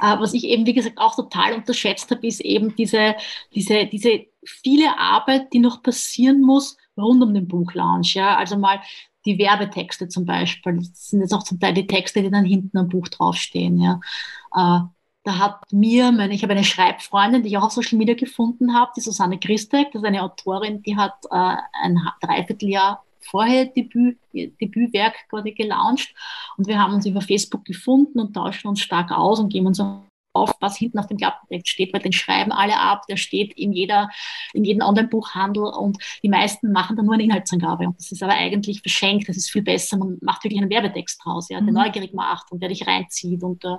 äh, 0.00 0.18
was 0.18 0.32
ich 0.32 0.44
eben, 0.44 0.64
wie 0.66 0.72
gesagt, 0.72 0.98
auch 0.98 1.14
total 1.14 1.54
unterschätzt 1.54 2.10
habe, 2.10 2.26
ist 2.26 2.40
eben 2.40 2.74
diese, 2.76 3.16
diese, 3.54 3.86
diese 3.86 4.26
viele 4.44 4.98
Arbeit, 4.98 5.52
die 5.52 5.58
noch 5.58 5.82
passieren 5.82 6.40
muss 6.40 6.76
rund 6.96 7.22
um 7.22 7.34
den 7.34 7.48
Buchlaunch. 7.48 8.14
Ja? 8.14 8.36
Also 8.36 8.56
mal 8.56 8.80
die 9.26 9.38
Werbetexte 9.38 10.08
zum 10.08 10.24
Beispiel, 10.24 10.76
das 10.78 11.08
sind 11.08 11.20
jetzt 11.20 11.34
auch 11.34 11.42
zum 11.42 11.60
Teil 11.60 11.74
die 11.74 11.86
Texte, 11.86 12.22
die 12.22 12.30
dann 12.30 12.44
hinten 12.44 12.78
am 12.78 12.88
Buch 12.88 13.08
draufstehen. 13.08 13.78
Ja? 13.78 14.00
Äh, 14.54 14.80
da 15.24 15.38
hat 15.38 15.72
mir, 15.72 16.12
meine, 16.12 16.34
ich 16.34 16.44
habe 16.44 16.52
eine 16.52 16.64
Schreibfreundin, 16.64 17.42
die 17.42 17.48
ich 17.48 17.58
auch 17.58 17.64
auf 17.64 17.72
Social 17.72 17.98
Media 17.98 18.14
gefunden 18.14 18.74
habe, 18.74 18.92
die 18.96 19.00
Susanne 19.00 19.40
Christek, 19.40 19.90
das 19.92 20.02
ist 20.02 20.06
eine 20.06 20.22
Autorin, 20.22 20.82
die 20.82 20.96
hat 20.96 21.16
äh, 21.30 21.56
ein 21.82 22.00
Dreivierteljahr 22.20 23.02
vorher 23.30 23.66
Debüt, 23.66 24.18
Debütwerk 24.32 25.14
quasi 25.28 25.52
gelauncht 25.52 26.14
und 26.56 26.66
wir 26.66 26.78
haben 26.78 26.94
uns 26.94 27.06
über 27.06 27.20
Facebook 27.20 27.64
gefunden 27.64 28.20
und 28.20 28.34
tauschen 28.34 28.68
uns 28.68 28.80
stark 28.80 29.10
aus 29.10 29.40
und 29.40 29.52
geben 29.52 29.66
uns 29.66 29.80
auf, 30.36 30.52
was 30.60 30.76
hinten 30.76 30.98
auf 30.98 31.06
dem 31.06 31.16
Klappentext 31.16 31.68
steht, 31.68 31.92
weil 31.92 32.02
den 32.02 32.12
schreiben 32.12 32.52
alle 32.52 32.78
ab, 32.78 33.02
der 33.08 33.16
steht 33.16 33.52
in 33.54 33.72
jeder, 33.72 34.10
in 34.52 34.64
jedem 34.64 34.82
Online-Buchhandel 34.82 35.64
und 35.64 35.98
die 36.22 36.28
meisten 36.28 36.72
machen 36.72 36.96
dann 36.96 37.06
nur 37.06 37.14
eine 37.14 37.24
Inhaltsangabe 37.24 37.86
und 37.86 37.98
das 37.98 38.12
ist 38.12 38.22
aber 38.22 38.34
eigentlich 38.34 38.80
verschenkt, 38.80 39.28
das 39.28 39.36
ist 39.36 39.50
viel 39.50 39.62
besser, 39.62 39.96
man 39.96 40.18
macht 40.20 40.44
wirklich 40.44 40.60
einen 40.60 40.70
Werbetext 40.70 41.20
draus, 41.24 41.48
ja, 41.48 41.58
der 41.60 41.68
mhm. 41.68 41.78
neugierig 41.78 42.12
macht 42.12 42.52
und 42.52 42.60
der 42.60 42.68
dich 42.68 42.86
reinzieht 42.86 43.42
und 43.42 43.64
uh, 43.64 43.78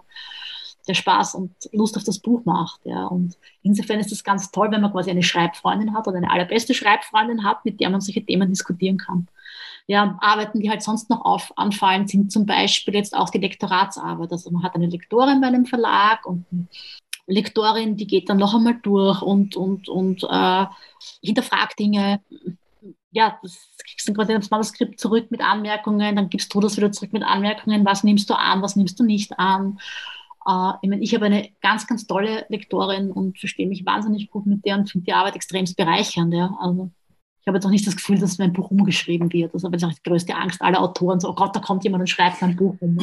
der 0.88 0.94
Spaß 0.94 1.36
und 1.36 1.52
Lust 1.72 1.98
auf 1.98 2.04
das 2.04 2.20
Buch 2.20 2.46
macht. 2.46 2.82
Ja. 2.86 3.06
Und 3.08 3.38
insofern 3.64 4.00
ist 4.00 4.12
es 4.12 4.24
ganz 4.24 4.52
toll, 4.52 4.72
wenn 4.72 4.82
man 4.82 4.92
quasi 4.92 5.12
eine 5.12 5.24
Schreibfreundin 5.24 5.94
hat 5.94 6.08
oder 6.08 6.18
eine 6.18 6.32
allerbeste 6.32 6.74
Schreibfreundin 6.74 7.44
hat, 7.44 7.66
mit 7.66 7.80
der 7.80 7.90
man 7.90 8.02
solche 8.02 8.26
Themen 8.26 8.50
diskutieren 8.50 8.98
kann. 8.98 9.28
Ja, 9.88 10.18
Arbeiten, 10.20 10.60
die 10.60 10.70
halt 10.70 10.84
sonst 10.84 11.10
noch 11.10 11.24
auf, 11.24 11.54
anfallen, 11.58 12.08
sind 12.08 12.32
zum 12.32 12.46
Beispiel 12.46 12.94
jetzt 12.94 13.16
auch 13.16 13.30
die 13.30 13.38
Lektoratsarbeit. 13.38 14.32
Also 14.32 14.52
man 14.52 14.64
hat 14.64 14.76
eine 14.76 14.88
Lektorin 14.88 15.40
bei 15.40 15.48
einem 15.48 15.66
Verlag 15.66 16.26
und 16.26 16.46
eine 16.52 16.68
Lektorin, 17.28 17.96
die 17.96 18.08
geht 18.08 18.30
dann 18.30 18.38
noch 18.38 18.54
einmal 18.54 18.80
durch 18.82 19.22
und, 19.22 19.56
und, 19.56 19.88
und 19.88 20.24
äh, 20.30 20.66
hinterfragt 21.22 21.80
Dinge. 21.80 22.22
Ja, 23.12 23.40
das 23.42 23.76
kriegst 23.86 24.08
du 24.08 24.14
quasi 24.14 24.34
das 24.34 24.50
Manuskript 24.50 25.00
zurück 25.00 25.32
mit 25.32 25.42
Anmerkungen, 25.42 26.16
dann 26.16 26.30
gibst 26.30 26.54
du 26.54 26.60
das 26.60 26.78
wieder 26.78 26.92
zurück 26.92 27.14
mit 27.14 27.24
Anmerkungen, 27.24 27.86
was 27.86 28.04
nimmst 28.04 28.30
du 28.30 28.34
an, 28.34 28.62
was 28.62 28.76
nimmst 28.76 29.00
du 29.00 29.04
nicht 29.04 29.40
an. 29.40 29.80
Äh, 30.48 30.74
ich 30.82 30.90
meine, 30.90 31.04
ich 31.04 31.14
habe 31.14 31.26
eine 31.26 31.50
ganz, 31.62 31.88
ganz 31.88 32.08
tolle 32.08 32.46
Lektorin 32.50 33.12
und 33.12 33.38
verstehe 33.38 33.68
mich 33.68 33.86
wahnsinnig 33.86 34.30
gut 34.32 34.46
mit 34.46 34.66
der 34.66 34.78
und 34.78 34.90
finde 34.90 35.06
die 35.06 35.14
Arbeit 35.14 35.36
extrem 35.36 35.66
bereichernd. 35.76 36.34
Ja. 36.34 36.58
Also, 36.60 36.90
ich 37.42 37.48
habe 37.48 37.58
jetzt 37.58 37.66
auch 37.66 37.72
nicht 37.72 37.88
das 37.88 37.96
Gefühl, 37.96 38.20
dass 38.20 38.38
mein 38.38 38.54
Buch 38.54 38.72
umgeschrieben 38.72 39.32
wird. 39.32 39.54
Das 39.54 39.64
ist 39.64 39.84
auch 39.84 39.94
die 39.94 40.04
größte 40.04 40.36
Angst 40.36 40.62
aller 40.62 40.82
Autoren. 40.82 41.20
So, 41.20 41.30
oh 41.30 41.36
Gott, 41.36 41.56
da 41.56 41.60
kommt 41.60 41.84
jemand 41.84 42.02
und 42.02 42.08
schreibt 42.08 42.42
mein 42.42 42.56
Buch 42.56 42.76
um. 42.80 42.98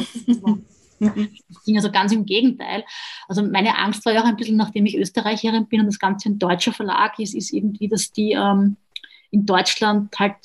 Das 0.99 1.63
ging 1.65 1.75
also 1.75 1.91
ganz 1.91 2.11
im 2.13 2.25
Gegenteil. 2.25 2.85
Also 3.27 3.43
meine 3.43 3.77
Angst 3.77 4.05
war 4.05 4.13
ja 4.13 4.21
auch 4.21 4.25
ein 4.25 4.37
bisschen, 4.37 4.55
nachdem 4.55 4.85
ich 4.85 4.97
Österreicherin 4.97 5.67
bin 5.67 5.81
und 5.81 5.87
das 5.87 5.99
Ganze 5.99 6.29
ein 6.29 6.39
deutscher 6.39 6.71
Verlag 6.71 7.19
ist, 7.19 7.35
ist 7.35 7.51
irgendwie, 7.51 7.87
dass 7.87 8.11
die 8.11 8.31
ähm, 8.31 8.77
in 9.31 9.45
Deutschland 9.45 10.17
halt 10.17 10.35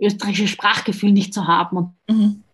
österreichisches 0.00 0.50
Sprachgefühl 0.50 1.12
nicht 1.12 1.34
zu 1.34 1.46
haben. 1.46 1.76
Und 1.76 1.94
mhm. 2.08 2.44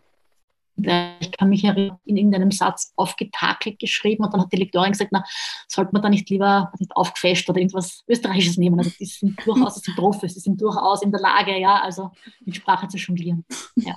Ich 0.78 1.32
kann 1.32 1.48
mich 1.48 1.64
erinnern, 1.64 1.98
in 2.04 2.16
irgendeinem 2.16 2.50
Satz 2.50 2.92
aufgetakelt 2.96 3.78
geschrieben 3.78 4.24
und 4.24 4.32
dann 4.32 4.42
hat 4.42 4.52
die 4.52 4.58
Lektorin 4.58 4.92
gesagt, 4.92 5.10
na, 5.12 5.24
sollte 5.68 5.92
man 5.92 6.02
da 6.02 6.08
nicht 6.08 6.28
lieber 6.28 6.72
nicht 6.78 6.94
aufgefasst 6.94 7.48
oder 7.48 7.58
irgendwas 7.58 8.04
Österreichisches 8.08 8.58
nehmen. 8.58 8.78
Also 8.78 8.90
die 8.98 9.06
sind 9.06 9.40
durchaus, 9.46 9.76
sind 9.76 9.96
Profis, 9.96 10.34
die 10.34 10.40
sind 10.40 10.60
durchaus 10.60 11.02
in 11.02 11.12
der 11.12 11.20
Lage, 11.20 11.58
ja, 11.58 11.80
also 11.80 12.10
mit 12.44 12.56
Sprache 12.56 12.88
zu 12.88 12.98
jonglieren. 12.98 13.44
Ja. 13.76 13.94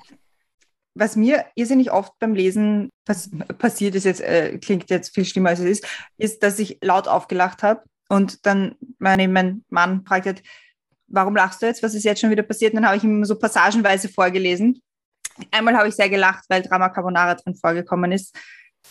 Was 0.95 1.15
mir 1.15 1.45
irrsinnig 1.55 1.91
oft 1.91 2.17
beim 2.19 2.33
Lesen 2.33 2.89
pass 3.05 3.29
passiert 3.57 3.95
ist, 3.95 4.05
jetzt 4.05 4.21
äh, 4.21 4.57
klingt 4.57 4.89
jetzt 4.89 5.13
viel 5.13 5.25
schlimmer 5.25 5.49
als 5.49 5.59
es 5.59 5.79
ist, 5.79 5.87
ist, 6.17 6.43
dass 6.43 6.59
ich 6.59 6.77
laut 6.81 7.07
aufgelacht 7.07 7.63
habe 7.63 7.83
und 8.09 8.45
dann 8.45 8.75
meine, 8.97 9.27
mein 9.27 9.63
Mann 9.69 10.03
fragt 10.05 10.25
hat, 10.25 10.43
warum 11.07 11.35
lachst 11.35 11.61
du 11.61 11.67
jetzt? 11.67 11.83
Was 11.83 11.93
ist 11.93 12.03
jetzt 12.03 12.21
schon 12.21 12.31
wieder 12.31 12.43
passiert? 12.43 12.73
Und 12.73 12.77
dann 12.77 12.87
habe 12.87 12.97
ich 12.97 13.03
ihm 13.03 13.23
so 13.25 13.37
passagenweise 13.37 14.09
vorgelesen 14.09 14.81
Einmal 15.51 15.77
habe 15.77 15.87
ich 15.87 15.95
sehr 15.95 16.09
gelacht, 16.09 16.45
weil 16.49 16.61
Drama 16.61 16.89
Carbonara 16.89 17.35
drin 17.35 17.55
vorgekommen 17.55 18.11
ist. 18.11 18.35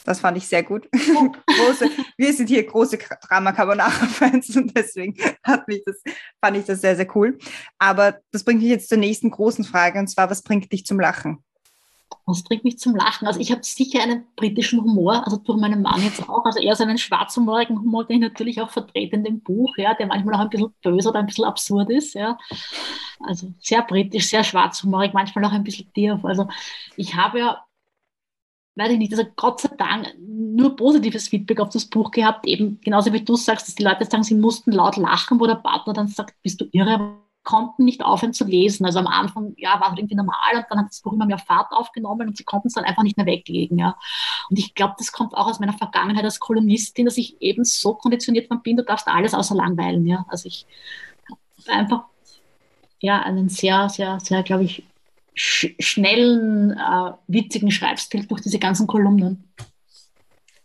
Das 0.05 0.21
fand 0.21 0.37
ich 0.37 0.47
sehr 0.47 0.63
gut. 0.63 0.89
Oh. 1.17 1.33
große, 1.47 1.91
wir 2.17 2.33
sind 2.33 2.49
hier 2.49 2.65
große 2.65 2.99
Drama 3.27 3.53
Carbonara-Fans 3.53 4.55
und 4.57 4.77
deswegen 4.77 5.17
hat 5.43 5.67
mich 5.67 5.83
das, 5.85 5.97
fand 6.41 6.57
ich 6.57 6.65
das 6.65 6.81
sehr, 6.81 6.95
sehr 6.95 7.17
cool. 7.17 7.39
Aber 7.79 8.19
das 8.31 8.45
bringt 8.45 8.61
mich 8.61 8.71
jetzt 8.71 8.89
zur 8.89 8.99
nächsten 8.99 9.31
großen 9.31 9.65
Frage 9.65 9.99
und 9.99 10.07
zwar, 10.07 10.31
was 10.31 10.43
bringt 10.43 10.71
dich 10.71 10.85
zum 10.85 11.01
Lachen? 11.01 11.43
Was 12.27 12.43
bringt 12.43 12.65
mich 12.65 12.79
zum 12.79 12.95
Lachen? 12.95 13.27
Also 13.27 13.41
ich 13.41 13.51
habe 13.51 13.63
sicher 13.63 14.03
einen 14.03 14.27
britischen 14.37 14.83
Humor, 14.83 15.25
also 15.25 15.39
durch 15.39 15.59
meinen 15.59 15.81
Mann 15.81 16.03
jetzt 16.03 16.29
auch. 16.29 16.45
Also 16.45 16.61
eher 16.61 16.77
so 16.77 16.85
einen 16.85 16.99
schwarzhumorigen 16.99 17.79
Humor, 17.79 18.05
den 18.05 18.17
ich 18.17 18.29
natürlich 18.29 18.61
auch 18.61 18.71
vertrete 18.71 19.17
in 19.17 19.25
dem 19.25 19.41
Buch, 19.41 19.77
ja, 19.79 19.95
der 19.95 20.07
manchmal 20.07 20.35
auch 20.35 20.41
ein 20.41 20.51
bisschen 20.51 20.75
böse 20.83 21.09
oder 21.09 21.21
ein 21.21 21.27
bisschen 21.27 21.45
absurd 21.45 21.91
ist. 21.91 22.15
Ja. 22.15 22.39
Also 23.21 23.53
sehr 23.61 23.83
britisch, 23.83 24.29
sehr 24.29 24.45
schwarzhumorig, 24.45 25.13
manchmal 25.15 25.45
auch 25.47 25.53
ein 25.53 25.65
bisschen 25.65 25.91
tief. 25.93 26.23
Also 26.23 26.49
ich 26.97 27.15
habe 27.15 27.39
ja, 27.39 27.65
weiß 28.77 28.93
ich 28.93 28.99
nicht, 28.99 29.13
also 29.13 29.25
Gott 29.37 29.61
sei 29.61 29.71
Dank 29.77 30.15
nur 30.19 30.77
positives 30.77 31.29
Feedback 31.29 31.61
auf 31.61 31.71
das 31.71 31.87
Buch 31.87 32.11
gehabt, 32.11 32.47
eben 32.47 32.79
genauso 32.81 33.13
wie 33.13 33.25
du 33.25 33.37
sagst, 33.37 33.69
dass 33.69 33.75
die 33.75 33.83
Leute 33.83 34.05
sagen, 34.05 34.23
sie 34.23 34.35
mussten 34.35 34.73
laut 34.73 34.97
lachen, 34.97 35.41
wo 35.41 35.47
der 35.47 35.57
Partner 35.57 35.95
dann 35.95 36.09
sagt, 36.09 36.35
bist 36.43 36.61
du 36.61 36.67
irre, 36.73 37.19
konnten 37.49 37.87
nicht 37.87 38.05
aufhören 38.05 38.35
zu 38.35 38.45
lesen. 38.45 38.85
Also 38.85 38.99
am 38.99 39.07
Anfang, 39.07 39.55
ja, 39.57 39.81
war 39.81 39.93
es 39.93 39.99
irgendwie 39.99 40.17
normal 40.17 40.57
und 40.57 40.67
dann 40.69 40.81
hat 40.81 40.91
das 40.91 41.01
Buch 41.01 41.15
immer 41.15 41.25
mehr 41.25 41.39
Fahrt 41.39 41.73
aufgenommen 41.73 42.29
und 42.29 42.37
sie 42.37 42.45
konnten 42.45 42.69
es 42.69 42.75
dann 42.75 42.85
einfach 42.85 43.03
nicht 43.03 43.17
mehr 43.17 43.25
weglegen, 43.25 43.79
ja. 43.79 43.97
Und 44.51 44.59
ich 44.59 44.75
glaube, 44.75 44.97
das 44.99 45.13
kommt 45.13 45.33
auch 45.33 45.47
aus 45.47 45.59
meiner 45.59 45.73
Vergangenheit 45.73 46.25
als 46.25 46.41
Kolumnistin, 46.41 47.07
dass 47.07 47.17
ich 47.17 47.41
eben 47.41 47.65
so 47.65 47.95
konditioniert 47.95 48.51
bin, 48.63 48.77
du 48.77 48.85
darfst 48.85 49.09
alles 49.09 49.33
außer 49.33 49.55
langweilen, 49.55 50.07
ja. 50.07 50.27
Also 50.29 50.47
ich 50.47 50.67
habe 51.31 51.41
einfach, 51.79 52.05
ja, 53.01 53.23
einen 53.23 53.49
sehr, 53.49 53.89
sehr, 53.89 54.21
sehr, 54.21 54.43
glaube 54.43 54.65
ich, 54.65 54.85
sch 55.33 55.75
schnellen, 55.79 56.73
äh, 56.73 57.13
witzigen 57.29 57.71
Schreibstil 57.71 58.27
durch 58.27 58.43
diese 58.43 58.59
ganzen 58.59 58.87
Kolumnen. 58.87 59.51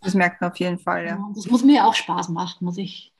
Das 0.01 0.15
merkt 0.15 0.41
man 0.41 0.51
auf 0.51 0.59
jeden 0.59 0.79
Fall, 0.79 1.05
ja. 1.05 1.11
ja 1.11 1.29
das 1.33 1.45
muss 1.45 1.63
mir 1.63 1.87
auch 1.87 1.93
Spaß 1.93 2.27
machen. 2.27 2.67
Also 2.67 2.81
ich 2.81 3.13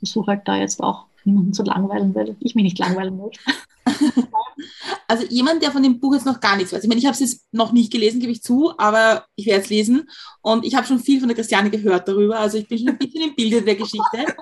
versuche 0.00 0.32
halt 0.32 0.46
da 0.46 0.56
jetzt 0.56 0.82
auch 0.82 1.06
niemanden 1.24 1.52
zu 1.52 1.62
langweilen, 1.62 2.14
weil 2.14 2.36
ich 2.40 2.54
mich 2.54 2.64
nicht 2.64 2.78
langweilen 2.78 3.16
möchte. 3.16 3.40
Also 5.08 5.26
jemand, 5.28 5.62
der 5.62 5.72
von 5.72 5.82
dem 5.82 6.00
Buch 6.00 6.14
jetzt 6.14 6.26
noch 6.26 6.40
gar 6.40 6.56
nichts 6.56 6.72
weiß. 6.72 6.82
Ich 6.82 6.88
meine, 6.88 6.98
ich 6.98 7.06
habe 7.06 7.14
es 7.14 7.20
jetzt 7.20 7.52
noch 7.52 7.72
nicht 7.72 7.92
gelesen, 7.92 8.20
gebe 8.20 8.32
ich 8.32 8.42
zu, 8.42 8.72
aber 8.78 9.26
ich 9.36 9.46
werde 9.46 9.62
es 9.62 9.68
lesen. 9.68 10.08
Und 10.42 10.64
ich 10.64 10.74
habe 10.74 10.86
schon 10.86 10.98
viel 10.98 11.18
von 11.18 11.28
der 11.28 11.36
Christiane 11.36 11.70
gehört 11.70 12.08
darüber. 12.08 12.38
Also 12.38 12.58
ich 12.58 12.68
bin 12.68 12.78
schon 12.78 12.88
ein 12.88 12.98
bisschen 12.98 13.22
im 13.22 13.34
Bilde 13.34 13.62
der 13.62 13.74
Geschichte. 13.74 14.34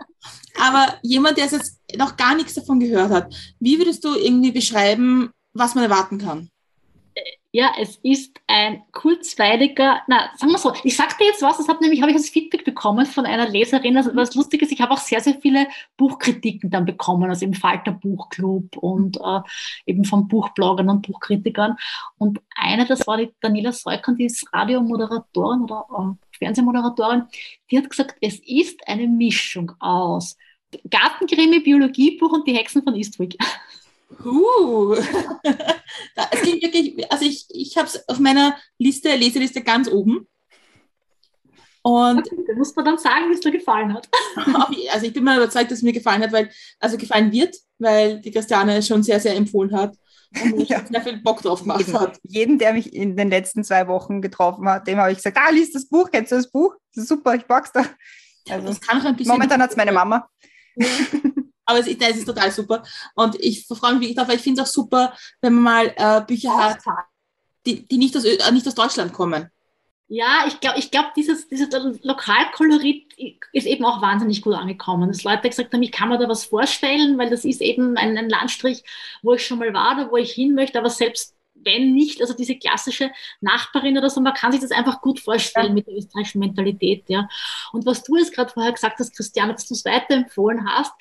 Aber 0.61 0.95
jemand, 1.03 1.39
der 1.39 1.47
es 1.47 1.53
jetzt 1.53 1.81
noch 1.97 2.17
gar 2.17 2.35
nichts 2.35 2.55
davon 2.55 2.79
gehört 2.79 3.11
hat, 3.11 3.35
wie 3.59 3.79
würdest 3.79 4.05
du 4.05 4.15
irgendwie 4.15 4.53
beschreiben, 4.53 5.31
was 5.53 5.75
man 5.75 5.85
erwarten 5.85 6.19
kann? 6.19 6.51
Ja, 7.55 7.71
es 7.79 7.97
ist 8.03 8.41
ein 8.47 8.83
kurzweiliger, 8.93 10.01
na, 10.07 10.31
sagen 10.39 10.53
wir 10.53 10.59
so, 10.59 10.73
ich 10.85 10.97
sag 10.97 11.19
dir 11.19 11.27
jetzt 11.27 11.43
was, 11.43 11.59
das 11.59 11.69
hat 11.69 11.83
nämlich, 11.83 12.01
habe 12.01 12.11
ich 12.11 12.17
als 12.17 12.31
Feedback 12.31 12.65
bekommen 12.65 13.05
von 13.05 13.27
einer 13.27 13.47
Leserin, 13.47 13.95
also 13.99 14.17
was 14.17 14.35
lustig 14.35 14.63
ist, 14.63 14.73
ich 14.73 14.81
habe 14.81 14.93
auch 14.93 14.99
sehr, 14.99 15.21
sehr 15.21 15.35
viele 15.35 15.67
Buchkritiken 15.99 16.71
dann 16.71 16.87
bekommen, 16.87 17.29
also 17.29 17.45
im 17.45 17.53
Falter 17.53 17.93
Buchclub 17.93 18.79
und 18.79 19.19
äh, 19.19 19.41
eben 19.85 20.07
von 20.07 20.29
Buchbloggern 20.29 20.89
und 20.89 21.07
Buchkritikern. 21.07 21.77
Und 22.17 22.41
eine, 22.57 22.87
das 22.87 23.07
war 23.07 23.19
die 23.19 23.31
Daniela 23.43 23.73
Seukern, 23.73 24.17
die 24.17 24.25
ist 24.25 24.51
Radiomoderatorin 24.51 25.61
oder 25.65 25.87
äh, 25.91 26.39
Fernsehmoderatorin, 26.39 27.25
die 27.71 27.77
hat 27.77 27.91
gesagt, 27.91 28.17
es 28.23 28.39
ist 28.47 28.81
eine 28.89 29.07
Mischung 29.07 29.73
aus 29.79 30.39
Gartenkrimi, 30.89 31.61
Biologiebuch 31.61 32.33
und 32.33 32.47
die 32.49 32.57
Hexen 32.57 32.83
von 32.83 32.95
Eastwick. 32.95 33.37
Uh, 34.25 34.95
es 36.31 36.41
klingt 36.41 36.63
wirklich, 36.63 37.11
also 37.13 37.25
ich, 37.25 37.47
ich 37.51 37.77
habe 37.77 37.89
es 37.89 38.09
auf 38.09 38.19
meiner 38.19 38.57
Liste, 38.79 39.15
Leseliste 39.17 39.63
ganz 39.63 39.89
oben. 39.89 40.29
Und 41.83 42.29
da 42.47 42.55
muss 42.55 42.77
man 42.77 42.85
dann 42.85 42.99
sagen, 42.99 43.29
wie 43.29 43.35
es 43.35 43.41
dir 43.41 43.51
gefallen 43.51 43.93
hat. 43.93 44.09
also 44.93 45.07
ich 45.07 45.13
bin 45.13 45.25
mal 45.25 45.37
überzeugt, 45.37 45.71
dass 45.71 45.79
es 45.79 45.83
mir 45.83 45.93
gefallen 45.93 46.23
hat, 46.23 46.33
weil, 46.33 46.49
also 46.79 46.97
gefallen 46.97 47.33
wird, 47.33 47.57
weil 47.79 48.21
die 48.21 48.31
Christiane 48.31 48.77
es 48.77 48.87
schon 48.87 49.03
sehr, 49.03 49.19
sehr 49.19 49.35
empfohlen 49.35 49.77
hat 49.77 49.97
und 50.45 50.61
ja. 50.69 50.85
sehr 50.87 51.03
viel 51.03 51.21
Bock 51.21 51.43
drauf 51.43 51.63
gemacht 51.63 51.81
jeden, 51.81 52.01
hat. 52.01 52.21
Jeden, 52.23 52.59
der 52.59 52.73
mich 52.73 52.95
in 52.95 53.17
den 53.17 53.31
letzten 53.31 53.65
zwei 53.65 53.89
Wochen 53.89 54.23
getroffen 54.23 54.69
hat, 54.69 54.87
dem 54.87 54.99
habe 54.99 55.11
ich 55.11 55.19
gesagt, 55.19 55.39
ah, 55.41 55.51
liest 55.51 55.75
das 55.75 55.89
Buch, 55.89 56.09
kennst 56.11 56.31
du 56.31 56.37
das 56.37 56.51
Buch? 56.51 56.77
Das 56.95 57.09
super, 57.09 57.35
ich 57.35 57.49
mag's 57.49 57.73
da. 57.73 57.85
Also, 58.49 58.75
momentan 59.27 59.61
hat 59.61 59.71
es 59.71 59.77
meine 59.77 59.93
Mama. 59.93 60.29
Aber 61.65 61.79
es, 61.79 61.99
das 61.99 62.17
ist 62.17 62.27
total 62.27 62.51
super. 62.51 62.83
Und 63.15 63.37
ich 63.37 63.67
freue 63.67 63.93
mich 63.93 64.01
wirklich 64.01 64.17
darauf, 64.17 64.29
weil 64.29 64.37
ich 64.37 64.43
finde 64.43 64.63
es 64.63 64.69
auch 64.69 64.73
super, 64.73 65.17
wenn 65.41 65.55
man 65.55 65.63
mal 65.63 65.95
äh, 65.97 66.25
Bücher 66.25 66.57
hat, 66.57 66.79
die, 67.67 67.87
die 67.87 67.99
nicht, 67.99 68.17
aus, 68.17 68.25
äh, 68.25 68.53
nicht 68.53 68.67
aus 68.67 68.75
Deutschland 68.75 69.13
kommen. 69.13 69.51
Ja, 70.09 70.45
ich 70.47 70.61
glaube, 70.61 70.79
ich 70.79 70.91
glaub, 70.91 71.15
dieses, 71.15 71.49
dieses 71.49 71.69
Lokalkolorit 72.03 73.15
ist 73.53 73.67
eben 73.67 73.85
auch 73.87 74.03
wahnsinnig 74.03 74.43
gut 74.43 74.53
angekommen. 74.53 75.09
Dass 75.09 75.25
Leute 75.25 75.49
gesagt 75.49 75.73
haben, 75.73 75.83
ich 75.83 75.93
kann 75.93 76.11
mir 76.11 76.19
da 76.19 76.29
was 76.29 76.45
vorstellen, 76.45 77.17
weil 77.17 77.31
das 77.31 77.47
ist 77.47 77.63
eben 77.63 77.97
ein, 77.97 78.19
ein 78.19 78.29
Landstrich, 78.29 78.85
wo 79.23 79.33
ich 79.33 79.47
schon 79.47 79.59
mal 79.59 79.73
war, 79.73 79.97
da 79.97 80.11
wo 80.11 80.19
ich 80.19 80.33
hin 80.33 80.55
möchte, 80.55 80.79
aber 80.79 80.91
selbst 80.91 81.35
wenn 81.65 81.93
nicht, 81.93 82.21
also 82.21 82.35
diese 82.35 82.57
klassische 82.57 83.11
Nachbarin 83.41 83.99
oder 83.99 84.11
so, 84.11 84.21
man 84.21 84.35
kann 84.35 84.53
sich 84.53 84.61
das 84.61 84.71
einfach 84.71 85.01
gut 85.01 85.21
vorstellen 85.21 85.69
ja. 85.69 85.73
mit 85.75 85.87
der 85.87 85.97
österreichischen 85.97 86.41
Mentalität, 86.41 87.05
ja. 87.09 87.29
Und 87.73 87.87
was 87.87 88.03
du 88.03 88.17
jetzt 88.17 88.35
gerade 88.35 88.51
vorher 88.51 88.73
gesagt 88.73 88.99
hast, 88.99 89.17
Christiane, 89.17 89.53
dass 89.53 89.67
du 89.67 89.75
es 89.75 89.85
weiterempfohlen 89.85 90.67
hast, 90.69 90.93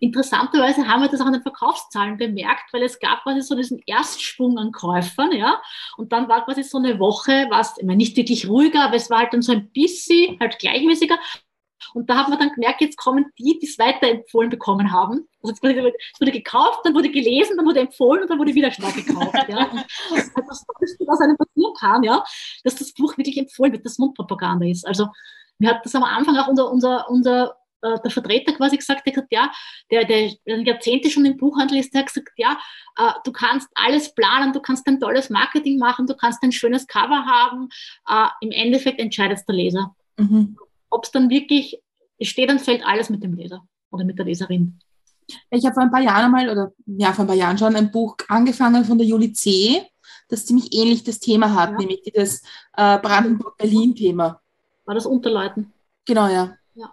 interessanterweise 0.00 0.86
haben 0.86 1.02
wir 1.02 1.08
das 1.08 1.20
auch 1.20 1.26
an 1.26 1.32
den 1.32 1.42
Verkaufszahlen 1.42 2.16
bemerkt, 2.16 2.72
weil 2.72 2.82
es 2.82 2.98
gab 2.98 3.22
quasi 3.22 3.42
so 3.42 3.54
diesen 3.54 3.80
Erstschwung 3.86 4.58
an 4.58 4.72
Käufern, 4.72 5.32
ja. 5.32 5.60
Und 5.96 6.12
dann 6.12 6.28
war 6.28 6.44
quasi 6.44 6.62
so 6.62 6.78
eine 6.78 6.98
Woche, 6.98 7.46
was, 7.50 7.78
ich 7.78 7.84
meine, 7.84 7.98
nicht 7.98 8.16
wirklich 8.16 8.48
ruhiger, 8.48 8.84
aber 8.84 8.96
es 8.96 9.10
war 9.10 9.18
halt 9.18 9.32
dann 9.32 9.42
so 9.42 9.52
ein 9.52 9.70
bisschen 9.70 10.38
halt 10.40 10.58
gleichmäßiger. 10.58 11.18
Und 11.94 12.08
da 12.10 12.16
haben 12.16 12.32
wir 12.32 12.38
dann 12.38 12.52
gemerkt, 12.52 12.80
jetzt 12.80 12.96
kommen 12.96 13.26
die, 13.38 13.58
die 13.58 13.66
es 13.66 13.78
weiterempfohlen 13.78 14.50
bekommen 14.50 14.92
haben. 14.92 15.28
Also 15.42 15.54
es 15.54 15.62
wurde, 15.62 15.92
wurde, 16.18 16.32
gekauft, 16.32 16.80
dann 16.84 16.94
wurde 16.94 17.10
gelesen, 17.10 17.56
dann 17.56 17.66
wurde 17.66 17.80
empfohlen 17.80 18.22
und 18.22 18.30
dann 18.30 18.38
wurde 18.38 18.54
wieder 18.54 18.70
stark 18.70 18.94
gekauft. 18.94 19.34
ja. 19.48 19.70
Und 19.70 19.84
das 20.10 20.26
ist 20.26 20.36
halt 20.36 20.46
das 20.48 20.64
Tollste, 20.64 21.06
was 21.06 21.20
einem 21.20 21.36
passieren 21.36 21.72
kann, 21.78 22.02
ja, 22.02 22.24
dass 22.64 22.76
das 22.76 22.92
Buch 22.92 23.16
wirklich 23.16 23.38
empfohlen 23.38 23.72
wird, 23.72 23.84
dass 23.84 23.98
Mundpropaganda 23.98 24.66
ist. 24.66 24.86
Also 24.86 25.08
mir 25.58 25.70
hat 25.70 25.84
das 25.84 25.94
am 25.94 26.04
Anfang 26.04 26.36
auch 26.36 26.48
unser, 26.48 26.70
unser, 26.70 27.10
unser 27.10 27.56
äh, 27.82 27.98
der 28.02 28.10
Vertreter 28.10 28.52
quasi 28.52 28.76
gesagt, 28.76 29.06
der 29.06 29.16
hat 29.16 29.26
ja, 29.30 29.50
der, 29.90 30.04
der 30.04 30.62
Jahrzehnte 30.62 31.10
schon 31.10 31.24
im 31.24 31.36
Buchhandel 31.36 31.78
ist, 31.78 31.92
der 31.94 32.00
hat 32.00 32.08
gesagt, 32.08 32.30
ja, 32.36 32.58
äh, 32.98 33.12
du 33.24 33.32
kannst 33.32 33.68
alles 33.74 34.14
planen, 34.14 34.52
du 34.52 34.60
kannst 34.60 34.86
ein 34.86 35.00
tolles 35.00 35.30
Marketing 35.30 35.78
machen, 35.78 36.06
du 36.06 36.14
kannst 36.14 36.42
ein 36.42 36.52
schönes 36.52 36.86
Cover 36.86 37.26
haben, 37.26 37.68
äh, 38.08 38.28
im 38.40 38.50
Endeffekt 38.50 39.00
entscheidet 39.00 39.40
der 39.48 39.54
Leser. 39.54 39.94
Mhm 40.16 40.56
ob 40.96 41.04
es 41.04 41.10
dann 41.10 41.30
wirklich 41.30 41.80
steht 42.20 42.50
und 42.50 42.60
fällt 42.60 42.84
alles 42.84 43.10
mit 43.10 43.22
dem 43.22 43.34
Leser 43.34 43.66
oder 43.90 44.04
mit 44.04 44.18
der 44.18 44.24
Leserin. 44.24 44.78
Ich 45.50 45.64
habe 45.64 45.74
vor 45.74 45.82
ein 45.82 45.90
paar 45.90 46.02
Jahren 46.02 46.30
mal, 46.30 46.48
oder 46.48 46.72
ja, 46.86 47.12
vor 47.12 47.24
ein 47.24 47.28
paar 47.28 47.36
Jahren 47.36 47.58
schon 47.58 47.76
ein 47.76 47.90
Buch 47.90 48.16
angefangen 48.28 48.84
von 48.84 48.96
der 48.96 49.06
Juli 49.06 49.32
C., 49.32 49.82
das 50.28 50.46
ziemlich 50.46 50.72
ähnlich 50.72 51.04
das 51.04 51.20
Thema 51.20 51.54
hat, 51.54 51.70
ja. 51.72 51.78
nämlich 51.78 52.00
das 52.14 52.42
äh, 52.76 52.98
Brandenburg-Berlin-Thema. 52.98 54.40
War 54.84 54.94
das 54.94 55.06
Unterleuten? 55.06 55.72
Genau, 56.04 56.28
ja. 56.28 56.56
ja. 56.74 56.90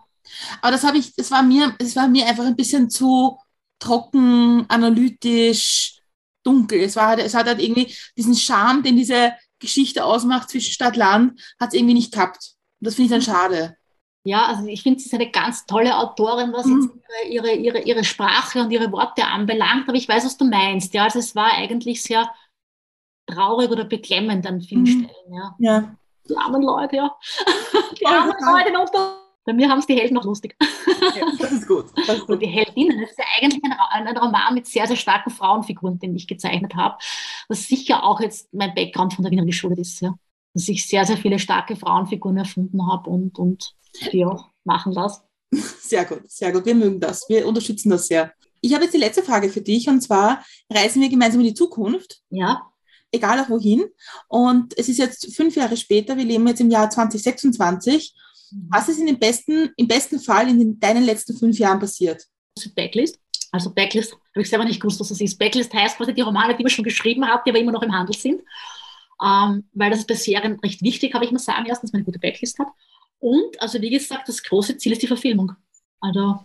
Aber 0.62 0.72
das 0.72 0.84
habe 0.84 0.98
ich, 0.98 1.16
das 1.16 1.32
war 1.32 1.42
mir, 1.42 1.74
es 1.80 1.96
war 1.96 2.08
mir 2.08 2.26
einfach 2.28 2.46
ein 2.46 2.56
bisschen 2.56 2.90
zu 2.90 3.38
trocken, 3.80 4.66
analytisch, 4.68 6.00
dunkel. 6.44 6.82
Es 6.82 6.96
war 6.96 7.08
halt, 7.08 7.20
es 7.20 7.34
hat 7.34 7.48
halt 7.48 7.62
irgendwie 7.62 7.94
diesen 8.18 8.36
Charme, 8.36 8.84
den 8.84 8.96
diese 8.96 9.34
Geschichte 9.60 10.04
ausmacht 10.04 10.50
zwischen 10.50 10.74
Stadt 10.74 10.96
Land, 10.96 11.40
hat 11.60 11.70
es 11.70 11.76
irgendwie 11.76 11.94
nicht 11.94 12.12
gehabt. 12.12 12.54
Und 12.80 12.88
das 12.88 12.96
finde 12.96 13.16
ich 13.16 13.26
dann 13.26 13.34
mhm. 13.34 13.38
schade. 13.38 13.78
Ja, 14.26 14.46
also 14.46 14.66
ich 14.68 14.84
finde, 14.84 15.00
sie 15.00 15.08
ist 15.08 15.14
eine 15.14 15.30
ganz 15.30 15.66
tolle 15.66 15.98
Autorin, 15.98 16.54
was 16.54 16.66
mhm. 16.66 16.82
jetzt 16.82 17.30
ihre, 17.30 17.52
ihre, 17.54 17.80
ihre 17.82 18.04
Sprache 18.06 18.62
und 18.62 18.72
ihre 18.72 18.92
Worte 18.92 19.26
anbelangt. 19.26 19.88
Aber 19.88 19.98
ich 19.98 20.08
weiß, 20.08 20.26
was 20.26 20.38
du 20.38 20.46
meinst. 20.46 20.94
Ja, 20.94 21.04
also 21.04 21.20
es 21.20 21.36
war 21.36 21.54
eigentlich 21.54 22.02
sehr 22.02 22.32
traurig 23.28 23.70
oder 23.70 23.84
beklemmend 23.84 24.48
an 24.48 24.62
vielen 24.62 24.84
mhm. 24.84 24.88
Stellen. 24.88 25.34
Ja. 25.34 25.56
ja. 25.60 25.96
Die 26.30 26.38
armen 26.38 26.62
Leute, 26.62 26.96
ja. 26.96 27.16
Die 28.00 28.06
armen 28.06 28.34
ja, 28.40 28.52
Leute 28.52 28.80
unter. 28.80 29.20
Bei 29.46 29.52
mir 29.52 29.70
haben 29.70 29.80
es 29.80 29.88
die 29.88 29.96
Helden 29.96 30.14
noch 30.14 30.24
lustig. 30.24 30.56
Ja, 31.16 31.26
das 31.38 31.52
ist 31.52 31.68
gut. 31.68 31.88
Das 32.08 32.16
ist 32.16 32.22
gut. 32.22 32.30
Und 32.36 32.40
die 32.42 32.48
Heldinnen, 32.48 33.02
das 33.02 33.12
ist 33.12 33.20
ja 33.20 33.26
eigentlich 33.42 33.62
ein, 33.62 34.08
ein, 34.08 34.18
Roman 34.18 34.54
mit 34.54 34.68
sehr, 34.68 34.88
sehr 34.88 34.96
starken 34.96 35.32
Frauenfiguren, 35.32 36.00
den 36.00 36.16
ich 36.16 36.28
gezeichnet 36.28 36.76
habe. 36.76 36.98
Was 37.50 37.68
sicher 37.68 38.04
auch 38.04 38.22
jetzt 38.22 38.54
mein 38.54 38.74
Background 38.74 39.14
von 39.14 39.24
der 39.24 39.32
Wiener 39.32 39.46
geschuldet 39.46 39.80
ist, 39.80 40.00
ja. 40.00 40.14
Dass 40.54 40.68
ich 40.68 40.88
sehr, 40.88 41.06
sehr 41.06 41.18
viele 41.18 41.40
starke 41.40 41.76
Frauenfiguren 41.76 42.38
erfunden 42.38 42.86
habe 42.88 43.10
und, 43.10 43.40
und 43.40 43.74
die 44.12 44.26
auch 44.26 44.50
machen 44.64 44.94
lasse. 44.94 45.22
Sehr 45.82 46.06
gut, 46.06 46.32
sehr 46.32 46.52
gut. 46.52 46.66
Wir 46.66 46.74
mögen 46.74 47.00
das. 47.00 47.30
Wir 47.30 47.46
unterstützen 47.46 47.92
das 47.92 48.08
sehr. 48.08 48.34
Ich 48.60 48.74
habe 48.74 48.86
jetzt 48.86 48.94
die 48.94 49.00
letzte 49.00 49.22
Frage 49.22 49.50
für 49.50 49.62
dich 49.62 49.88
und 49.88 50.02
zwar 50.02 50.44
reisen 50.68 51.00
wir 51.00 51.10
gemeinsam 51.10 51.42
in 51.42 51.48
die 51.48 51.54
Zukunft. 51.54 52.22
Ja. 52.32 52.64
Egal 53.12 53.40
auch 53.40 53.50
wohin. 53.50 53.84
Und 54.28 54.76
es 54.80 54.90
ist 54.90 54.98
jetzt 54.98 55.36
fünf 55.36 55.56
Jahre 55.56 55.78
später, 55.78 56.18
wir 56.18 56.26
leben 56.26 56.48
jetzt 56.48 56.62
im 56.62 56.72
Jahr 56.72 56.90
2026. 56.90 58.16
Mhm. 58.50 58.68
Was 58.72 58.90
ist 58.90 59.00
in 59.00 59.06
den 59.06 59.20
besten, 59.20 59.70
im 59.78 59.88
besten 59.88 60.20
Fall 60.20 60.50
in 60.50 60.58
den, 60.58 60.80
deinen 60.80 61.04
letzten 61.04 61.38
fünf 61.38 61.60
Jahren 61.60 61.80
passiert? 61.80 62.26
Backlist. 62.76 63.20
Also 63.52 63.72
Backlist, 63.72 64.14
habe 64.14 64.42
ich 64.42 64.50
selber 64.50 64.66
nicht 64.66 64.80
gewusst, 64.80 65.00
was 65.00 65.10
das 65.10 65.22
ist. 65.22 65.38
Backlist 65.38 65.72
heißt 65.72 65.98
quasi 65.98 66.14
die 66.14 66.22
Romane, 66.22 66.58
die 66.58 66.64
man 66.64 66.72
schon 66.72 66.84
geschrieben 66.84 67.28
hat, 67.28 67.46
die 67.46 67.52
aber 67.52 67.60
immer 67.60 67.72
noch 67.72 67.84
im 67.84 67.92
Handel 67.92 68.16
sind. 68.16 68.42
Ähm, 69.22 69.66
weil 69.74 69.90
das 69.90 70.00
ist 70.00 70.08
bei 70.08 70.16
Serien 70.16 70.60
recht 70.60 70.82
wichtig, 70.82 71.14
habe 71.14 71.26
ich 71.26 71.32
mal 71.32 71.40
sagen 71.40 71.66
lassen, 71.66 71.82
dass 71.82 71.94
man 71.94 72.00
eine 72.00 72.06
gute 72.06 72.20
Backlist 72.20 72.60
hat. 72.60 72.68
Und, 73.20 73.62
also 73.62 73.82
wie 73.82 73.90
gesagt, 73.90 74.28
das 74.28 74.44
große 74.44 74.78
Ziel 74.78 74.92
ist 74.92 75.02
die 75.02 75.08
Verfilmung. 75.08 75.54
Also, 76.02 76.40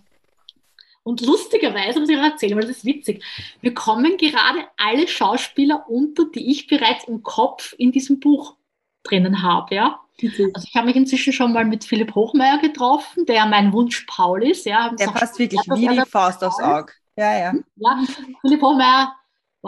und 1.02 1.20
lustigerweise 1.22 1.98
muss 2.00 2.08
ich 2.08 2.18
auch 2.18 2.22
erzählen, 2.22 2.54
weil 2.54 2.66
das 2.66 2.78
ist 2.78 2.84
witzig. 2.84 3.24
Wir 3.60 3.72
kommen 3.74 4.16
gerade 4.18 4.60
alle 4.76 5.08
Schauspieler 5.08 5.88
unter, 5.88 6.26
die 6.26 6.50
ich 6.50 6.66
bereits 6.66 7.04
im 7.04 7.22
Kopf 7.22 7.74
in 7.78 7.92
diesem 7.92 8.20
Buch 8.20 8.56
drinnen 9.02 9.42
habe, 9.42 9.74
ja. 9.74 10.00
Also 10.20 10.66
ich 10.68 10.74
habe 10.74 10.86
mich 10.86 10.96
inzwischen 10.96 11.32
schon 11.32 11.52
mal 11.52 11.64
mit 11.64 11.84
Philipp 11.84 12.14
Hochmeier 12.14 12.58
getroffen, 12.58 13.24
der 13.24 13.46
mein 13.46 13.72
Wunsch 13.72 14.04
Paul 14.08 14.42
ist. 14.42 14.66
Ja, 14.66 14.90
der 14.90 15.06
passt 15.06 15.38
wirklich 15.38 15.60
wie 15.60 15.88
die 15.88 16.02
Faust 16.10 16.42
aufs 16.42 16.60
Auge. 16.60 16.92
Ja, 17.16 17.38
ja. 17.38 17.54
ja, 17.76 18.04
Philipp 18.42 18.60
Hochmeier 18.60 19.14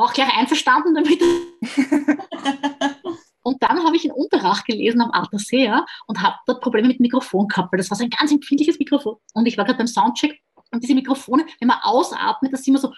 war 0.01 0.09
auch 0.09 0.13
gleich 0.15 0.37
einverstanden 0.37 0.95
damit. 0.95 1.21
Und 3.43 3.63
dann 3.63 3.85
habe 3.85 3.97
ich 3.97 4.05
in 4.05 4.13
Unterrach 4.13 4.65
gelesen 4.65 5.01
am 5.01 5.13
Attersee 5.13 5.65
ja, 5.65 5.87
und 6.07 6.23
habe 6.23 6.37
dort 6.47 6.61
Probleme 6.61 6.89
mit 6.89 7.01
Mikrofon 7.01 7.49
gehabt, 7.49 7.73
weil 7.73 7.79
das 7.79 7.91
war 7.91 7.97
so 7.97 8.05
ein 8.05 8.11
ganz 8.11 8.31
empfindliches 8.31 8.79
Mikrofon. 8.79 9.17
Und 9.33 9.47
ich 9.47 9.57
war 9.57 9.65
gerade 9.65 9.79
beim 9.79 9.87
Soundcheck 9.87 10.39
und 10.71 10.83
diese 10.83 10.95
Mikrofone, 10.95 11.47
wenn 11.59 11.69
man 11.69 11.79
ausatmet, 11.83 12.53
dass 12.53 12.63
sie 12.63 12.71
immer 12.71 12.79
so 12.79 12.93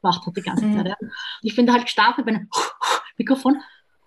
gemacht 0.00 0.26
hat 0.26 0.36
die 0.36 0.42
ganze 0.42 0.66
mhm. 0.66 0.76
Zeit. 0.76 0.88
Ja. 0.88 0.96
Und 1.00 1.10
ich 1.42 1.56
bin 1.56 1.66
da 1.66 1.72
halt 1.72 1.86
gestanden 1.86 2.26
bei 2.26 2.32
einem 2.32 2.50
Mikrofon 3.16 3.62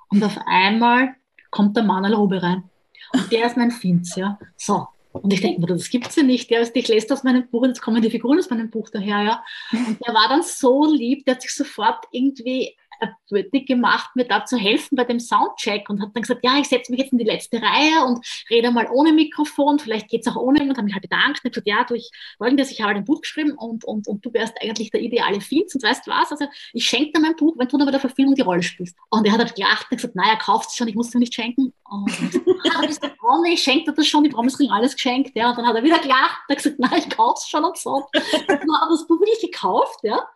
und 0.10 0.24
auf 0.24 0.38
einmal 0.46 1.16
kommt 1.50 1.76
der 1.76 1.84
Manuel 1.84 2.14
Rube 2.14 2.42
rein. 2.42 2.70
Und 3.12 3.32
der 3.32 3.48
ist 3.48 3.58
mein 3.58 3.72
Finz, 3.72 4.16
ja. 4.16 4.38
So. 4.58 4.88
Und 5.14 5.34
ich 5.34 5.42
denke 5.42 5.60
mir, 5.60 5.68
das 5.68 5.90
gibt 5.90 6.08
es 6.08 6.16
ja 6.16 6.24
nicht. 6.24 6.50
Der, 6.50 6.62
ich 6.62 6.88
lese 6.88 7.14
aus 7.14 7.24
meinem 7.24 7.48
Buch 7.48 7.62
und 7.62 7.70
jetzt 7.70 7.82
kommen 7.82 8.02
die 8.02 8.10
Figuren 8.10 8.40
aus 8.40 8.50
meinem 8.50 8.70
Buch 8.70 8.90
daher, 8.90 9.24
ja. 9.24 9.44
Und 9.72 10.00
der 10.06 10.14
war 10.14 10.30
dann 10.30 10.44
so 10.44 10.86
lieb, 10.92 11.26
der 11.26 11.36
hat 11.36 11.42
sich 11.42 11.54
sofort 11.54 12.06
irgendwie 12.12 12.76
Bötig 13.30 13.68
gemacht, 13.68 14.10
mir 14.16 14.26
da 14.26 14.46
zu 14.46 14.58
helfen 14.58 14.96
bei 14.96 15.04
dem 15.04 15.20
Soundcheck 15.20 15.90
und 15.90 16.02
hat 16.02 16.10
dann 16.14 16.24
gesagt, 16.24 16.44
ja, 16.44 16.58
ich 16.60 16.68
setze 16.68 16.92
mich 16.92 17.02
jetzt 17.02 17.12
in 17.12 17.18
die 17.18 17.26
letzte 17.26 17.62
Reihe 17.62 18.06
und 18.06 18.26
rede 18.50 18.72
mal 18.72 18.88
ohne 18.92 19.14
Mikrofon, 19.14 19.80
vielleicht 19.80 20.10
geht 20.10 20.22
es 20.22 20.32
auch 20.32 20.36
ohne 20.36 20.62
und 20.62 20.78
habe 20.78 20.84
mich 20.84 20.94
halt 20.94 21.04
bedankt 21.04 21.42
und 21.44 21.52
gesagt, 21.52 21.68
ja, 21.68 21.84
du, 21.84 21.96
ich 21.96 22.10
folgendes, 22.38 22.72
ich 22.72 22.82
habe 22.82 22.90
halt 22.90 22.98
ein 22.98 23.06
Buch 23.06 23.22
geschrieben 23.22 23.54
und, 23.54 23.86
und, 23.86 24.08
und 24.08 24.26
du 24.26 24.34
wärst 24.34 24.62
eigentlich 24.62 24.92
der 24.92 25.02
ideale 25.02 25.42
Fietz 25.42 25.76
und 25.76 25.84
weißt 25.84 26.08
was, 26.08 26.32
also 26.32 26.46
ich 26.74 26.86
schenke 26.86 27.12
dir 27.14 27.22
mein 27.22 27.36
Buch, 27.36 27.56
wenn 27.58 27.68
du 27.68 27.78
dann 27.78 27.86
bei 27.86 27.92
der 27.92 28.00
Verfilmung 28.00 28.36
die 28.36 28.42
Rolle 28.42 28.64
spielst. 28.64 28.96
Und 29.10 29.26
er 29.26 29.34
hat 29.34 29.40
halt 29.40 29.56
gelacht 29.56 29.88
und 29.90 29.98
gesagt, 29.98 30.16
naja, 30.16 30.36
kauft 30.36 30.70
es 30.70 30.76
schon, 30.76 30.88
ich 30.88 30.96
muss 30.96 31.10
es 31.10 31.16
nicht 31.16 31.34
schenken. 31.34 31.74
Und 31.90 32.12
ah, 32.72 32.82
oh, 33.24 33.44
ich 33.46 33.62
schenke 33.62 33.92
dir 33.92 33.94
das 33.94 34.08
schon, 34.08 34.24
die 34.24 34.30
Promisring 34.30 34.72
alles 34.72 34.94
geschenkt, 34.94 35.36
ja, 35.36 35.50
und 35.50 35.58
dann 35.58 35.68
hat 35.68 35.76
er 35.76 35.84
wieder 35.84 36.00
gelacht 36.00 36.42
und 36.50 36.56
gesagt, 36.56 36.80
nein, 36.80 37.00
ich 37.00 37.10
kaufe 37.10 37.36
es 37.38 37.48
schon 37.48 37.64
und 37.64 37.78
so. 37.78 37.96
Und 37.96 38.06
dann 38.48 38.82
hat 38.82 38.92
das 38.92 39.08
Buch 39.08 39.20
wirklich 39.20 39.52
gekauft, 39.52 40.00
ja, 40.04 40.28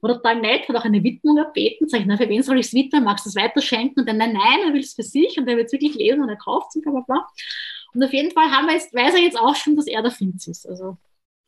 war 0.00 0.14
total 0.14 0.40
nett, 0.40 0.68
hat 0.68 0.76
auch 0.76 0.84
eine 0.84 1.02
Widmung 1.02 1.38
erbeten, 1.38 1.88
sag 1.88 2.00
ich, 2.00 2.05
Na, 2.06 2.16
für 2.16 2.28
wen 2.28 2.42
soll 2.42 2.58
ich 2.58 2.66
es 2.66 2.74
widmen? 2.74 3.04
Magst 3.04 3.24
du 3.26 3.28
es 3.28 3.36
weiterschenken? 3.36 4.00
Und 4.00 4.06
dann, 4.08 4.18
nein, 4.18 4.32
nein, 4.32 4.60
er 4.66 4.72
will 4.72 4.80
es 4.80 4.94
für 4.94 5.02
sich 5.02 5.38
und 5.38 5.48
er 5.48 5.56
wird 5.56 5.66
es 5.66 5.72
wirklich 5.72 5.94
lesen 5.94 6.22
und 6.22 6.28
er 6.28 6.36
kauft 6.36 6.68
es 6.70 6.76
und 6.76 6.82
bla 6.82 6.92
bla 6.92 7.00
bla. 7.00 7.26
Und 7.94 8.04
auf 8.04 8.12
jeden 8.12 8.30
Fall 8.30 8.50
haben 8.50 8.66
wir 8.66 8.74
jetzt, 8.74 8.94
weiß 8.94 9.14
er 9.14 9.20
jetzt 9.20 9.38
auch 9.38 9.54
schon, 9.54 9.76
dass 9.76 9.86
er 9.86 10.02
der 10.02 10.10
Finz 10.10 10.46
ist. 10.46 10.68
Also 10.68 10.98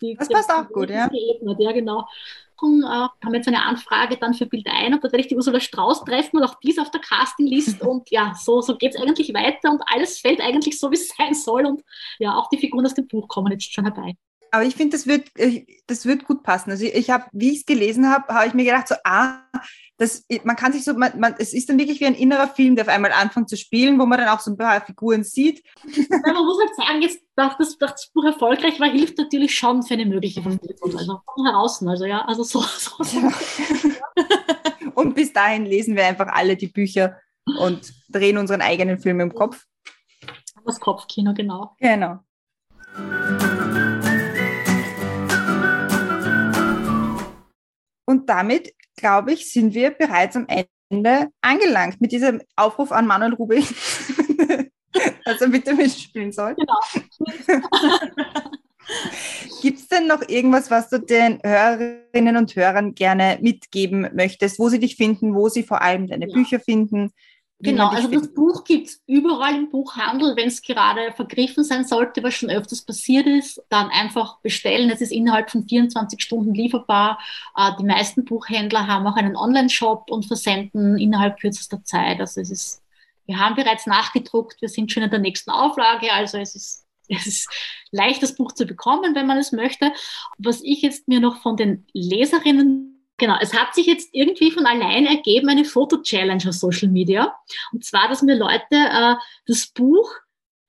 die, 0.00 0.14
Das 0.14 0.28
passt 0.28 0.50
auch 0.50 0.68
gut, 0.68 0.90
ja. 0.90 1.09
Geebnet, 1.09 1.59
ja, 1.61 1.72
genau. 1.72 2.06
Und, 2.61 2.82
äh, 2.82 2.86
haben 2.86 3.34
jetzt 3.34 3.46
eine 3.46 3.62
Anfrage 3.62 4.16
dann 4.16 4.34
für 4.34 4.46
Bild 4.46 4.66
ein 4.66 4.94
und 4.94 5.04
da 5.04 5.12
werde 5.12 5.20
ich 5.20 5.28
die 5.28 5.36
Ursula 5.36 5.61
Strauß 5.61 6.04
treffen 6.04 6.38
und 6.38 6.44
auch 6.44 6.59
dies 6.61 6.78
auf 6.78 6.90
der 6.90 7.00
Castinglist 7.00 7.82
und 7.82 8.11
ja, 8.11 8.34
so, 8.34 8.61
so 8.61 8.76
geht 8.76 8.94
es 8.94 9.00
eigentlich 9.00 9.32
weiter 9.32 9.70
und 9.70 9.80
alles 9.86 10.18
fällt 10.18 10.40
eigentlich 10.40 10.78
so, 10.78 10.90
wie 10.90 10.96
es 10.96 11.09
sein 11.16 11.34
soll 11.34 11.66
und 11.66 11.84
ja, 12.18 12.34
auch 12.36 12.48
die 12.48 12.59
Figuren 12.59 12.84
aus 12.84 12.94
dem 12.94 13.06
Buch 13.06 13.28
kommen 13.28 13.52
jetzt 13.52 13.72
schon 13.72 13.84
herbei. 13.84 14.16
Aber 14.51 14.64
ich 14.64 14.76
finde, 14.76 14.96
das 14.96 15.07
wird, 15.07 15.28
äh, 15.36 15.64
das 15.86 16.07
wird 16.07 16.24
gut 16.24 16.42
passen. 16.42 16.70
Also 16.70 16.84
ich, 16.84 17.11
habe, 17.11 17.24
wie 17.32 17.53
ich 17.53 17.61
es 17.61 17.66
gelesen 17.66 18.11
habe, 18.11 18.32
habe 18.32 18.46
ich 18.46 18.55
mir 18.55 18.64
gedacht, 18.64 18.88
so, 18.88 18.94
ah, 19.05 19.40
das, 19.99 20.24
man 20.44 20.55
kann 20.55 20.72
sich 20.72 20.84
so, 20.84 20.94
man, 20.94 21.18
man, 21.18 21.34
es 21.38 21.53
ist 21.53 21.68
dann 21.68 21.78
wirklich 21.78 22.01
wie 22.01 22.07
ein 22.07 22.14
innerer 22.14 22.46
Film, 22.46 22.76
der 22.76 22.84
auf 22.84 22.88
einmal 22.88 23.12
anfängt 23.12 23.49
zu 23.49 23.57
spielen, 23.57 23.99
wo 23.99 24.07
man 24.07 24.18
dann 24.18 24.28
auch 24.28 24.38
so 24.38 24.53
ein 24.53 24.57
paar 24.57 24.80
Figuren 24.80 25.24
sieht. 25.24 25.62
Ja, 26.28 26.32
man 26.32 26.44
muss 26.44 26.59
halt 26.61 26.76
sagen, 26.76 27.03
jetzt, 27.03 27.20
dass 27.34 27.57
das, 27.59 27.78
dass 27.78 27.92
das 27.92 28.11
Buch 28.12 28.24
erfolgreich 28.24 28.78
war, 28.78 28.88
hilft 28.88 29.18
natürlich 29.18 29.55
schon 29.55 29.82
für 29.82 29.94
eine 29.94 30.07
mögliche 30.07 30.42
Verfilmung. 30.42 30.96
Also 30.96 31.20
von 31.34 31.46
heraus, 31.46 31.82
also 31.84 32.05
ja, 32.05 32.24
also 32.24 32.42
so. 32.44 32.61
so, 32.61 33.03
so. 33.03 33.18
Ja. 33.20 33.32
und 34.94 35.14
bis 35.14 35.32
dahin 35.32 35.66
lesen 35.66 35.96
wir 35.96 36.07
einfach 36.07 36.28
alle 36.28 36.57
die 36.57 36.68
Bücher 36.68 37.18
und 37.59 37.92
drehen 38.09 38.38
unseren 38.38 38.61
eigenen 38.61 38.99
Film 38.99 39.20
im 39.20 39.34
Kopf. 39.34 39.64
Das 40.64 40.80
Kopfkino, 40.80 41.34
genau. 41.34 41.74
Genau. 41.80 42.20
Und 48.09 48.30
damit, 48.30 48.72
glaube 48.96 49.34
ich, 49.34 49.52
sind 49.52 49.74
wir 49.74 49.90
bereits 49.90 50.34
am 50.34 50.46
Ende 50.88 51.28
angelangt 51.42 52.00
mit 52.00 52.11
diesem 52.11 52.40
Aufruf 52.56 52.90
an 52.90 53.06
Manuel 53.06 53.34
Rubin, 53.34 53.62
dass 55.26 55.42
er 55.42 55.48
bitte 55.48 55.74
mitspielen 55.74 56.32
soll. 56.32 56.56
Genau. 56.56 56.80
Gibt 59.61 59.78
es 59.78 59.88
denn 59.88 60.06
noch 60.06 60.26
irgendwas, 60.26 60.70
was 60.70 60.88
du 60.88 60.98
den 61.00 61.38
Hörerinnen 61.44 62.38
und 62.38 62.56
Hörern 62.56 62.94
gerne 62.94 63.38
mitgeben 63.42 64.09
möchtest, 64.14 64.59
wo 64.59 64.70
sie 64.70 64.78
dich 64.78 64.96
finden, 64.96 65.34
wo 65.34 65.50
sie 65.50 65.62
vor 65.62 65.82
allem 65.82 66.06
deine 66.06 66.28
Ja. 66.28 66.34
Bücher 66.34 66.61
finden? 66.61 67.12
Genau, 67.61 67.88
also 67.88 68.09
das? 68.09 68.32
Buch 68.32 68.62
gibt 68.62 68.86
es 68.86 69.02
überall 69.06 69.56
im 69.56 69.68
Buchhandel. 69.68 70.36
Wenn 70.36 70.46
es 70.46 70.62
gerade 70.62 71.12
vergriffen 71.12 71.64
sein 71.64 71.84
sollte, 71.84 72.22
was 72.22 72.34
schon 72.34 72.50
öfters 72.50 72.82
passiert 72.82 73.26
ist, 73.26 73.61
dann 73.68 73.88
einfach 73.88 74.38
bestellen. 74.40 74.90
Es 74.90 75.00
ist 75.00 75.11
innerhalb 75.11 75.50
von 75.50 75.66
24 75.66 76.22
Stunden 76.22 76.54
lieferbar. 76.54 77.18
Äh, 77.56 77.72
die 77.80 77.84
meisten 77.84 78.24
Buchhändler 78.24 78.86
haben 78.86 79.06
auch 79.09 79.16
einen 79.16 79.36
Online-Shop 79.36 80.09
und 80.11 80.26
versenden 80.26 80.98
innerhalb 80.98 81.40
kürzester 81.40 81.82
Zeit. 81.82 82.20
Also 82.20 82.40
es 82.40 82.50
ist, 82.50 82.82
wir 83.26 83.40
haben 83.40 83.56
bereits 83.56 83.86
nachgedruckt, 83.86 84.61
wir 84.62 84.68
sind 84.68 84.92
schon 84.92 85.02
in 85.02 85.11
der 85.11 85.18
nächsten 85.18 85.50
Auflage, 85.50 86.12
also 86.12 86.38
es 86.38 86.54
ist 86.54 86.84
es 87.09 87.26
ist 87.26 87.48
leicht, 87.90 88.22
das 88.22 88.34
Buch 88.34 88.52
zu 88.52 88.66
bekommen, 88.66 89.14
wenn 89.14 89.26
man 89.26 89.38
es 89.38 89.50
möchte. 89.52 89.92
Was 90.36 90.61
ich 90.62 90.82
jetzt 90.82 91.09
mir 91.09 91.20
noch 91.20 91.40
von 91.40 91.56
den 91.56 91.86
Leserinnen 91.94 92.97
Genau, 93.18 93.36
es 93.40 93.52
hat 93.52 93.74
sich 93.74 93.86
jetzt 93.86 94.10
irgendwie 94.12 94.52
von 94.52 94.64
allein 94.64 95.04
ergeben 95.04 95.48
eine 95.48 95.64
Foto-Challenge 95.64 96.44
auf 96.48 96.54
Social 96.54 96.88
Media. 96.88 97.36
Und 97.72 97.84
zwar, 97.84 98.08
dass 98.08 98.22
mir 98.22 98.36
Leute 98.36 98.64
äh, 98.70 99.14
das 99.46 99.66
Buch, 99.66 100.08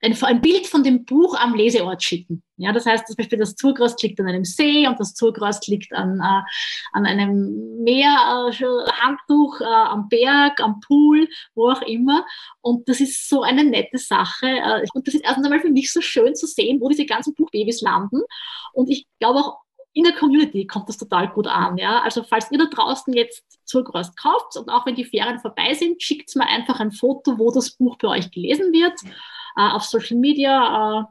ein, 0.02 0.18
ein 0.24 0.42
Bild 0.42 0.66
von 0.66 0.84
dem 0.84 1.06
Buch 1.06 1.36
am 1.38 1.54
Leseort 1.54 2.02
schicken. 2.02 2.42
Ja, 2.58 2.72
das 2.72 2.86
heißt 2.86 3.06
zum 3.06 3.18
Beispiel, 3.18 3.38
das 3.38 3.56
Zurgrost 3.56 4.02
liegt 4.02 4.20
an 4.20 4.28
einem 4.28 4.46
See 4.46 4.88
und 4.88 5.00
das 5.00 5.14
Zurgrost 5.14 5.68
liegt 5.68 5.94
an, 5.94 6.20
äh, 6.20 6.42
an 6.94 7.06
einem 7.06 7.84
Meer, 7.84 8.50
äh, 8.50 8.92
Handtuch, 8.94 9.62
äh, 9.62 9.66
am 9.66 10.10
Berg, 10.10 10.60
am 10.62 10.80
Pool, 10.80 11.28
wo 11.54 11.70
auch 11.70 11.82
immer. 11.84 12.26
Und 12.62 12.88
das 12.90 13.00
ist 13.00 13.30
so 13.30 13.44
eine 13.44 13.64
nette 13.64 13.98
Sache. 13.98 14.48
Äh, 14.48 14.86
und 14.94 15.08
das 15.08 15.16
ist 15.16 15.24
erstens 15.24 15.46
einmal 15.46 15.60
für 15.60 15.70
mich 15.70 15.92
so 15.92 16.02
schön 16.02 16.36
zu 16.36 16.48
sehen, 16.48 16.80
wo 16.82 16.90
diese 16.90 17.06
ganzen 17.06 17.36
Buchbabys 17.36 17.82
landen. 17.82 18.22
Und 18.74 18.90
ich 18.90 19.06
glaube 19.20 19.40
auch, 19.40 19.60
in 20.00 20.06
der 20.06 20.14
Community 20.14 20.66
kommt 20.66 20.88
das 20.88 20.98
total 20.98 21.28
gut 21.28 21.46
an. 21.46 21.78
Ja? 21.78 22.02
Also 22.02 22.24
falls 22.24 22.50
ihr 22.52 22.58
da 22.58 22.66
draußen 22.66 23.14
jetzt 23.14 23.44
Zurgrost 23.66 24.18
kauft 24.18 24.56
und 24.56 24.70
auch 24.70 24.86
wenn 24.86 24.96
die 24.96 25.04
Ferien 25.04 25.40
vorbei 25.40 25.74
sind, 25.74 26.02
schickt 26.02 26.34
mir 26.38 26.48
einfach 26.48 26.80
ein 26.80 26.94
Foto, 26.94 27.38
wo 27.38 27.52
das 27.52 27.72
Buch 27.72 27.98
bei 27.98 28.08
euch 28.08 28.32
gelesen 28.32 28.72
wird, 28.72 28.94
äh, 29.58 29.72
auf 29.72 29.84
Social 29.84 30.18
Media, 30.18 31.02
äh, 31.02 31.04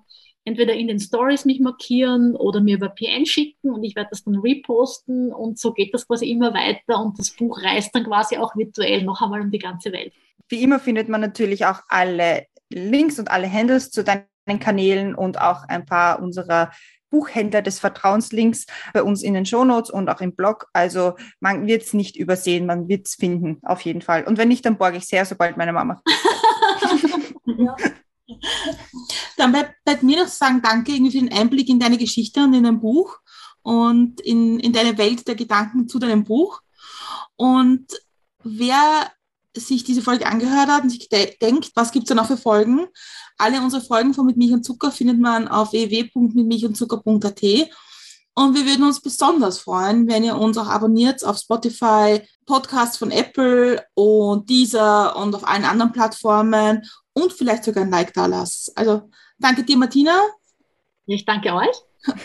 entweder 0.44 0.72
in 0.72 0.88
den 0.88 0.98
Stories 0.98 1.44
mich 1.44 1.60
markieren 1.60 2.34
oder 2.34 2.62
mir 2.62 2.76
über 2.76 2.88
PN 2.88 3.26
schicken 3.26 3.70
und 3.70 3.84
ich 3.84 3.94
werde 3.94 4.08
das 4.10 4.24
dann 4.24 4.36
reposten 4.36 5.34
und 5.34 5.58
so 5.58 5.74
geht 5.74 5.92
das 5.92 6.06
quasi 6.06 6.30
immer 6.30 6.54
weiter 6.54 6.98
und 6.98 7.18
das 7.18 7.30
Buch 7.30 7.62
reist 7.62 7.94
dann 7.94 8.04
quasi 8.04 8.38
auch 8.38 8.56
virtuell 8.56 9.02
noch 9.02 9.20
einmal 9.20 9.42
um 9.42 9.50
die 9.50 9.58
ganze 9.58 9.92
Welt. 9.92 10.14
Wie 10.48 10.62
immer 10.62 10.80
findet 10.80 11.10
man 11.10 11.20
natürlich 11.20 11.66
auch 11.66 11.82
alle 11.88 12.46
Links 12.70 13.18
und 13.18 13.30
alle 13.30 13.52
Handles 13.52 13.90
zu 13.90 14.02
deinen 14.02 14.60
Kanälen 14.60 15.14
und 15.14 15.38
auch 15.38 15.64
ein 15.68 15.84
paar 15.84 16.22
unserer 16.22 16.70
Buchhändler 17.10 17.62
des 17.62 17.78
Vertrauenslinks 17.78 18.66
bei 18.92 19.02
uns 19.02 19.22
in 19.22 19.34
den 19.34 19.46
Shownotes 19.46 19.90
und 19.90 20.08
auch 20.08 20.20
im 20.20 20.34
Blog. 20.34 20.66
Also 20.72 21.14
man 21.40 21.66
wird 21.66 21.82
es 21.82 21.94
nicht 21.94 22.16
übersehen, 22.16 22.66
man 22.66 22.88
wird 22.88 23.06
es 23.06 23.14
finden, 23.14 23.58
auf 23.62 23.80
jeden 23.82 24.02
Fall. 24.02 24.24
Und 24.24 24.38
wenn 24.38 24.48
nicht, 24.48 24.64
dann 24.64 24.78
borge 24.78 24.98
ich 24.98 25.06
sehr, 25.06 25.24
sobald 25.24 25.56
meine 25.56 25.72
Mama. 25.72 26.02
Dann 29.36 29.52
bleibt, 29.52 30.02
mir 30.02 30.18
noch 30.18 30.28
zu 30.28 30.36
sagen, 30.36 30.60
danke 30.62 30.92
irgendwie 30.92 31.12
für 31.12 31.24
den 31.24 31.32
Einblick 31.32 31.68
in 31.68 31.80
deine 31.80 31.96
Geschichte 31.96 32.44
und 32.44 32.52
in 32.54 32.64
dein 32.64 32.80
Buch 32.80 33.18
und 33.62 34.20
in, 34.20 34.58
in 34.60 34.72
deine 34.72 34.98
Welt 34.98 35.26
der 35.26 35.34
Gedanken 35.34 35.88
zu 35.88 35.98
deinem 35.98 36.24
Buch. 36.24 36.60
Und 37.36 37.86
wer 38.42 39.10
sich 39.56 39.84
diese 39.84 40.02
Folge 40.02 40.26
angehört 40.26 40.68
hat 40.68 40.82
und 40.82 40.90
sich 40.90 41.08
de 41.08 41.36
denkt, 41.38 41.70
was 41.74 41.92
gibt 41.92 42.04
es 42.04 42.08
da 42.08 42.14
noch 42.14 42.26
für 42.26 42.36
Folgen? 42.36 42.86
Alle 43.38 43.62
unsere 43.62 43.82
Folgen 43.82 44.14
von 44.14 44.26
Mit 44.26 44.36
Milch 44.36 44.52
und 44.52 44.64
Zucker 44.64 44.90
findet 44.90 45.20
man 45.20 45.48
auf 45.48 45.72
www.mitmilchundzucker.at. 45.72 47.42
Und 48.34 48.54
wir 48.54 48.66
würden 48.66 48.84
uns 48.84 49.00
besonders 49.00 49.58
freuen, 49.58 50.08
wenn 50.08 50.22
ihr 50.22 50.36
uns 50.36 50.58
auch 50.58 50.68
abonniert 50.68 51.24
auf 51.24 51.38
Spotify, 51.38 52.20
Podcasts 52.46 52.96
von 52.96 53.10
Apple 53.10 53.84
und 53.94 54.48
dieser 54.48 55.16
und 55.16 55.34
auf 55.34 55.46
allen 55.46 55.64
anderen 55.64 55.92
Plattformen 55.92 56.84
und 57.14 57.32
vielleicht 57.32 57.64
sogar 57.64 57.84
ein 57.84 57.90
Like 57.90 58.12
da 58.14 58.26
lasst. 58.26 58.76
Also 58.76 59.10
danke 59.38 59.64
dir, 59.64 59.76
Martina. 59.76 60.20
Ich 61.06 61.24
danke 61.24 61.52
euch. 61.52 61.76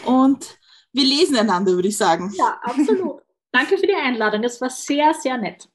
Und 0.06 0.46
wir 0.92 1.04
lesen 1.04 1.36
einander, 1.36 1.74
würde 1.74 1.88
ich 1.88 1.98
sagen. 1.98 2.32
Ja, 2.36 2.60
absolut. 2.62 3.22
danke 3.52 3.78
für 3.78 3.88
die 3.88 3.96
Einladung. 3.96 4.44
Das 4.44 4.62
war 4.62 4.70
sehr, 4.70 5.14
sehr 5.16 5.38
nett. 5.38 5.68